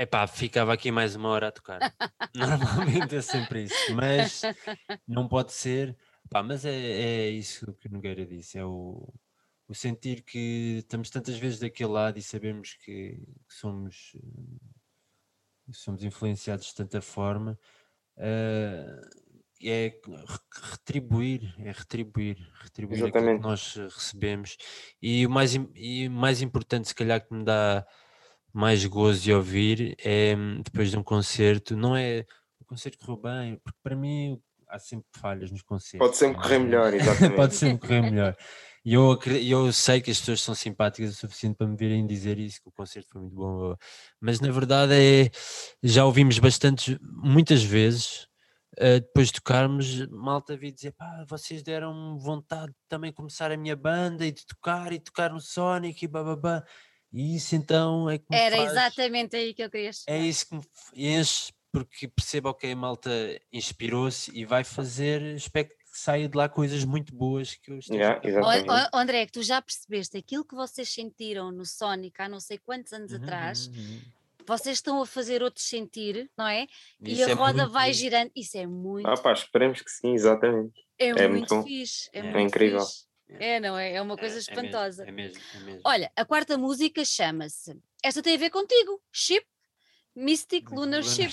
Epá, 0.00 0.28
ficava 0.28 0.72
aqui 0.72 0.92
mais 0.92 1.16
uma 1.16 1.28
hora 1.28 1.48
a 1.48 1.50
tocar. 1.50 1.80
Normalmente 2.32 3.16
é 3.16 3.20
sempre 3.20 3.64
isso, 3.64 3.92
mas 3.96 4.42
não 5.08 5.26
pode 5.26 5.52
ser. 5.52 5.96
Pá, 6.30 6.40
mas 6.40 6.64
é, 6.64 6.70
é 6.70 7.30
isso 7.30 7.74
que 7.74 7.88
o 7.88 7.90
Nogueira 7.90 8.24
disse, 8.24 8.58
é 8.58 8.64
o, 8.64 9.12
o 9.66 9.74
sentir 9.74 10.22
que 10.22 10.76
estamos 10.78 11.10
tantas 11.10 11.36
vezes 11.36 11.58
daquele 11.58 11.90
lado 11.90 12.16
e 12.16 12.22
sabemos 12.22 12.74
que, 12.74 13.16
que 13.48 13.54
somos, 13.54 14.12
eh, 14.14 15.72
somos 15.72 16.04
influenciados 16.04 16.66
de 16.66 16.74
tanta 16.74 17.00
forma, 17.00 17.58
eh, 18.16 19.00
é 19.62 19.88
re- 19.88 20.38
retribuir, 20.70 21.54
é 21.58 21.72
retribuir, 21.72 22.38
retribuir 22.62 23.06
aquilo 23.06 23.32
que 23.32 23.40
Exatamente. 23.40 23.42
nós 23.42 23.74
recebemos. 23.76 24.56
E 25.02 25.26
o 25.26 25.30
mais, 25.30 25.54
e 25.74 26.06
o 26.08 26.10
mais 26.12 26.42
importante, 26.42 26.88
se 26.88 26.94
calhar, 26.94 27.26
que 27.26 27.34
me 27.34 27.44
dá 27.44 27.86
mais 28.58 28.84
gozo 28.84 29.20
de 29.20 29.32
ouvir 29.32 29.96
é 30.00 30.34
depois 30.64 30.90
de 30.90 30.98
um 30.98 31.02
concerto, 31.02 31.76
não 31.76 31.96
é 31.96 32.26
o 32.58 32.64
concerto 32.64 32.98
correu 32.98 33.22
bem, 33.22 33.56
porque 33.62 33.78
para 33.84 33.94
mim 33.94 34.36
há 34.68 34.80
sempre 34.80 35.06
falhas 35.16 35.52
nos 35.52 35.62
concertos. 35.62 36.04
Pode 36.04 36.16
sempre 36.16 36.40
é? 36.40 36.42
correr 36.42 36.58
melhor, 36.58 36.92
exatamente. 36.92 37.36
Pode 37.36 37.54
sempre 37.54 37.86
correr 37.86 38.02
melhor. 38.02 38.36
E 38.84 38.94
eu, 38.94 39.16
eu 39.44 39.72
sei 39.72 40.00
que 40.00 40.10
as 40.10 40.18
pessoas 40.18 40.42
são 40.42 40.56
simpáticas 40.56 41.12
o 41.12 41.14
suficiente 41.14 41.56
para 41.56 41.68
me 41.68 41.76
virem 41.76 42.04
dizer 42.04 42.36
isso, 42.36 42.60
que 42.60 42.68
o 42.68 42.72
concerto 42.72 43.08
foi 43.12 43.20
muito 43.20 43.36
bom. 43.36 43.76
Mas 44.20 44.40
na 44.40 44.50
verdade 44.50 44.92
é, 44.92 45.30
já 45.80 46.04
ouvimos 46.04 46.40
bastante, 46.40 46.98
muitas 47.00 47.62
vezes, 47.62 48.26
eh, 48.76 48.98
depois 48.98 49.28
de 49.28 49.34
tocarmos, 49.34 50.08
malta 50.08 50.56
vir 50.56 50.72
dizer, 50.72 50.92
pá, 50.92 51.24
vocês 51.28 51.62
deram 51.62 52.18
vontade 52.18 52.72
de 52.72 52.78
também 52.88 53.12
começar 53.12 53.52
a 53.52 53.56
minha 53.56 53.76
banda 53.76 54.26
e 54.26 54.32
de 54.32 54.44
tocar 54.44 54.92
e 54.92 54.98
tocar 54.98 55.32
no 55.32 55.40
Sonic 55.40 56.04
e 56.04 56.08
bababá. 56.08 56.64
E 57.12 57.36
isso 57.36 57.54
então 57.56 58.08
é 58.10 58.18
que 58.18 58.26
me 58.30 58.36
Era 58.36 58.56
faz- 58.56 58.72
exatamente 58.72 59.36
aí 59.36 59.54
que 59.54 59.62
eu 59.62 59.70
queria 59.70 59.90
é 59.90 59.92
chegar. 59.92 60.24
isso 60.26 60.46
que 60.46 60.54
me 60.54 60.60
f- 60.60 60.68
enche, 60.94 61.52
porque 61.72 62.08
percebo 62.08 62.54
que 62.54 62.66
a 62.66 62.76
malta 62.76 63.10
inspirou-se 63.52 64.30
e 64.36 64.44
vai 64.44 64.64
fazer, 64.64 65.22
espero 65.34 65.68
que 65.68 65.74
saia 65.92 66.28
de 66.28 66.36
lá 66.36 66.48
coisas 66.48 66.84
muito 66.84 67.14
boas 67.14 67.54
que 67.54 67.70
eu 67.72 67.78
esteja 67.78 68.00
Yeah, 68.00 68.28
exatamente. 68.28 68.90
ó, 68.92 68.98
André, 68.98 69.26
que 69.26 69.32
tu 69.32 69.42
já 69.42 69.60
percebeste 69.62 70.16
aquilo 70.16 70.44
que 70.44 70.54
vocês 70.54 70.88
sentiram 70.88 71.50
no 71.50 71.64
Sonic 71.64 72.20
há 72.20 72.28
não 72.28 72.40
sei 72.40 72.58
quantos 72.58 72.92
anos 72.92 73.10
Uhum, 73.12 73.16
atrás, 73.22 73.66
uhum, 73.68 73.74
uhum. 73.78 74.00
vocês 74.46 74.76
estão 74.78 75.00
a 75.02 75.06
fazer 75.06 75.42
outros 75.42 75.66
sentir, 75.66 76.30
não 76.36 76.46
é? 76.46 76.66
E 77.00 77.12
Isso 77.12 77.24
a 77.24 77.32
é 77.32 77.34
roda 77.34 77.66
vai 77.66 77.88
bom. 77.92 77.98
girando. 77.98 78.30
Isso 78.36 78.56
é 78.58 78.66
muito, 78.66 79.08
Ah 79.08 79.16
pá, 79.16 79.32
esperemos 79.32 79.80
que 79.82 79.90
sim, 79.90 80.12
exatamente. 80.14 80.72
é 80.98 81.08
é 81.08 81.28
muito, 81.28 81.54
muito 81.54 81.62
fixe. 81.68 82.08
É, 82.12 82.20
É 82.20 82.22
muito 82.22 82.40
incrível. 82.48 82.80
fixe. 82.80 83.07
É, 83.28 83.60
não 83.60 83.78
é? 83.78 83.94
É 83.94 84.02
uma 84.02 84.16
coisa 84.16 84.36
É- 84.36 84.38
é 84.38 84.40
mesmo, 84.40 84.68
espantosa. 84.68 85.04
É 85.04 85.10
mesmo, 85.12 85.42
é 85.54 85.58
mesmo. 85.60 85.82
Olha, 85.84 86.12
a 86.16 86.24
quarta 86.24 86.56
música 86.56 87.04
chama-se. 87.04 87.78
Esta 88.02 88.22
tem 88.22 88.34
a 88.36 88.38
ver 88.38 88.50
contigo, 88.50 89.02
Ship, 89.12 89.44
Mystic 90.14 90.70
Lunar 90.70 91.02
Ship. 91.02 91.30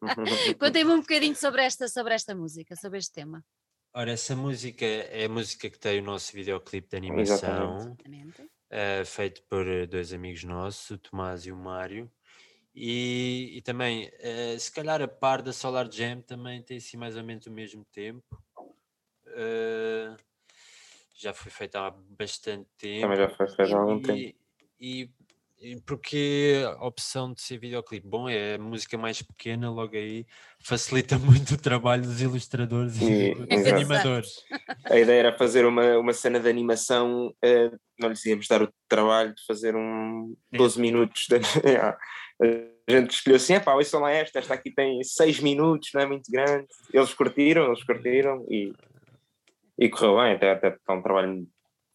Contem-me 0.58 0.92
um 0.92 1.00
bocadinho 1.00 1.34
sobre 1.36 1.62
esta, 1.64 1.88
sobre 1.88 2.14
esta 2.14 2.34
música, 2.34 2.76
sobre 2.76 2.98
este 2.98 3.12
tema. 3.12 3.44
Ora, 3.92 4.12
essa 4.12 4.36
música 4.36 4.84
é 4.84 5.24
a 5.24 5.28
música 5.28 5.68
que 5.68 5.78
tem 5.78 5.98
o 6.00 6.04
nosso 6.04 6.32
videoclipe 6.32 6.88
de 6.88 6.96
animação, 6.96 7.76
Exatamente. 7.76 8.46
eh, 8.70 9.04
feito 9.04 9.42
por 9.44 9.66
eh, 9.66 9.84
dois 9.86 10.12
amigos 10.12 10.44
nossos, 10.44 10.90
o 10.90 10.98
Tomás 10.98 11.44
e 11.44 11.50
o 11.50 11.56
Mário. 11.56 12.10
E, 12.72 13.50
e 13.56 13.62
também, 13.62 14.08
eh, 14.20 14.56
se 14.58 14.70
calhar 14.70 15.02
a 15.02 15.08
par 15.08 15.42
da 15.42 15.52
Solar 15.52 15.90
Jam 15.90 16.22
também 16.22 16.62
tem 16.62 16.76
assim 16.76 16.96
mais 16.96 17.16
ou 17.16 17.24
menos 17.24 17.46
o 17.46 17.50
mesmo 17.50 17.84
tempo. 17.86 18.40
Eh, 19.26 20.16
já 21.20 21.34
foi 21.34 21.50
feita 21.50 21.80
há 21.80 21.90
bastante 21.90 22.66
tempo. 22.78 23.02
Também 23.02 23.16
já 23.16 23.28
foi 23.28 23.48
feito 23.48 23.74
há 23.74 23.78
algum 23.78 23.98
e, 23.98 24.02
tempo. 24.02 24.38
E, 24.80 25.10
e 25.60 25.80
porque 25.82 26.62
a 26.78 26.86
opção 26.86 27.32
de 27.32 27.42
ser 27.42 27.58
videoclipe, 27.58 28.06
bom, 28.06 28.28
é 28.28 28.54
a 28.54 28.58
música 28.58 28.96
mais 28.96 29.20
pequena, 29.20 29.70
logo 29.70 29.94
aí 29.94 30.26
facilita 30.58 31.18
muito 31.20 31.54
o 31.54 31.58
trabalho 31.58 32.02
dos 32.02 32.20
ilustradores 32.22 32.96
e, 33.00 33.32
E- 33.32 33.34
dos 33.34 33.66
animadores. 33.66 34.44
A 34.84 34.98
ideia 34.98 35.20
era 35.20 35.36
fazer 35.36 35.66
uma, 35.66 35.98
uma 35.98 36.12
cena 36.14 36.40
de 36.40 36.48
animação, 36.48 37.34
eh, 37.42 37.70
não 37.98 38.08
lhes 38.08 38.24
íamos 38.24 38.48
dar 38.48 38.62
o 38.62 38.72
trabalho 38.88 39.34
de 39.34 39.44
fazer 39.44 39.76
um 39.76 40.34
12 40.50 40.80
minutos. 40.80 41.26
De. 41.28 41.36
A 42.88 42.92
gente 42.92 43.14
escolheu 43.14 43.36
assim, 43.36 43.54
epá, 43.54 43.74
ouçam 43.74 44.00
lá 44.00 44.10
esta, 44.10 44.38
esta 44.38 44.54
aqui 44.54 44.70
tem 44.72 45.04
6 45.04 45.38
minutos, 45.40 45.90
não 45.94 46.00
é 46.00 46.06
muito 46.06 46.32
grande. 46.32 46.66
Eles 46.92 47.12
curtiram, 47.14 47.66
eles 47.66 47.84
curtiram 47.84 48.44
e, 48.48 48.72
e 49.80 49.88
correu 49.88 50.16
bem, 50.18 50.34
até, 50.36 50.52
até 50.52 50.68
está 50.68 50.92
um 50.94 51.02
trabalho, 51.02 51.48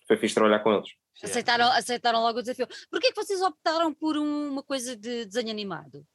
foi 0.07 0.17
fixe 0.17 0.35
trabalhar 0.35 0.59
com 0.59 0.73
eles. 0.73 0.89
Aceitaram, 1.23 1.67
aceitaram 1.71 2.19
logo 2.21 2.39
o 2.39 2.41
desafio. 2.41 2.67
Porquê 2.91 3.09
que 3.13 3.15
vocês 3.15 3.41
optaram 3.41 3.93
por 3.93 4.17
um- 4.17 4.49
uma 4.49 4.63
coisa 4.63 4.95
de 4.97 5.25
desenho 5.25 5.49
animado? 5.51 6.05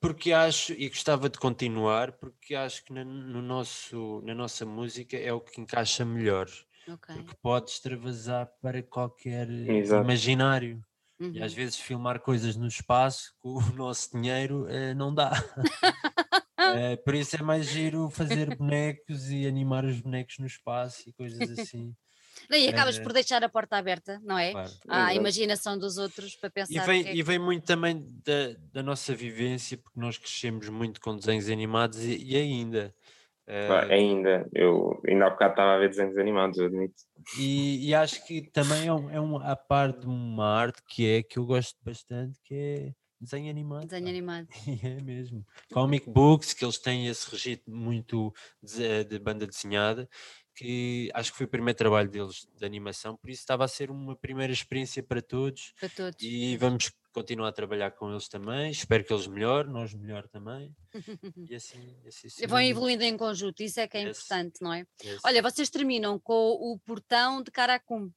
Porque 0.00 0.32
acho, 0.32 0.72
e 0.74 0.88
gostava 0.88 1.28
de 1.28 1.38
continuar, 1.38 2.12
porque 2.12 2.54
acho 2.54 2.84
que 2.84 2.92
na, 2.92 3.04
no 3.04 3.40
nosso, 3.42 4.20
na 4.24 4.34
nossa 4.34 4.64
música 4.66 5.16
é 5.16 5.32
o 5.32 5.40
que 5.40 5.60
encaixa 5.60 6.04
melhor. 6.04 6.46
Ok. 6.88 7.14
Porque 7.16 7.34
pode 7.42 7.70
extravasar 7.70 8.48
para 8.62 8.82
qualquer 8.82 9.48
Exato. 9.50 10.04
imaginário. 10.04 10.82
Uhum. 11.20 11.32
E 11.34 11.42
às 11.42 11.52
vezes 11.52 11.76
filmar 11.76 12.20
coisas 12.20 12.54
no 12.54 12.68
espaço 12.68 13.34
com 13.40 13.54
o 13.54 13.60
nosso 13.74 14.12
dinheiro 14.12 14.68
eh, 14.68 14.94
não 14.94 15.12
dá. 15.12 15.32
Eh, 16.78 16.96
por 16.96 17.14
isso 17.14 17.36
é 17.36 17.42
mais 17.42 17.66
giro 17.66 18.10
fazer 18.10 18.56
bonecos 18.56 19.30
e 19.30 19.46
animar 19.46 19.84
os 19.84 20.00
bonecos 20.00 20.38
no 20.38 20.46
espaço 20.46 21.08
e 21.08 21.12
coisas 21.12 21.50
assim. 21.50 21.94
E 22.50 22.68
acabas 22.68 22.98
por 22.98 23.12
deixar 23.12 23.42
a 23.42 23.48
porta 23.48 23.76
aberta, 23.76 24.20
não 24.22 24.38
é? 24.38 24.52
Claro. 24.52 24.70
À 24.88 25.00
Exato. 25.00 25.16
imaginação 25.16 25.78
dos 25.78 25.98
outros 25.98 26.36
para 26.36 26.50
pensar. 26.50 26.72
E 26.72 26.78
o 26.78 26.82
vem, 26.84 27.02
que 27.02 27.08
é 27.08 27.16
e 27.16 27.22
vem 27.22 27.38
muito 27.38 27.64
também 27.64 28.06
da, 28.24 28.54
da 28.72 28.82
nossa 28.82 29.14
vivência, 29.14 29.76
porque 29.76 29.98
nós 29.98 30.16
crescemos 30.18 30.68
muito 30.68 31.00
com 31.00 31.16
desenhos 31.16 31.48
animados 31.48 31.98
e, 32.04 32.16
e 32.24 32.36
ainda. 32.36 32.94
Eh, 33.46 33.68
ainda, 33.90 34.46
eu 34.54 35.00
ainda 35.06 35.26
há 35.26 35.30
bocado 35.30 35.52
estava 35.52 35.74
a 35.74 35.78
ver 35.78 35.88
desenhos 35.88 36.18
animados, 36.18 36.58
eu 36.58 36.66
admito. 36.66 36.94
E, 37.38 37.88
e 37.88 37.94
acho 37.94 38.24
que 38.26 38.42
também 38.50 38.86
é, 38.86 38.92
um, 38.92 39.10
é 39.10 39.20
um, 39.20 39.36
a 39.36 39.56
parte 39.56 40.00
de 40.00 40.06
uma 40.06 40.46
arte 40.46 40.82
que 40.86 41.08
é 41.08 41.22
que 41.22 41.38
eu 41.38 41.46
gosto 41.46 41.76
bastante, 41.82 42.38
que 42.44 42.54
é 42.54 42.92
desenho 43.20 43.50
animado. 43.50 43.86
Desenho 43.86 44.04
pá. 44.04 44.10
animado. 44.10 44.48
É 44.82 45.00
mesmo. 45.02 45.44
Comic 45.72 46.08
books, 46.10 46.52
que 46.54 46.64
eles 46.64 46.78
têm 46.78 47.06
esse 47.08 47.30
registro 47.30 47.72
muito 47.72 48.32
de, 48.62 49.04
de 49.04 49.18
banda 49.18 49.46
desenhada, 49.46 50.08
que 50.54 51.10
acho 51.14 51.30
que 51.30 51.36
foi 51.38 51.46
o 51.46 51.50
primeiro 51.50 51.76
trabalho 51.78 52.10
deles 52.10 52.46
de 52.56 52.64
animação, 52.64 53.16
por 53.16 53.30
isso 53.30 53.40
estava 53.40 53.64
a 53.64 53.68
ser 53.68 53.90
uma 53.90 54.16
primeira 54.16 54.52
experiência 54.52 55.02
para 55.02 55.22
todos 55.22 55.72
Para 55.78 55.88
todos. 55.88 56.20
e 56.22 56.56
vamos 56.56 56.90
continuar 57.12 57.48
a 57.48 57.52
trabalhar 57.52 57.90
com 57.92 58.10
eles 58.10 58.28
também. 58.28 58.70
Espero 58.70 59.04
que 59.04 59.12
eles 59.12 59.26
melhorem, 59.26 59.72
nós 59.72 59.92
melhor 59.94 60.26
também. 60.28 60.74
E 61.50 61.54
assim, 61.54 61.96
assim 62.06 62.28
Vão 62.46 62.58
seguimos. 62.58 62.70
evoluindo 62.70 63.02
em 63.04 63.16
conjunto, 63.16 63.60
isso 63.62 63.80
é 63.80 63.88
que 63.88 63.96
é 63.96 64.02
importante, 64.02 64.60
não 64.60 64.72
é? 64.72 64.84
Olha, 65.24 65.42
vocês 65.42 65.70
terminam 65.70 66.18
com 66.18 66.32
o 66.34 66.78
portão 66.84 67.42
de 67.42 67.50
Caracum. 67.50 68.10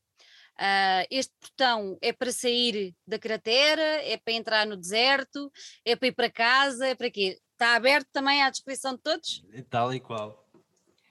Ah, 0.63 1.03
este 1.09 1.33
portão 1.39 1.97
é 2.03 2.13
para 2.13 2.31
sair 2.31 2.93
da 3.07 3.17
cratera, 3.17 3.81
é 3.81 4.15
para 4.15 4.33
entrar 4.33 4.67
no 4.67 4.77
deserto, 4.77 5.51
é 5.83 5.95
para 5.95 6.07
ir 6.09 6.11
para 6.11 6.29
casa, 6.29 6.87
é 6.87 6.93
para 6.93 7.09
quê? 7.09 7.39
Está 7.53 7.73
aberto 7.75 8.07
também 8.13 8.43
à 8.43 8.49
disposição 8.51 8.93
de 8.95 9.01
todos? 9.01 9.43
Tal 9.71 9.91
e 9.91 9.99
qual. 9.99 10.47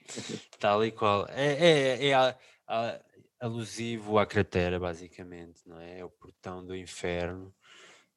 Tal 0.57 0.85
e 0.85 0.91
qual. 0.91 1.27
É, 1.29 1.53
é, 1.99 2.07
é 2.07 2.13
a- 2.13 2.37
a- 2.65 3.01
alusivo 3.41 4.17
à 4.17 4.25
cratera, 4.25 4.79
basicamente, 4.79 5.61
não 5.65 5.81
é? 5.81 5.99
É 5.99 6.05
o 6.05 6.09
portão 6.09 6.65
do 6.65 6.73
inferno. 6.73 7.53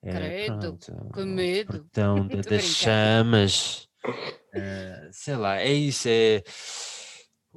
É, 0.03 0.13
Credo, 0.13 0.61
pronto, 0.61 1.13
que 1.13 1.21
o 1.21 1.27
medo. 1.27 1.67
Portão 1.81 2.29
da- 2.29 2.43
Tô 2.43 2.51
das 2.51 2.63
chamas. 2.65 3.89
Eh, 4.53 5.09
sei 5.11 5.35
lá, 5.35 5.57
é 5.61 5.73
isso. 5.73 6.07
É... 6.09 6.45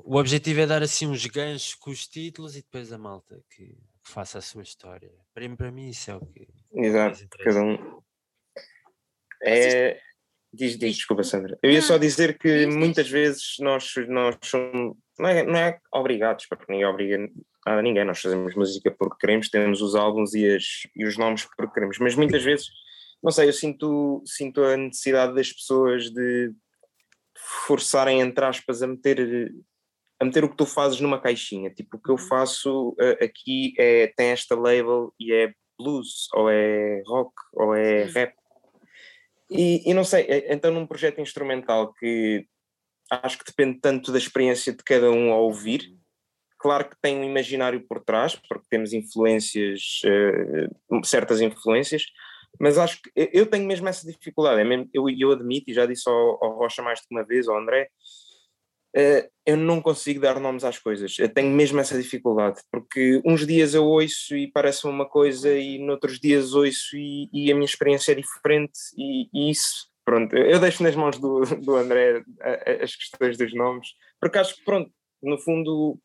O 0.04 0.18
objetivo 0.18 0.62
é 0.62 0.68
dar 0.68 0.84
assim 0.84 1.08
uns 1.08 1.26
ganchos 1.26 1.76
com 1.76 1.90
os 1.90 2.08
títulos 2.08 2.56
e 2.56 2.62
depois 2.62 2.92
a 2.92 2.98
malta 2.98 3.42
que, 3.50 3.66
que 3.66 4.12
faça 4.12 4.38
a 4.38 4.42
sua 4.42 4.64
história. 4.64 5.12
Para 5.34 5.48
mim, 5.48 5.56
para 5.56 5.72
mim 5.72 5.90
isso 5.90 6.12
é 6.12 6.16
o 6.16 6.26
que 6.26 6.48
Exato, 6.74 7.24
interessa. 7.24 7.60
cada 7.60 7.64
um. 7.64 8.02
É. 9.44 10.00
Diz, 10.54 10.78
diz, 10.78 10.96
desculpa, 10.96 11.24
Sandra. 11.24 11.58
Eu 11.62 11.72
ia 11.72 11.82
só 11.82 11.98
dizer 11.98 12.38
que 12.38 12.66
muitas 12.68 13.10
vezes 13.10 13.56
nós, 13.60 13.94
nós 14.08 14.38
somos. 14.44 14.96
Não 15.20 15.30
é, 15.30 15.44
não 15.44 15.56
é 15.58 15.80
obrigados, 15.92 16.46
porque 16.46 16.66
ninguém 16.70 16.86
obriga 16.86 17.18
nada 17.66 17.80
a 17.80 17.82
ninguém. 17.82 18.06
Nós 18.06 18.22
fazemos 18.22 18.56
música 18.56 18.90
porque 18.98 19.18
queremos, 19.20 19.50
temos 19.50 19.82
os 19.82 19.96
álbuns 19.96 20.34
e, 20.34 20.56
as, 20.56 20.64
e 20.96 21.06
os 21.06 21.18
nomes 21.18 21.44
porque 21.44 21.74
queremos. 21.74 21.98
Mas 22.00 22.16
muitas 22.16 22.44
vezes, 22.44 22.68
não 23.22 23.32
sei, 23.32 23.50
eu 23.50 23.54
sinto, 23.54 24.24
sinto 24.26 24.64
a 24.64 24.78
necessidade 24.78 25.36
das 25.36 25.52
pessoas 25.52 26.10
de 26.10 26.52
forçarem, 27.66 28.22
entre 28.22 28.46
aspas, 28.46 28.82
a 28.82 28.88
meter, 28.88 29.52
a 30.20 30.26
meter 30.26 30.44
o 30.44 30.50
que 30.50 30.58
tu 30.58 30.66
fazes 30.66 31.00
numa 31.00 31.20
caixinha. 31.22 31.70
Tipo, 31.70 31.98
o 31.98 32.02
que 32.02 32.10
eu 32.12 32.18
faço 32.18 32.96
eh, 33.00 33.26
aqui 33.26 33.74
é, 33.78 34.08
tem 34.16 34.28
esta 34.30 34.56
label 34.56 35.14
e 35.20 35.32
é 35.34 35.52
blues, 35.80 36.28
ou 36.34 36.50
é 36.50 37.02
rock, 37.06 37.32
ou 37.54 37.76
é 37.76 38.06
rap. 38.06 38.34
E, 39.50 39.90
e 39.90 39.94
não 39.94 40.04
sei, 40.04 40.24
eh, 40.28 40.54
então 40.54 40.72
num 40.74 40.88
projeto 40.88 41.22
instrumental 41.22 41.94
que 41.94 42.46
acho 43.10 43.38
que 43.38 43.46
depende 43.46 43.80
tanto 43.80 44.12
da 44.12 44.18
experiência 44.18 44.74
de 44.74 44.84
cada 44.84 45.10
um 45.12 45.32
a 45.32 45.38
ouvir, 45.38 45.96
claro 46.60 46.90
que 46.90 46.98
tem 47.02 47.18
um 47.18 47.24
imaginário 47.24 47.86
por 47.88 48.04
trás, 48.04 48.36
porque 48.36 48.66
temos 48.70 48.92
influências, 48.94 50.02
eh, 50.06 50.68
certas 51.06 51.40
influências, 51.40 52.04
mas 52.60 52.78
acho 52.78 53.02
que 53.02 53.12
eu- 53.16 53.46
tenho 53.46 53.66
mesmo 53.68 53.88
essa 53.88 54.06
dificuldade, 54.06 54.60
é 54.62 54.64
mesmo, 54.64 54.90
eu, 54.94 55.06
eu 55.10 55.32
admito, 55.32 55.70
e 55.70 55.74
já 55.74 55.86
disse 55.86 56.10
ao, 56.10 56.44
ao 56.44 56.58
Rocha 56.58 56.82
mais 56.82 57.00
de 57.00 57.08
uma 57.12 57.24
vez, 57.24 57.48
ao 57.48 57.58
André, 57.58 57.88
eu 59.46 59.58
não 59.58 59.82
consigo 59.82 60.20
dar 60.20 60.40
nomes 60.40 60.64
às 60.64 60.80
coisas, 60.80 61.18
eu 61.20 61.30
tenho 61.30 61.52
mesmo 61.54 61.80
essa 61.80 61.98
dificuldade, 61.98 62.62
porque 62.72 63.22
uns 63.26 63.46
dias 63.46 63.74
eu 63.74 63.86
ouço 63.86 64.36
e 64.36 64.52
parece 64.52 64.88
uma 64.88 65.08
coisa, 65.08 65.54
e 65.58 65.78
noutros 65.78 66.20
dias 66.20 66.54
ouço 66.54 66.98
e, 66.98 67.30
e 67.32 67.52
a 67.52 67.56
minha 67.56 67.66
experiência 67.66 68.12
é 68.12 68.16
diferente, 68.16 68.80
e, 68.98 69.30
e 69.34 69.52
isso, 69.52 69.88
pronto, 70.04 70.36
eu 70.36 70.60
deixo 70.60 70.84
nas 70.84 70.96
mãos 70.96 71.20
do, 71.20 71.42
do 71.64 71.76
André 71.76 72.24
as 72.82 72.96
questões 72.96 73.38
dos 73.38 73.54
nomes, 73.54 73.90
porque 74.20 74.38
acho 74.38 74.56
que, 74.56 74.64
pronto, 74.64 74.92
no 75.22 75.38
fundo, 75.38 76.00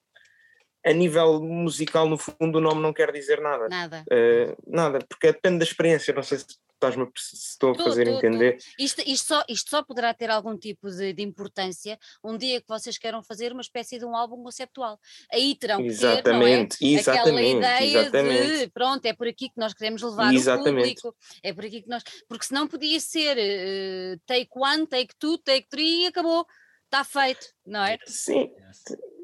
a 0.84 0.92
nível 0.92 1.40
musical, 1.42 2.08
no 2.08 2.18
fundo, 2.18 2.58
o 2.58 2.60
nome 2.60 2.80
não 2.80 2.92
quer 2.92 3.12
dizer 3.12 3.40
nada. 3.40 3.68
Nada. 3.68 4.04
Eh, 4.10 4.56
nada, 4.66 4.98
porque 5.08 5.32
depende 5.32 5.58
da 5.58 5.64
experiência, 5.64 6.14
não 6.14 6.22
sei 6.22 6.38
se 6.38 6.46
estás-me 6.82 7.08
estou 7.14 7.70
a 7.70 7.74
fazer 7.76 8.06
tô. 8.06 8.16
entender. 8.16 8.58
Isto, 8.78 9.02
isto 9.06 9.26
só, 9.26 9.44
isto 9.48 9.70
só 9.70 9.82
poderá 9.82 10.12
ter 10.12 10.30
algum 10.30 10.56
tipo 10.56 10.90
de, 10.90 11.12
de 11.12 11.22
importância 11.22 11.98
um 12.22 12.36
dia 12.36 12.60
que 12.60 12.68
vocês 12.68 12.98
queiram 12.98 13.22
fazer 13.22 13.52
uma 13.52 13.60
espécie 13.60 13.98
de 13.98 14.04
um 14.04 14.16
álbum 14.16 14.42
conceptual. 14.42 14.98
Aí 15.32 15.54
terão 15.54 15.78
que 15.78 15.88
ter, 15.88 15.96
não 15.96 16.02
é? 16.02 16.12
Exatamente, 16.12 16.76
Aquela 16.76 17.00
exatamente, 17.00 17.56
ideia 17.58 17.98
exatamente. 18.00 18.58
de 18.58 18.70
pronto, 18.70 19.06
é 19.06 19.12
por 19.12 19.28
aqui 19.28 19.48
que 19.48 19.58
nós 19.58 19.72
queremos 19.72 20.02
levar 20.02 20.34
Exatamente. 20.34 20.98
o 20.98 21.02
público, 21.02 21.16
é 21.42 21.52
por 21.52 21.64
aqui 21.64 21.82
que 21.82 21.88
nós. 21.88 22.02
Porque 22.28 22.44
senão 22.44 22.66
podia 22.66 22.98
ser 22.98 23.36
eh, 23.38 24.16
take 24.26 24.50
one, 24.54 24.86
take 24.86 25.14
two, 25.18 25.38
take 25.38 25.68
three 25.68 26.02
e 26.02 26.06
acabou. 26.06 26.46
Está 26.84 27.04
feito, 27.04 27.46
não 27.64 27.82
é? 27.82 27.96
Sim, 28.04 28.52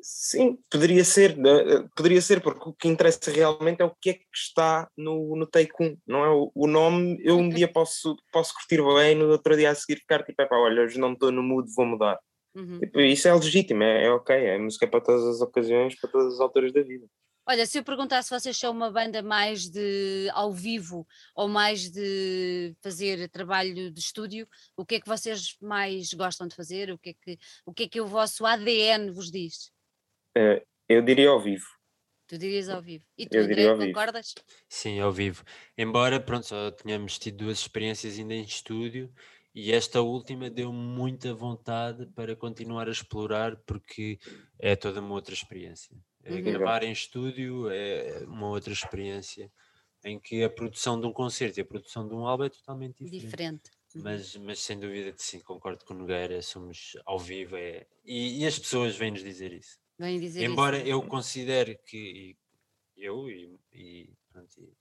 sim, 0.02 0.58
poderia 0.70 1.04
ser, 1.04 1.36
né? 1.36 1.86
poderia 1.96 2.20
ser, 2.20 2.40
porque 2.40 2.68
o 2.68 2.72
que 2.72 2.88
interessa 2.88 3.30
realmente 3.30 3.80
é 3.80 3.84
o 3.84 3.94
que 4.00 4.10
é 4.10 4.14
que 4.14 4.26
está 4.34 4.88
no, 4.96 5.36
no 5.36 5.46
take 5.46 5.72
1, 5.80 5.96
não 6.06 6.24
é 6.24 6.30
o, 6.30 6.50
o 6.54 6.66
nome, 6.66 7.20
eu 7.22 7.36
um 7.36 7.48
dia 7.48 7.66
posso, 7.66 8.16
posso 8.32 8.54
curtir 8.54 8.82
bem, 8.82 9.14
no 9.14 9.30
outro 9.30 9.56
dia 9.56 9.70
a 9.70 9.74
seguir 9.74 10.00
ficar 10.00 10.22
tipo, 10.22 10.40
epá, 10.40 10.56
olha, 10.56 10.82
hoje 10.82 10.98
não 10.98 11.12
estou 11.12 11.30
no 11.30 11.42
mood, 11.42 11.70
vou 11.74 11.86
mudar. 11.86 12.18
Uhum. 12.54 12.80
Tipo, 12.80 13.00
isso 13.00 13.28
é 13.28 13.34
legítimo, 13.34 13.82
é, 13.82 14.06
é 14.06 14.10
ok, 14.10 14.34
é 14.34 14.58
música 14.58 14.86
para 14.86 15.00
todas 15.00 15.24
as 15.24 15.40
ocasiões, 15.40 15.98
para 16.00 16.10
todas 16.10 16.34
as 16.34 16.40
alturas 16.40 16.72
da 16.72 16.82
vida. 16.82 17.06
Olha, 17.50 17.64
se 17.64 17.78
eu 17.78 17.82
perguntasse 17.82 18.28
se 18.28 18.38
vocês 18.38 18.58
são 18.58 18.70
uma 18.70 18.90
banda 18.90 19.22
mais 19.22 19.70
de 19.70 20.28
ao 20.34 20.52
vivo 20.52 21.06
ou 21.34 21.48
mais 21.48 21.90
de 21.90 22.76
fazer 22.82 23.26
trabalho 23.30 23.90
de 23.90 23.98
estúdio, 23.98 24.46
o 24.76 24.84
que 24.84 24.96
é 24.96 25.00
que 25.00 25.08
vocês 25.08 25.56
mais 25.58 26.12
gostam 26.12 26.46
de 26.46 26.54
fazer? 26.54 26.90
O 26.90 26.98
que 26.98 27.08
é 27.08 27.14
que, 27.14 27.38
o, 27.64 27.72
que, 27.72 27.84
é 27.84 27.88
que 27.88 28.00
o 28.02 28.06
vosso 28.06 28.44
ADN 28.44 29.10
vos 29.10 29.30
diz? 29.30 29.72
Eu 30.88 31.02
diria 31.02 31.28
ao 31.28 31.40
vivo. 31.40 31.66
Tu 32.28 32.36
dirias 32.36 32.68
ao 32.68 32.82
vivo. 32.82 33.04
E 33.16 33.26
tu, 33.26 33.36
Eu 33.36 33.44
André, 33.44 33.54
diria 33.54 33.70
ao 33.70 33.76
vivo. 33.78 33.88
concordas? 33.88 34.34
Sim, 34.68 35.00
ao 35.00 35.10
vivo. 35.10 35.42
Embora, 35.76 36.20
pronto, 36.20 36.46
só 36.46 36.70
tínhamos 36.70 37.18
tido 37.18 37.38
duas 37.38 37.58
experiências 37.60 38.18
ainda 38.18 38.34
em 38.34 38.42
estúdio 38.42 39.10
e 39.54 39.72
esta 39.72 40.02
última 40.02 40.50
deu 40.50 40.70
muita 40.70 41.32
vontade 41.34 42.06
para 42.14 42.36
continuar 42.36 42.86
a 42.86 42.90
explorar 42.92 43.56
porque 43.66 44.18
é 44.58 44.76
toda 44.76 45.00
uma 45.00 45.14
outra 45.14 45.32
experiência. 45.32 45.96
É 46.22 46.34
Uhum. 46.34 46.42
Gravar 46.42 46.82
em 46.82 46.92
estúdio 46.92 47.70
é 47.70 48.24
uma 48.26 48.48
outra 48.48 48.72
experiência 48.74 49.50
em 50.04 50.20
que 50.20 50.44
a 50.44 50.50
produção 50.50 51.00
de 51.00 51.06
um 51.06 51.12
concerto 51.12 51.58
e 51.58 51.62
a 51.62 51.64
produção 51.64 52.06
de 52.06 52.14
um 52.14 52.26
álbum 52.26 52.44
é 52.44 52.50
totalmente 52.50 53.02
diferente. 53.04 53.20
Diferente. 53.20 53.70
Uhum. 53.94 54.02
Mas, 54.02 54.36
mas 54.36 54.58
sem 54.60 54.78
dúvida 54.78 55.12
que 55.12 55.22
sim, 55.22 55.40
concordo 55.40 55.82
com 55.86 55.94
o 55.94 55.96
Nogueira, 55.96 56.42
somos 56.42 56.92
ao 57.06 57.18
vivo 57.18 57.56
é, 57.56 57.86
e, 58.04 58.42
e 58.42 58.46
as 58.46 58.58
pessoas 58.58 58.96
vêm-nos 58.96 59.22
dizer 59.24 59.52
isso. 59.52 59.78
Vêm 59.98 60.20
dizer 60.20 60.42
isso. 60.42 60.50
Embora 60.52 60.78
eu 60.86 61.02
considere 61.02 61.76
que 61.86 62.36
e 62.96 63.04
eu 63.04 63.28
e, 63.30 63.58
e, 63.72 64.10
pronto, 64.32 64.50
e 64.60 64.72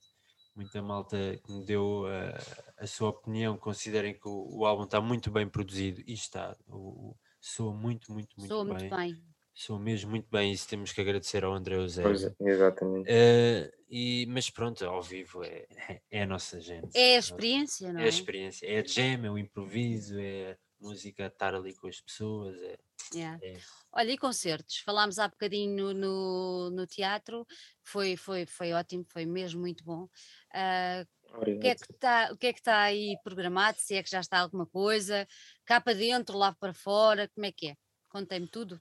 muita 0.55 0.81
malta 0.81 1.17
que 1.45 1.51
me 1.51 1.63
deu 1.65 2.05
a, 2.07 2.83
a 2.83 2.87
sua 2.87 3.09
opinião 3.09 3.57
considerem 3.57 4.13
que 4.13 4.27
o, 4.27 4.59
o 4.59 4.65
álbum 4.65 4.83
está 4.83 4.99
muito 5.01 5.29
bem 5.31 5.47
produzido 5.47 6.01
e 6.05 6.13
está, 6.13 6.55
o, 6.67 7.09
o- 7.11 7.17
soa 7.39 7.73
muito, 7.73 8.11
muito, 8.11 8.29
muito 8.37 8.49
Soa 8.49 8.63
bem. 8.65 8.73
muito 8.73 8.95
bem. 8.95 9.23
Soa 9.53 9.79
mesmo 9.79 10.11
muito 10.11 10.27
bem, 10.29 10.51
isso 10.51 10.67
temos 10.67 10.91
que 10.91 11.01
agradecer 11.01 11.43
ao 11.43 11.53
André 11.53 11.75
Pois 11.75 11.83
Eusébio. 12.23 12.35
é, 12.41 12.49
exatamente. 12.51 13.09
Eh, 13.09 13.71
e, 13.89 14.25
mas 14.29 14.49
pronto, 14.51 14.85
ao 14.85 15.01
vivo 15.01 15.43
é, 15.43 15.65
é, 15.89 16.01
é 16.11 16.21
a 16.23 16.27
nossa 16.27 16.59
gente. 16.59 16.95
É 16.95 17.13
a 17.13 17.15
Nós- 17.17 17.25
experiência, 17.25 17.91
não 17.93 17.99
é 17.99 18.03
é? 18.03 18.05
a 18.05 18.09
experiência, 18.09 18.65
é 18.67 18.79
a 18.79 18.83
jam, 18.85 19.25
é 19.25 19.31
o 19.31 19.37
improviso, 19.37 20.19
é 20.19 20.57
música, 20.79 21.27
estar 21.27 21.55
ali 21.55 21.73
com 21.75 21.87
as 21.87 21.99
pessoas. 22.01 22.61
É, 22.61 22.77
Yeah. 23.13 23.39
é- 23.41 23.57
Olha, 23.93 24.11
e 24.11 24.17
concertos? 24.17 24.79
Falámos 24.79 25.17
há 25.17 25.27
bocadinho 25.27 25.93
no, 25.93 26.69
no 26.69 26.85
teatro, 26.85 27.45
foi, 27.83 28.17
foi, 28.17 28.45
foi 28.45 28.73
ótimo, 28.73 29.05
foi 29.07 29.25
mesmo 29.25 29.61
muito 29.61 29.83
bom. 29.83 30.07
Ah, 30.53 31.05
o, 31.33 31.59
que 31.59 31.67
é 31.67 31.75
que 31.75 31.91
está, 31.91 32.29
o 32.31 32.37
que 32.37 32.47
é 32.47 32.53
que 32.53 32.59
está 32.59 32.81
aí 32.81 33.17
programado? 33.23 33.77
Se 33.79 33.95
é 33.95 34.03
que 34.03 34.09
já 34.09 34.19
está 34.19 34.39
alguma 34.39 34.65
coisa? 34.65 35.27
Cá 35.65 35.79
para 35.79 35.93
dentro, 35.93 36.37
lá 36.37 36.53
para 36.53 36.73
fora, 36.73 37.29
como 37.29 37.45
é 37.45 37.51
que 37.51 37.69
é? 37.69 37.75
Contem-me 38.09 38.47
tudo. 38.47 38.79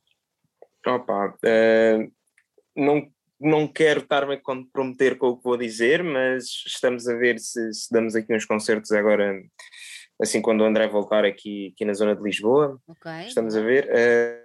Opa, 0.86 1.36
eh, 1.44 2.08
não, 2.74 3.12
não 3.40 3.66
quero 3.66 4.00
estar-me 4.00 4.34
a 4.34 4.40
comprometer 4.40 5.18
com 5.18 5.28
o 5.28 5.36
que 5.36 5.44
vou 5.44 5.56
dizer, 5.56 6.02
mas 6.02 6.44
estamos 6.66 7.08
a 7.08 7.14
ver 7.14 7.38
se, 7.38 7.72
se 7.72 7.92
damos 7.92 8.14
aqui 8.14 8.34
uns 8.34 8.44
concertos 8.44 8.92
agora, 8.92 9.42
assim 10.20 10.40
quando 10.42 10.60
o 10.62 10.64
André 10.64 10.88
voltar 10.88 11.24
aqui, 11.24 11.72
aqui 11.74 11.84
na 11.84 11.94
zona 11.94 12.14
de 12.16 12.22
Lisboa. 12.22 12.80
Ok? 12.88 13.10
Estamos 13.26 13.56
a 13.56 13.60
ver. 13.60 13.88
eh, 13.90 14.42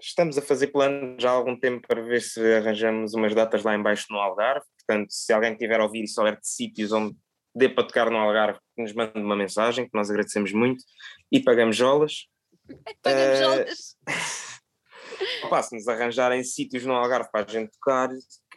estamos 0.00 0.36
a 0.36 0.42
fazer 0.42 0.68
planos 0.68 1.22
já 1.22 1.30
há 1.30 1.32
algum 1.32 1.58
tempo 1.58 1.86
para 1.86 2.02
ver 2.02 2.20
se 2.20 2.40
arranjamos 2.54 3.14
umas 3.14 3.34
datas 3.34 3.62
lá 3.62 3.74
embaixo 3.74 4.06
no 4.10 4.18
Algarve. 4.18 4.64
Portanto, 4.86 5.10
se 5.10 5.32
alguém 5.32 5.56
tiver 5.56 5.80
a 5.80 5.84
ouvir 5.84 6.04
e 6.04 6.08
souber 6.08 6.38
de 6.38 6.46
sítios 6.48 6.92
onde 6.92 7.16
dê 7.54 7.68
para 7.68 7.86
tocar 7.86 8.10
no 8.10 8.18
Algarve, 8.18 8.58
nos 8.76 8.92
mande 8.92 9.18
uma 9.18 9.34
mensagem, 9.34 9.86
que 9.88 9.94
nós 9.96 10.10
agradecemos 10.10 10.52
muito 10.52 10.84
e 11.32 11.40
pagamos 11.40 11.76
jolas. 11.76 12.26
Pagamos 13.02 13.38
Eh, 13.38 13.42
jolas. 13.42 13.96
Opa, 15.44 15.62
se 15.62 15.74
nos 15.74 15.88
arranjarem 15.88 16.42
sítios 16.44 16.84
no 16.84 16.92
Algarve 16.94 17.30
para 17.32 17.46
a 17.48 17.50
gente 17.50 17.70
tocar, 17.72 18.10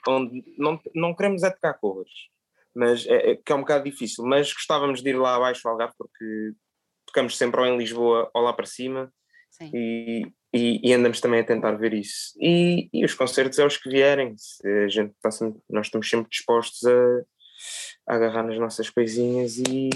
onde 0.08 0.44
não, 0.58 0.80
não 0.94 1.16
queremos 1.16 1.44
é 1.44 1.50
tocar 1.52 1.76
covers, 1.76 2.12
mas 2.76 3.06
é, 3.08 3.32
é, 3.32 3.36
que 3.36 3.52
é 3.52 3.56
um 3.56 3.62
bocado 3.62 3.84
difícil, 3.84 4.24
mas 4.26 4.52
gostávamos 4.54 5.02
de 5.02 5.10
ir 5.10 5.18
lá 5.18 5.36
abaixo 5.36 5.68
ao 5.68 5.74
Algarve 5.74 5.94
porque 5.98 6.52
tocamos 7.08 7.38
sempre 7.38 7.60
ou 7.60 7.66
em 7.68 7.78
Lisboa 7.78 8.30
ou 8.34 8.42
lá 8.44 8.54
para 8.54 8.66
cima 8.66 9.12
Sim. 9.50 9.72
e, 9.74 10.22
e, 10.54 10.90
e 10.90 10.94
andamos 10.94 11.20
também 11.20 11.40
a 11.40 11.46
tentar 11.46 11.72
ver 11.74 11.94
isso. 11.94 12.34
E, 12.40 12.90
e 12.94 13.04
os 13.04 13.14
concertos 13.14 13.58
é 13.60 13.66
os 13.66 13.78
que 13.78 13.90
vierem, 13.90 14.36
a 14.86 14.88
gente 14.88 15.12
está 15.14 15.32
sempre- 15.32 15.62
nós 15.70 15.88
estamos 15.88 16.10
sempre 16.10 16.30
dispostos 16.30 16.84
a, 16.86 17.22
a 18.08 18.16
agarrar 18.16 18.44
nas 18.44 18.58
nossas 18.60 18.90
coisinhas 18.90 19.58
e 19.58 19.90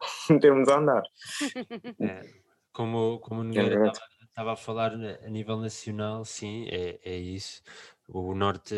metermos 0.28 0.68
a 0.68 0.78
andar. 0.78 1.02
É, 2.00 2.20
como, 2.72 3.18
como 3.20 3.40
o 3.40 3.44
É 3.44 3.46
Nogueira 3.46 3.68
verdade. 3.68 3.98
estava 4.28 4.52
a 4.52 4.56
falar 4.56 4.96
na- 4.96 5.18
a 5.24 5.30
nível 5.30 5.56
nacional, 5.58 6.24
sim, 6.24 6.66
é, 6.68 6.98
é 7.04 7.16
isso. 7.16 7.62
O 8.08 8.34
Norte 8.34 8.74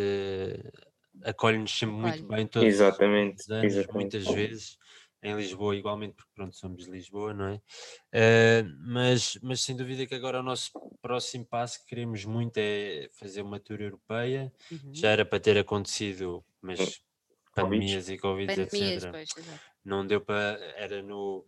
acolhe-nos 1.24 1.70
sempre 1.76 1.96
muito 1.96 2.24
Acolhe. 2.24 2.36
bem 2.36 2.46
todos 2.46 2.80
os- 2.80 3.00
Exatamente, 3.04 3.42
os 3.44 3.48
anos, 3.50 3.64
exatamente. 3.64 3.92
muitas 3.92 4.26
vezes. 4.30 4.78
Em 5.22 5.34
Lisboa, 5.34 5.74
igualmente, 5.74 6.14
porque 6.14 6.30
pronto, 6.34 6.54
somos 6.56 6.84
de 6.84 6.90
Lisboa, 6.90 7.34
não 7.34 7.46
é? 7.48 7.60
Eh, 8.12 8.62
mas, 8.86 9.38
mas 9.42 9.60
sem 9.62 9.76
dúvida 9.76 10.06
que 10.06 10.14
agora 10.14 10.40
o 10.40 10.42
nosso 10.42 10.70
próximo 11.02 11.44
passo 11.46 11.80
que 11.80 11.86
queremos 11.86 12.24
muito 12.24 12.58
é 12.58 13.08
fazer 13.12 13.42
uma 13.42 13.58
tour 13.58 13.80
europeia. 13.80 14.52
Uhum. 14.70 14.92
Já 14.94 15.10
era 15.10 15.24
para 15.24 15.40
ter 15.40 15.58
acontecido, 15.58 16.44
mas 16.60 17.00
Covid. 17.54 17.54
pandemias 17.54 18.08
e 18.08 18.18
Covid, 18.18 18.46
Pandemias, 18.54 19.04
etc 19.04 19.10
pois, 19.10 19.28
não 19.84 20.06
deu 20.06 20.20
para. 20.20 20.58
Era 20.76 21.02
no. 21.02 21.46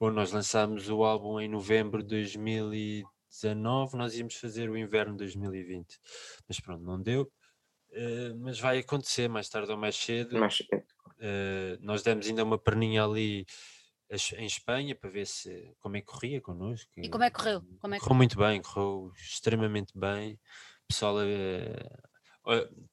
Bom, 0.00 0.10
nós 0.10 0.32
lançámos 0.32 0.88
o 0.90 1.04
álbum 1.04 1.40
em 1.40 1.48
novembro 1.48 2.02
de 2.02 2.08
2019, 2.08 3.96
nós 3.96 4.16
íamos 4.16 4.34
fazer 4.36 4.68
o 4.70 4.76
inverno 4.76 5.12
de 5.12 5.18
2020, 5.18 5.98
mas 6.48 6.60
pronto, 6.60 6.82
não 6.84 7.00
deu. 7.00 7.30
Eh, 7.96 8.34
mas 8.34 8.60
vai 8.60 8.78
acontecer 8.78 9.26
mais 9.26 9.48
tarde 9.48 9.72
ou 9.72 9.78
mais 9.78 9.96
cedo. 9.96 10.38
Mas, 10.38 10.58
Eh, 11.18 11.78
nós 11.80 12.02
demos 12.02 12.26
ainda 12.26 12.44
uma 12.44 12.58
perninha 12.58 13.02
ali 13.02 13.46
em 14.36 14.44
Espanha 14.44 14.94
para 14.94 15.08
ver 15.08 15.26
se 15.26 15.74
como 15.80 15.96
é 15.96 16.00
que 16.00 16.06
corria 16.06 16.40
connosco. 16.42 16.92
E 16.98 17.08
como 17.08 17.24
é 17.24 17.30
que 17.30 17.36
correu? 17.38 17.62
Como 17.80 17.94
é 17.94 17.98
que... 17.98 18.04
Correu 18.04 18.16
muito 18.16 18.36
bem, 18.38 18.60
correu 18.60 19.12
extremamente 19.16 19.98
bem. 19.98 20.38
Pessoal, 20.86 21.16
eh, 21.22 21.88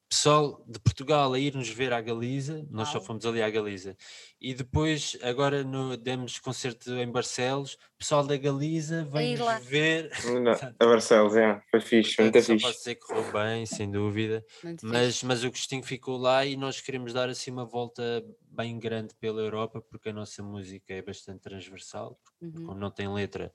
pessoal 0.10 0.64
de 0.68 0.80
Portugal 0.80 1.34
a 1.34 1.40
ir 1.40 1.56
nos 1.56 1.70
ver 1.70 1.92
à 1.92 2.00
Galiza, 2.00 2.66
nós 2.70 2.90
só 2.90 3.00
Uau. 3.00 3.08
fomos 3.08 3.26
ali 3.26 3.42
à 3.42 3.50
Galiza. 3.50 3.96
E 4.40 4.54
depois, 4.54 5.18
agora 5.24 5.64
no, 5.64 5.98
demos 5.98 6.38
concerto 6.38 6.92
em 6.94 7.12
Barcelos, 7.12 7.78
pessoal 7.98 8.24
da 8.26 8.38
Galiza 8.38 9.06
vem 9.06 9.36
nos 9.36 9.66
ver. 9.66 10.12
não, 10.42 10.52
a 10.80 10.86
Barcelos, 10.86 11.36
é, 11.36 11.60
foi 11.72 11.82
fixe, 11.82 12.14
foi 12.16 12.26
muito 12.26 12.42
só 12.42 12.54
posso 12.54 12.66
fixe. 12.68 12.78
dizer 12.80 12.96
que 12.96 13.08
correu 13.08 13.32
bem, 13.32 13.66
sem 13.66 13.90
dúvida. 13.90 14.46
Muito 14.64 14.82
fixe. 14.82 14.94
Mas, 14.94 15.24
mas 15.24 15.44
o 15.44 15.50
Gostinho 15.50 15.84
ficou 15.84 16.18
lá 16.18 16.46
e 16.46 16.56
nós 16.56 16.80
queremos 16.80 17.12
dar 17.12 17.28
assim 17.30 17.50
uma 17.50 17.66
volta 17.66 18.24
bem 18.42 18.78
grande 18.78 19.16
pela 19.16 19.42
Europa, 19.42 19.82
porque 19.82 20.10
a 20.10 20.14
nossa 20.14 20.44
música 20.44 20.94
é 20.94 21.02
bastante 21.02 21.42
transversal, 21.42 22.20
Uhum. 22.40 22.66
como 22.68 22.80
não 22.80 22.92
tem 22.92 23.12
letra, 23.12 23.52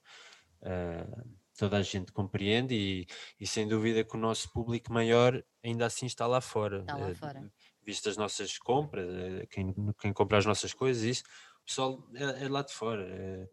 ah, 0.62 1.24
toda 1.58 1.78
a 1.78 1.82
gente 1.82 2.12
compreende 2.12 2.74
e, 2.74 3.06
e 3.40 3.46
sem 3.46 3.68
dúvida 3.68 4.04
que 4.04 4.16
o 4.16 4.20
nosso 4.20 4.52
público 4.52 4.92
maior 4.92 5.42
ainda 5.64 5.86
assim 5.86 6.06
está 6.06 6.26
lá 6.26 6.40
fora. 6.40 6.80
Está 6.80 6.96
lá 6.96 7.10
eh, 7.10 7.14
fora. 7.14 7.52
Visto 7.82 8.08
as 8.08 8.16
nossas 8.16 8.58
compras, 8.58 9.08
eh, 9.08 9.46
quem, 9.50 9.74
quem 10.00 10.12
compra 10.12 10.38
as 10.38 10.46
nossas 10.46 10.72
coisas, 10.74 11.02
isso, 11.04 11.24
o 11.62 11.66
pessoal 11.66 12.08
é, 12.14 12.44
é 12.44 12.48
lá 12.48 12.62
de 12.62 12.72
fora. 12.72 13.04
eh, 13.10 13.48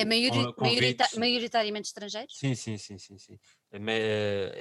É 0.00 0.02
eh, 0.02 0.04
maiori- 0.10 0.50
con- 0.54 0.54
maiorita- 0.66 1.08
maioritariamente 1.22 1.88
estrangeiros? 1.90 2.36
Sim, 2.36 2.54
sim, 2.54 2.76
sim, 2.78 2.98
sim, 2.98 3.16
sim. 3.18 3.38
A 3.72 3.78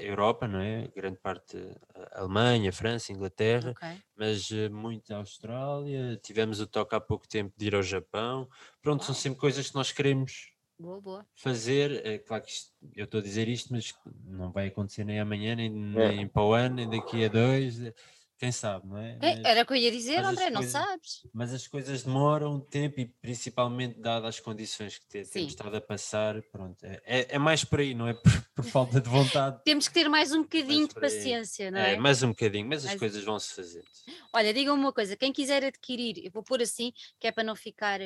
Europa, 0.01 0.47
não 0.47 0.59
é? 0.59 0.87
Grande 0.95 1.19
parte, 1.19 1.57
a 1.95 2.19
Alemanha, 2.21 2.71
França, 2.71 3.11
Inglaterra, 3.11 3.75
Ok. 3.75 4.03
mas 4.15 4.49
muito 4.71 5.11
a 5.13 5.17
Austrália. 5.17 6.17
Tivemos 6.23 6.59
o 6.59 6.67
toque 6.67 6.95
há 6.95 7.01
pouco 7.01 7.27
tempo 7.27 7.53
de 7.57 7.65
ir 7.67 7.75
ao 7.75 7.81
Japão. 7.83 8.47
Pronto, 8.81 9.03
são 9.03 9.13
Uau. 9.13 9.21
sempre 9.21 9.39
coisas 9.39 9.69
que 9.69 9.75
nós 9.75 9.91
queremos 9.91 10.52
Boa, 10.79 10.99
boa. 10.99 11.25
fazer. 11.35 12.05
É 12.05 12.17
claro 12.17 12.43
que 12.43 12.51
isto- 12.51 12.71
eu 12.95 13.05
estou 13.05 13.19
a 13.19 13.23
dizer 13.23 13.47
isto, 13.47 13.71
mas 13.71 13.93
não 14.25 14.51
vai 14.51 14.67
acontecer 14.67 15.03
nem 15.03 15.19
amanhã, 15.19 15.55
nem, 15.55 15.67
É. 15.97 16.11
nem 16.15 16.27
para 16.27 16.43
o 16.43 16.53
ano, 16.53 16.75
nem 16.75 16.89
daqui 16.89 17.23
a 17.25 17.27
dois. 17.29 17.79
eh, 17.81 17.93
Quem 18.35 18.51
sabe, 18.51 18.85
não 18.87 18.97
é? 18.97 19.11
É, 19.13 19.17
Mas- 19.21 19.45
Era 19.45 19.61
o 19.61 19.65
que 19.65 19.71
eu 19.71 19.77
ia 19.77 19.91
dizer, 19.91 20.17
André, 20.17 20.49
não 20.49 20.55
coisas- 20.59 20.71
sabes? 20.73 21.27
mas 21.31 21.53
as 21.53 21.65
coisas 21.65 22.03
demoram 22.03 22.59
tempo 22.59 22.99
e 22.99 23.05
principalmente 23.05 23.97
dadas 24.01 24.35
as 24.35 24.39
condições 24.41 24.97
que 24.97 25.07
te- 25.07 25.23
temos 25.31 25.51
estado 25.51 25.73
a 25.77 25.79
passar, 25.79 26.41
pronto, 26.51 26.83
é, 26.83 27.01
é- 27.05 27.35
é 27.35 27.39
mais 27.39 27.63
por 27.63 27.79
aí, 27.79 27.93
não 27.93 28.05
é 28.05 28.13
por, 28.43 28.45
por 28.55 28.65
falta 28.65 28.99
de 28.99 29.07
vontade. 29.07 29.61
Temos 29.63 29.87
que 29.87 29.93
ter 29.93 30.09
mais 30.09 30.33
um 30.33 30.41
bocadinho 30.41 30.79
Mais 30.79 30.89
de 30.89 30.95
paciência, 30.95 31.71
não 31.71 31.79
É, 31.79 31.93
é? 31.93 31.97
mais 31.97 32.21
um 32.21 32.29
bocadinho, 32.29 32.67
mas 32.67 32.85
as 32.85 32.95
coisas 32.95 33.23
vão 33.23 33.39
se 33.39 33.53
fazendo. 33.53 33.85
Olha, 34.33 34.53
digam-me 34.53 34.81
uma 34.83 34.91
coisa, 34.91 35.15
quem 35.15 35.31
quiser 35.31 35.63
adquirir, 35.63 36.25
eu 36.25 36.31
vou 36.31 36.43
pôr 36.43 36.61
assim, 36.61 36.91
que 37.19 37.27
é 37.27 37.31
para 37.31 37.43
não 37.45 37.55
ficar. 37.55 37.99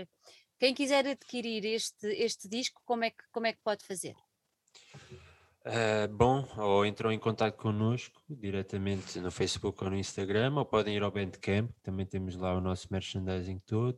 Quem 0.60 0.74
quiser 0.74 1.06
adquirir 1.08 1.66
este, 1.66 2.08
este 2.08 2.48
disco, 2.50 2.82
como 2.86 3.04
é, 3.04 3.12
que, 3.12 3.24
como 3.32 3.46
é 3.46 3.54
que 3.54 3.62
pode 3.64 3.86
fazer? 3.86 4.16
Ah, 5.64 6.08
bom, 6.10 6.48
ou 6.58 6.86
entram 6.86 7.12
em 7.12 7.20
contato 7.20 7.58
connosco 7.58 8.22
diretamente 8.30 9.20
no 9.20 9.30
Facebook 9.30 9.84
ou 9.84 9.90
no 9.90 9.98
Instagram, 9.98 10.56
ou 10.56 10.66
podem 10.66 10.96
ir 10.96 11.04
ao 11.04 11.12
Bandcamp, 11.12 11.72
que 11.74 11.82
também 11.82 12.06
temos 12.06 12.36
lá 12.38 12.56
o 12.56 12.62
nosso 12.62 12.88
merchandising 12.90 13.60
todo. 13.60 13.98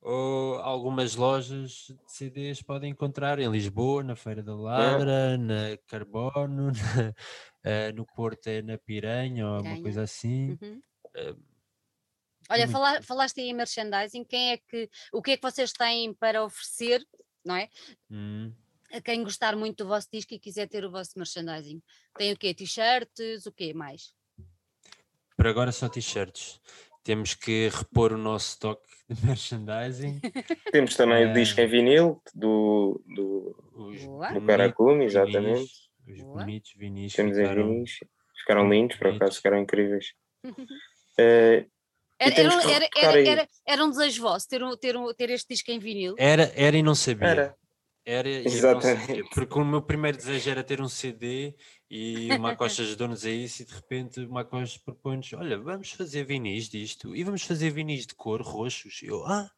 Ou 0.00 0.56
algumas 0.56 1.16
lojas 1.16 1.70
de 1.88 1.98
CDs 2.06 2.62
podem 2.62 2.92
encontrar 2.92 3.38
em 3.38 3.50
Lisboa, 3.50 4.02
na 4.02 4.16
Feira 4.16 4.42
da 4.42 4.54
Ladra, 4.54 5.36
na 5.36 5.76
Carbono, 5.86 6.70
na- 6.72 7.14
ah, 7.64 7.92
no 7.94 8.06
Porto 8.06 8.46
é 8.48 8.62
na 8.62 8.78
Piranha 8.78 9.46
ou 9.46 9.54
alguma 9.56 9.78
coisa 9.82 10.02
assim. 10.02 10.56
Uhum. 10.62 10.82
Eh, 11.14 11.34
Olha, 12.50 12.68
falaste 13.02 13.40
aí 13.40 13.48
em 13.48 13.54
merchandising, 13.54 14.24
quem 14.24 14.52
é 14.52 14.56
que, 14.58 14.88
o 15.12 15.20
que 15.22 15.32
é 15.32 15.36
que 15.36 15.42
vocês 15.42 15.72
têm 15.72 16.14
para 16.14 16.44
oferecer, 16.44 17.04
não 17.44 17.56
é? 17.56 17.68
Hum, 18.10 18.52
A 18.92 19.00
quem 19.00 19.22
gostar 19.24 19.56
muito 19.56 19.82
do 19.84 19.88
vosso 19.88 20.08
disco 20.12 20.32
e 20.34 20.38
quiser 20.38 20.68
ter 20.68 20.84
o 20.84 20.90
vosso 20.90 21.12
merchandising. 21.16 21.82
Tem 22.16 22.32
o 22.32 22.36
quê? 22.36 22.54
T-shirts, 22.54 23.46
o 23.46 23.52
quê 23.52 23.74
mais? 23.74 24.14
Por 25.36 25.46
agora 25.46 25.72
só 25.72 25.88
t-shirts. 25.88 26.60
Temos 27.02 27.34
que 27.34 27.68
repor 27.68 28.12
o 28.12 28.18
nosso 28.18 28.50
estoque 28.50 28.86
de 29.08 29.14
merchandising. 29.26 30.20
Temos 30.72 30.96
também 30.96 31.24
É. 31.24 31.30
o 31.30 31.32
disco 31.34 31.60
em 31.60 31.66
vinil 31.68 32.22
do, 32.34 33.02
do, 33.14 33.56
Os 33.74 34.00
do 34.02 34.46
Caracumi, 34.46 35.04
exatamente. 35.04 35.58
vinis, 35.58 35.88
Os 36.08 36.20
Boa. 36.22 36.40
bonitos 36.40 36.72
vinis 36.76 37.12
Temos 37.12 37.36
em 37.38 37.42
ficaram- 37.42 37.68
vinis. 37.68 37.98
Ficaram 38.38 38.68
lindos, 38.70 38.96
por 38.96 39.08
acaso, 39.08 39.36
ficaram 39.36 39.58
incríveis. 39.58 40.14
Eh, 41.18 41.66
Era, 42.18 42.34
era, 42.34 42.54
era, 42.72 42.88
era, 42.96 43.12
aí. 43.18 43.28
era, 43.28 43.48
era 43.66 43.84
um 43.84 43.90
desejo 43.90 44.22
vosso 44.22 44.48
ter, 44.48 44.62
um- 44.62 44.76
ter, 44.76 44.96
um- 44.96 45.12
ter 45.12 45.30
este 45.30 45.48
disco 45.54 45.70
em 45.70 45.78
vinil. 45.78 46.14
Era, 46.18 46.50
era 46.54 46.76
e 46.76 46.82
não 46.82 46.94
sabia. 46.94 47.28
era. 47.28 47.56
Era 48.08 48.28
e 48.28 48.44
não 48.44 48.52
Exatamente. 48.52 49.06
sabia, 49.06 49.24
porque 49.34 49.58
o 49.58 49.64
meu 49.64 49.82
primeiro 49.82 50.16
desejo 50.16 50.48
era 50.48 50.62
ter 50.62 50.80
um 50.80 50.88
CD 50.88 51.56
e 51.90 52.30
o 52.32 52.38
Macosta 52.38 52.80
ajudou-nos 52.82 53.24
a 53.26 53.30
isso 53.30 53.62
e 53.62 53.64
de 53.64 53.74
repente 53.74 54.20
o 54.20 54.30
Macosta 54.30 54.80
propõe-nos, 54.84 55.32
olha, 55.32 55.58
vamos 55.58 55.90
fazer 55.90 56.22
vinis 56.24 56.68
disto 56.68 57.16
e 57.16 57.24
vamos 57.24 57.42
fazer 57.42 57.70
vinis 57.70 58.06
de 58.06 58.14
cor 58.14 58.40
roxos. 58.42 59.02
E 59.02 59.06
eu, 59.06 59.26
ah, 59.26 59.50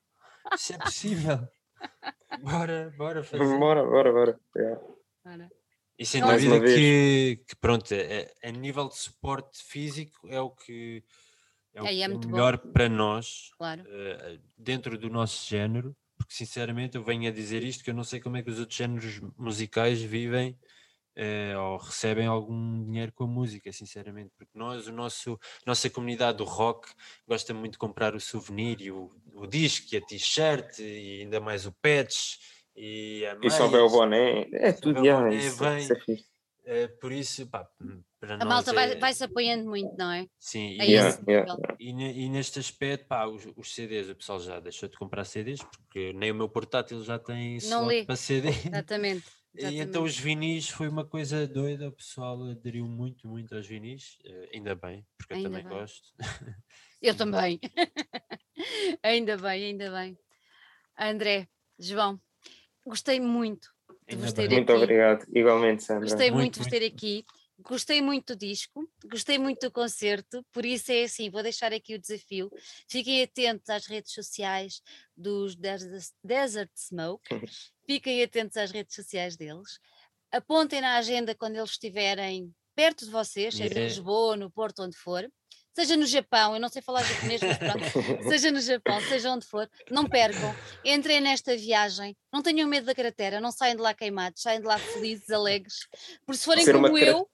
isso 0.55 0.73
é 0.73 0.79
possível. 0.79 1.39
Bora, 2.43 2.93
bora 2.97 3.23
fazer. 3.23 3.59
Bora, 3.59 3.85
bora, 3.85 4.13
bora. 4.13 4.41
Yeah. 4.57 4.81
E 5.99 6.07
sem 6.07 6.21
Mais 6.21 6.43
dúvida 6.43 6.65
que, 6.67 7.43
que, 7.49 7.57
pronto, 7.57 7.93
é- 7.93 8.31
é- 8.43 8.49
a 8.49 8.51
nível 8.51 8.89
de 8.89 8.97
suporte 8.97 9.63
físico 9.63 10.27
é 10.29 10.41
o 10.41 10.51
que 10.51 11.03
é, 11.75 11.83
o 11.83 11.87
É, 11.87 11.95
é 11.95 12.01
é 12.03 12.09
muito 12.09 12.29
bom. 12.29 12.37
melhor 12.37 12.59
para 12.73 12.89
nós 12.89 13.51
claro. 13.57 13.83
eh, 13.85 14.39
dentro 14.57 14.99
do 14.99 15.09
nosso 15.11 15.49
género, 15.49 15.97
porque 16.17 16.35
sinceramente 16.35 16.97
eu 16.97 17.05
venho 17.05 17.29
a 17.29 17.33
dizer 17.33 17.63
isto 17.65 17.85
que 17.85 17.91
eu 17.91 17.95
não 17.95 18.05
sei 18.05 18.21
como 18.21 18.37
é 18.37 18.43
que 18.43 18.51
os 18.51 18.59
outros 18.59 18.77
géneros 18.77 19.21
musicais 19.37 20.01
vivem 20.03 20.59
eh, 21.17 21.57
ou 21.59 21.79
recebem 21.79 22.27
algum 22.27 22.85
dinheiro 22.85 23.13
com 23.13 23.25
a 23.25 23.27
música, 23.27 23.73
sinceramente, 23.73 24.33
porque 24.37 24.57
nós, 24.59 24.87
o 24.87 24.93
nosso, 24.93 25.39
nossa 25.67 25.91
comunidade 25.91 26.39
do 26.39 26.45
rock 26.45 26.89
gosta 27.27 27.53
muito 27.55 27.73
de 27.73 27.79
comprar 27.79 28.15
o 28.15 28.21
souvenir 28.21 28.81
e 28.81 28.91
o, 28.93 29.11
o 29.35 29.47
disco 29.47 29.95
e 29.95 29.99
a 29.99 30.01
t-shirt 30.01 30.79
e 30.81 31.23
ainda 31.23 31.41
mais 31.41 31.67
o 31.67 31.73
patch 31.73 32.37
e 32.77 33.27
a 33.27 33.37
E 33.43 33.51
só 33.51 33.67
o 33.67 33.91
boné. 33.91 34.49
É 34.53 34.73
tudo, 34.73 35.01
yeah, 35.05 35.25
boné, 35.25 35.37
isso, 35.37 35.59
vem. 35.59 35.79
isso 35.79 35.93
é 35.93 36.01
fixe. 36.01 36.38
Por 37.01 37.13
isso, 37.13 37.47
pá, 37.49 37.69
para 38.21 38.35
A 38.35 38.39
nós 38.39 38.49
malta 38.49 38.73
vai, 38.73 38.93
é- 38.93 38.99
vai-se 38.99 39.25
apoiando 39.25 39.65
muito, 39.69 39.95
não 39.97 40.11
é? 40.11 40.27
Sim, 40.39 40.79
É 40.81 40.85
e, 40.87 40.91
Yeah, 40.93 41.19
yeah. 41.29 41.57
e, 41.79 41.91
e 41.91 42.29
neste 42.29 42.59
aspecto, 42.59 43.07
pá, 43.07 43.27
os, 43.27 43.47
os 43.57 43.75
CDs, 43.75 44.09
o 44.11 44.15
pessoal 44.17 44.41
já 44.41 44.61
deixou 44.61 44.89
de 44.89 44.97
comprar 44.97 45.25
CDs, 45.25 45.63
porque 45.63 46.13
nem 46.13 46.31
o 46.31 46.35
meu 46.35 46.49
portátil 46.49 47.03
já 47.05 47.19
tem 47.19 47.57
slot 47.57 48.05
para 48.07 48.17
CD. 48.17 48.49
Exatamente. 48.49 49.25
E 49.55 49.65
então 49.65 49.73
Exatamente. 49.81 49.99
os 50.05 50.19
vinis 50.19 50.69
foi 50.69 50.89
uma 50.89 51.05
coisa 51.05 51.45
doida, 51.49 51.89
o 51.89 51.93
pessoal 51.93 52.41
aderiu 52.45 52.87
muito, 52.87 53.27
muito 53.27 53.57
aos 53.57 53.67
vinis, 53.67 54.17
eh, 54.25 54.51
ainda 54.55 54.75
bem, 54.77 55.05
porque 55.17 55.33
eu 55.33 55.37
Ainda 55.39 55.49
também 55.49 55.65
bem. 55.65 55.73
gosto. 55.73 56.09
Eu 57.03 57.17
também. 57.17 57.59
ainda 59.03 59.37
bem, 59.37 59.65
ainda 59.65 59.91
bem. 59.91 60.19
André, 60.97 61.49
João, 61.79 62.21
gostei 62.87 63.19
muito 63.19 63.69
de 64.09 64.17
vos 64.17 64.33
ter 64.33 64.49
Muito 64.51 64.73
aqui. 64.73 64.83
obrigado, 64.83 65.27
igualmente, 65.35 65.83
Sandra. 65.85 66.09
Gostei 66.09 66.31
muito, 66.31 66.41
Muito, 66.41 66.55
de 66.55 66.59
vos 66.61 66.69
ter 66.69 66.85
aqui. 66.87 67.25
Gostei 67.61 68.01
muito 68.01 68.35
do 68.35 68.39
disco, 68.39 68.89
gostei 69.07 69.37
muito 69.37 69.67
do 69.67 69.71
concerto, 69.73 70.47
por 70.53 70.65
isso 70.65 70.93
é 70.93 71.03
assim, 71.03 71.29
vou 71.29 71.43
deixar 71.43 71.73
aqui 71.73 71.97
o 71.97 71.99
desafio. 71.99 72.49
Fiquem 72.89 73.21
atentos 73.21 73.69
às 73.69 73.85
redes 73.85 74.13
sociais 74.13 74.81
dos 75.17 75.57
Des- 75.57 76.15
Desert 76.23 76.71
Smoke, 76.77 77.21
fiquem 77.85 78.23
atentos 78.23 78.57
às 78.57 78.71
redes 78.71 78.95
sociais 78.95 79.37
deles, 79.37 79.81
apontem 80.31 80.81
na 80.81 80.99
agenda 80.99 81.35
quando 81.35 81.57
eles 81.57 81.71
estiverem 81.71 82.55
perto 82.77 83.05
de 83.05 83.11
vocês, 83.11 83.53
seja 83.55 83.65
em 83.65 83.71
Yeah. 83.71 83.89
Lisboa, 83.89 84.37
no 84.37 84.49
Porto, 84.53 84.85
onde 84.85 84.97
for, 84.97 85.29
seja 85.79 85.97
no 85.97 86.07
Japão, 86.07 86.55
eu 86.55 86.61
não 86.61 86.69
sei 86.69 86.83
falar 86.83 87.05
japonês, 87.05 87.41
mas 87.41 87.57
pronto, 87.59 87.85
seja 88.29 88.51
no 88.51 88.61
Japão, 88.61 89.01
seja 89.03 89.31
onde 89.31 89.47
for, 89.47 89.69
não 89.91 90.07
percam, 90.07 90.53
entrem 90.85 91.21
nesta 91.21 91.57
viagem, 91.57 92.17
não 92.33 92.43
tenham 92.43 92.69
medo 92.69 92.87
da 92.87 92.95
cratera, 92.95 93.41
não 93.41 93.53
saiam 93.53 93.77
de 93.77 93.83
lá 93.83 93.95
queimados, 93.95 94.43
saem 94.43 94.61
de 94.61 94.67
lá 94.67 94.77
felizes, 94.77 95.31
alegres, 95.31 95.77
porque 96.27 96.39
se 96.39 96.45
forem 96.45 96.65
Ser 96.65 96.75
uma 96.75 96.89
como 96.89 96.99
eu, 96.99 97.29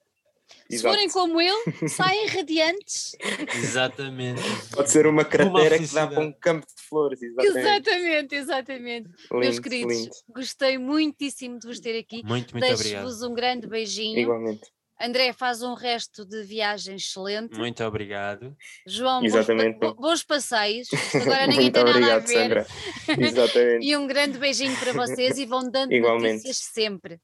se 0.69 0.75
Exato. 0.75 0.93
forem 0.95 1.09
como 1.09 1.41
eu, 1.41 1.55
saem 1.89 2.27
radiantes. 2.27 3.15
Exatamente. 3.55 4.41
Pode 4.71 4.91
ser 4.91 5.07
uma 5.07 5.25
cratera 5.25 5.79
que 5.79 5.87
dá 5.87 6.05
para 6.05 6.19
um 6.19 6.31
campo 6.31 6.67
de 6.67 6.83
flores. 6.87 7.19
Exatamente. 7.21 7.57
Exatamente, 7.57 8.35
exatamente. 8.35 9.09
Meus 9.31 9.55
Lindo, 9.55 9.61
queridos, 9.63 9.97
lindo. 9.97 10.11
gostei 10.29 10.77
muitíssimo 10.77 11.57
de 11.57 11.65
vos 11.67 11.79
ter 11.79 11.97
aqui. 11.97 12.23
Muito, 12.23 12.53
muito 12.53 12.63
obrigado. 12.63 12.77
Deixo-vos 12.83 13.23
um 13.23 13.33
grande 13.33 13.65
beijinho. 13.65 14.19
Igualmente. 14.19 14.74
André 15.01 15.33
faz 15.33 15.61
um 15.61 15.73
resto 15.73 16.25
de 16.25 16.43
viagem 16.43 16.95
excelente. 16.95 17.57
Muito 17.57 17.83
obrigado. 17.83 18.55
João, 18.87 19.19
bons, 19.21 19.27
Exatamente. 19.27 19.77
pa- 19.79 19.87
bo- 19.93 20.01
bons 20.01 20.23
passeios. 20.23 20.87
Isto 20.91 21.17
Agora 21.35 21.47
ninguém 21.47 21.63
Muito 21.63 21.73
tem 21.73 21.83
nada 21.83 21.95
a 21.97 22.17
obrigado, 22.17 22.27
ver. 22.27 22.33
Sandra. 22.33 22.67
Exatamente. 23.27 23.85
E 23.85 23.97
um 23.97 24.07
grande 24.07 24.37
beijinho 24.37 24.75
para 24.77 24.93
vocês 24.93 25.37
e 25.37 25.45
vão 25.45 25.69
dando 25.69 25.91
Igualmente. 25.93 26.35
notícias 26.43 26.57
sempre. 26.57 27.19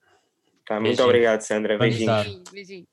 Tá, 0.66 0.76
muito 0.76 0.84
Beijinho. 0.90 1.06
obrigado, 1.08 1.42
Sandra. 1.42 1.78
Beijinhos. 1.78 2.24
Beijinho, 2.24 2.44
beijinho. 2.52 2.88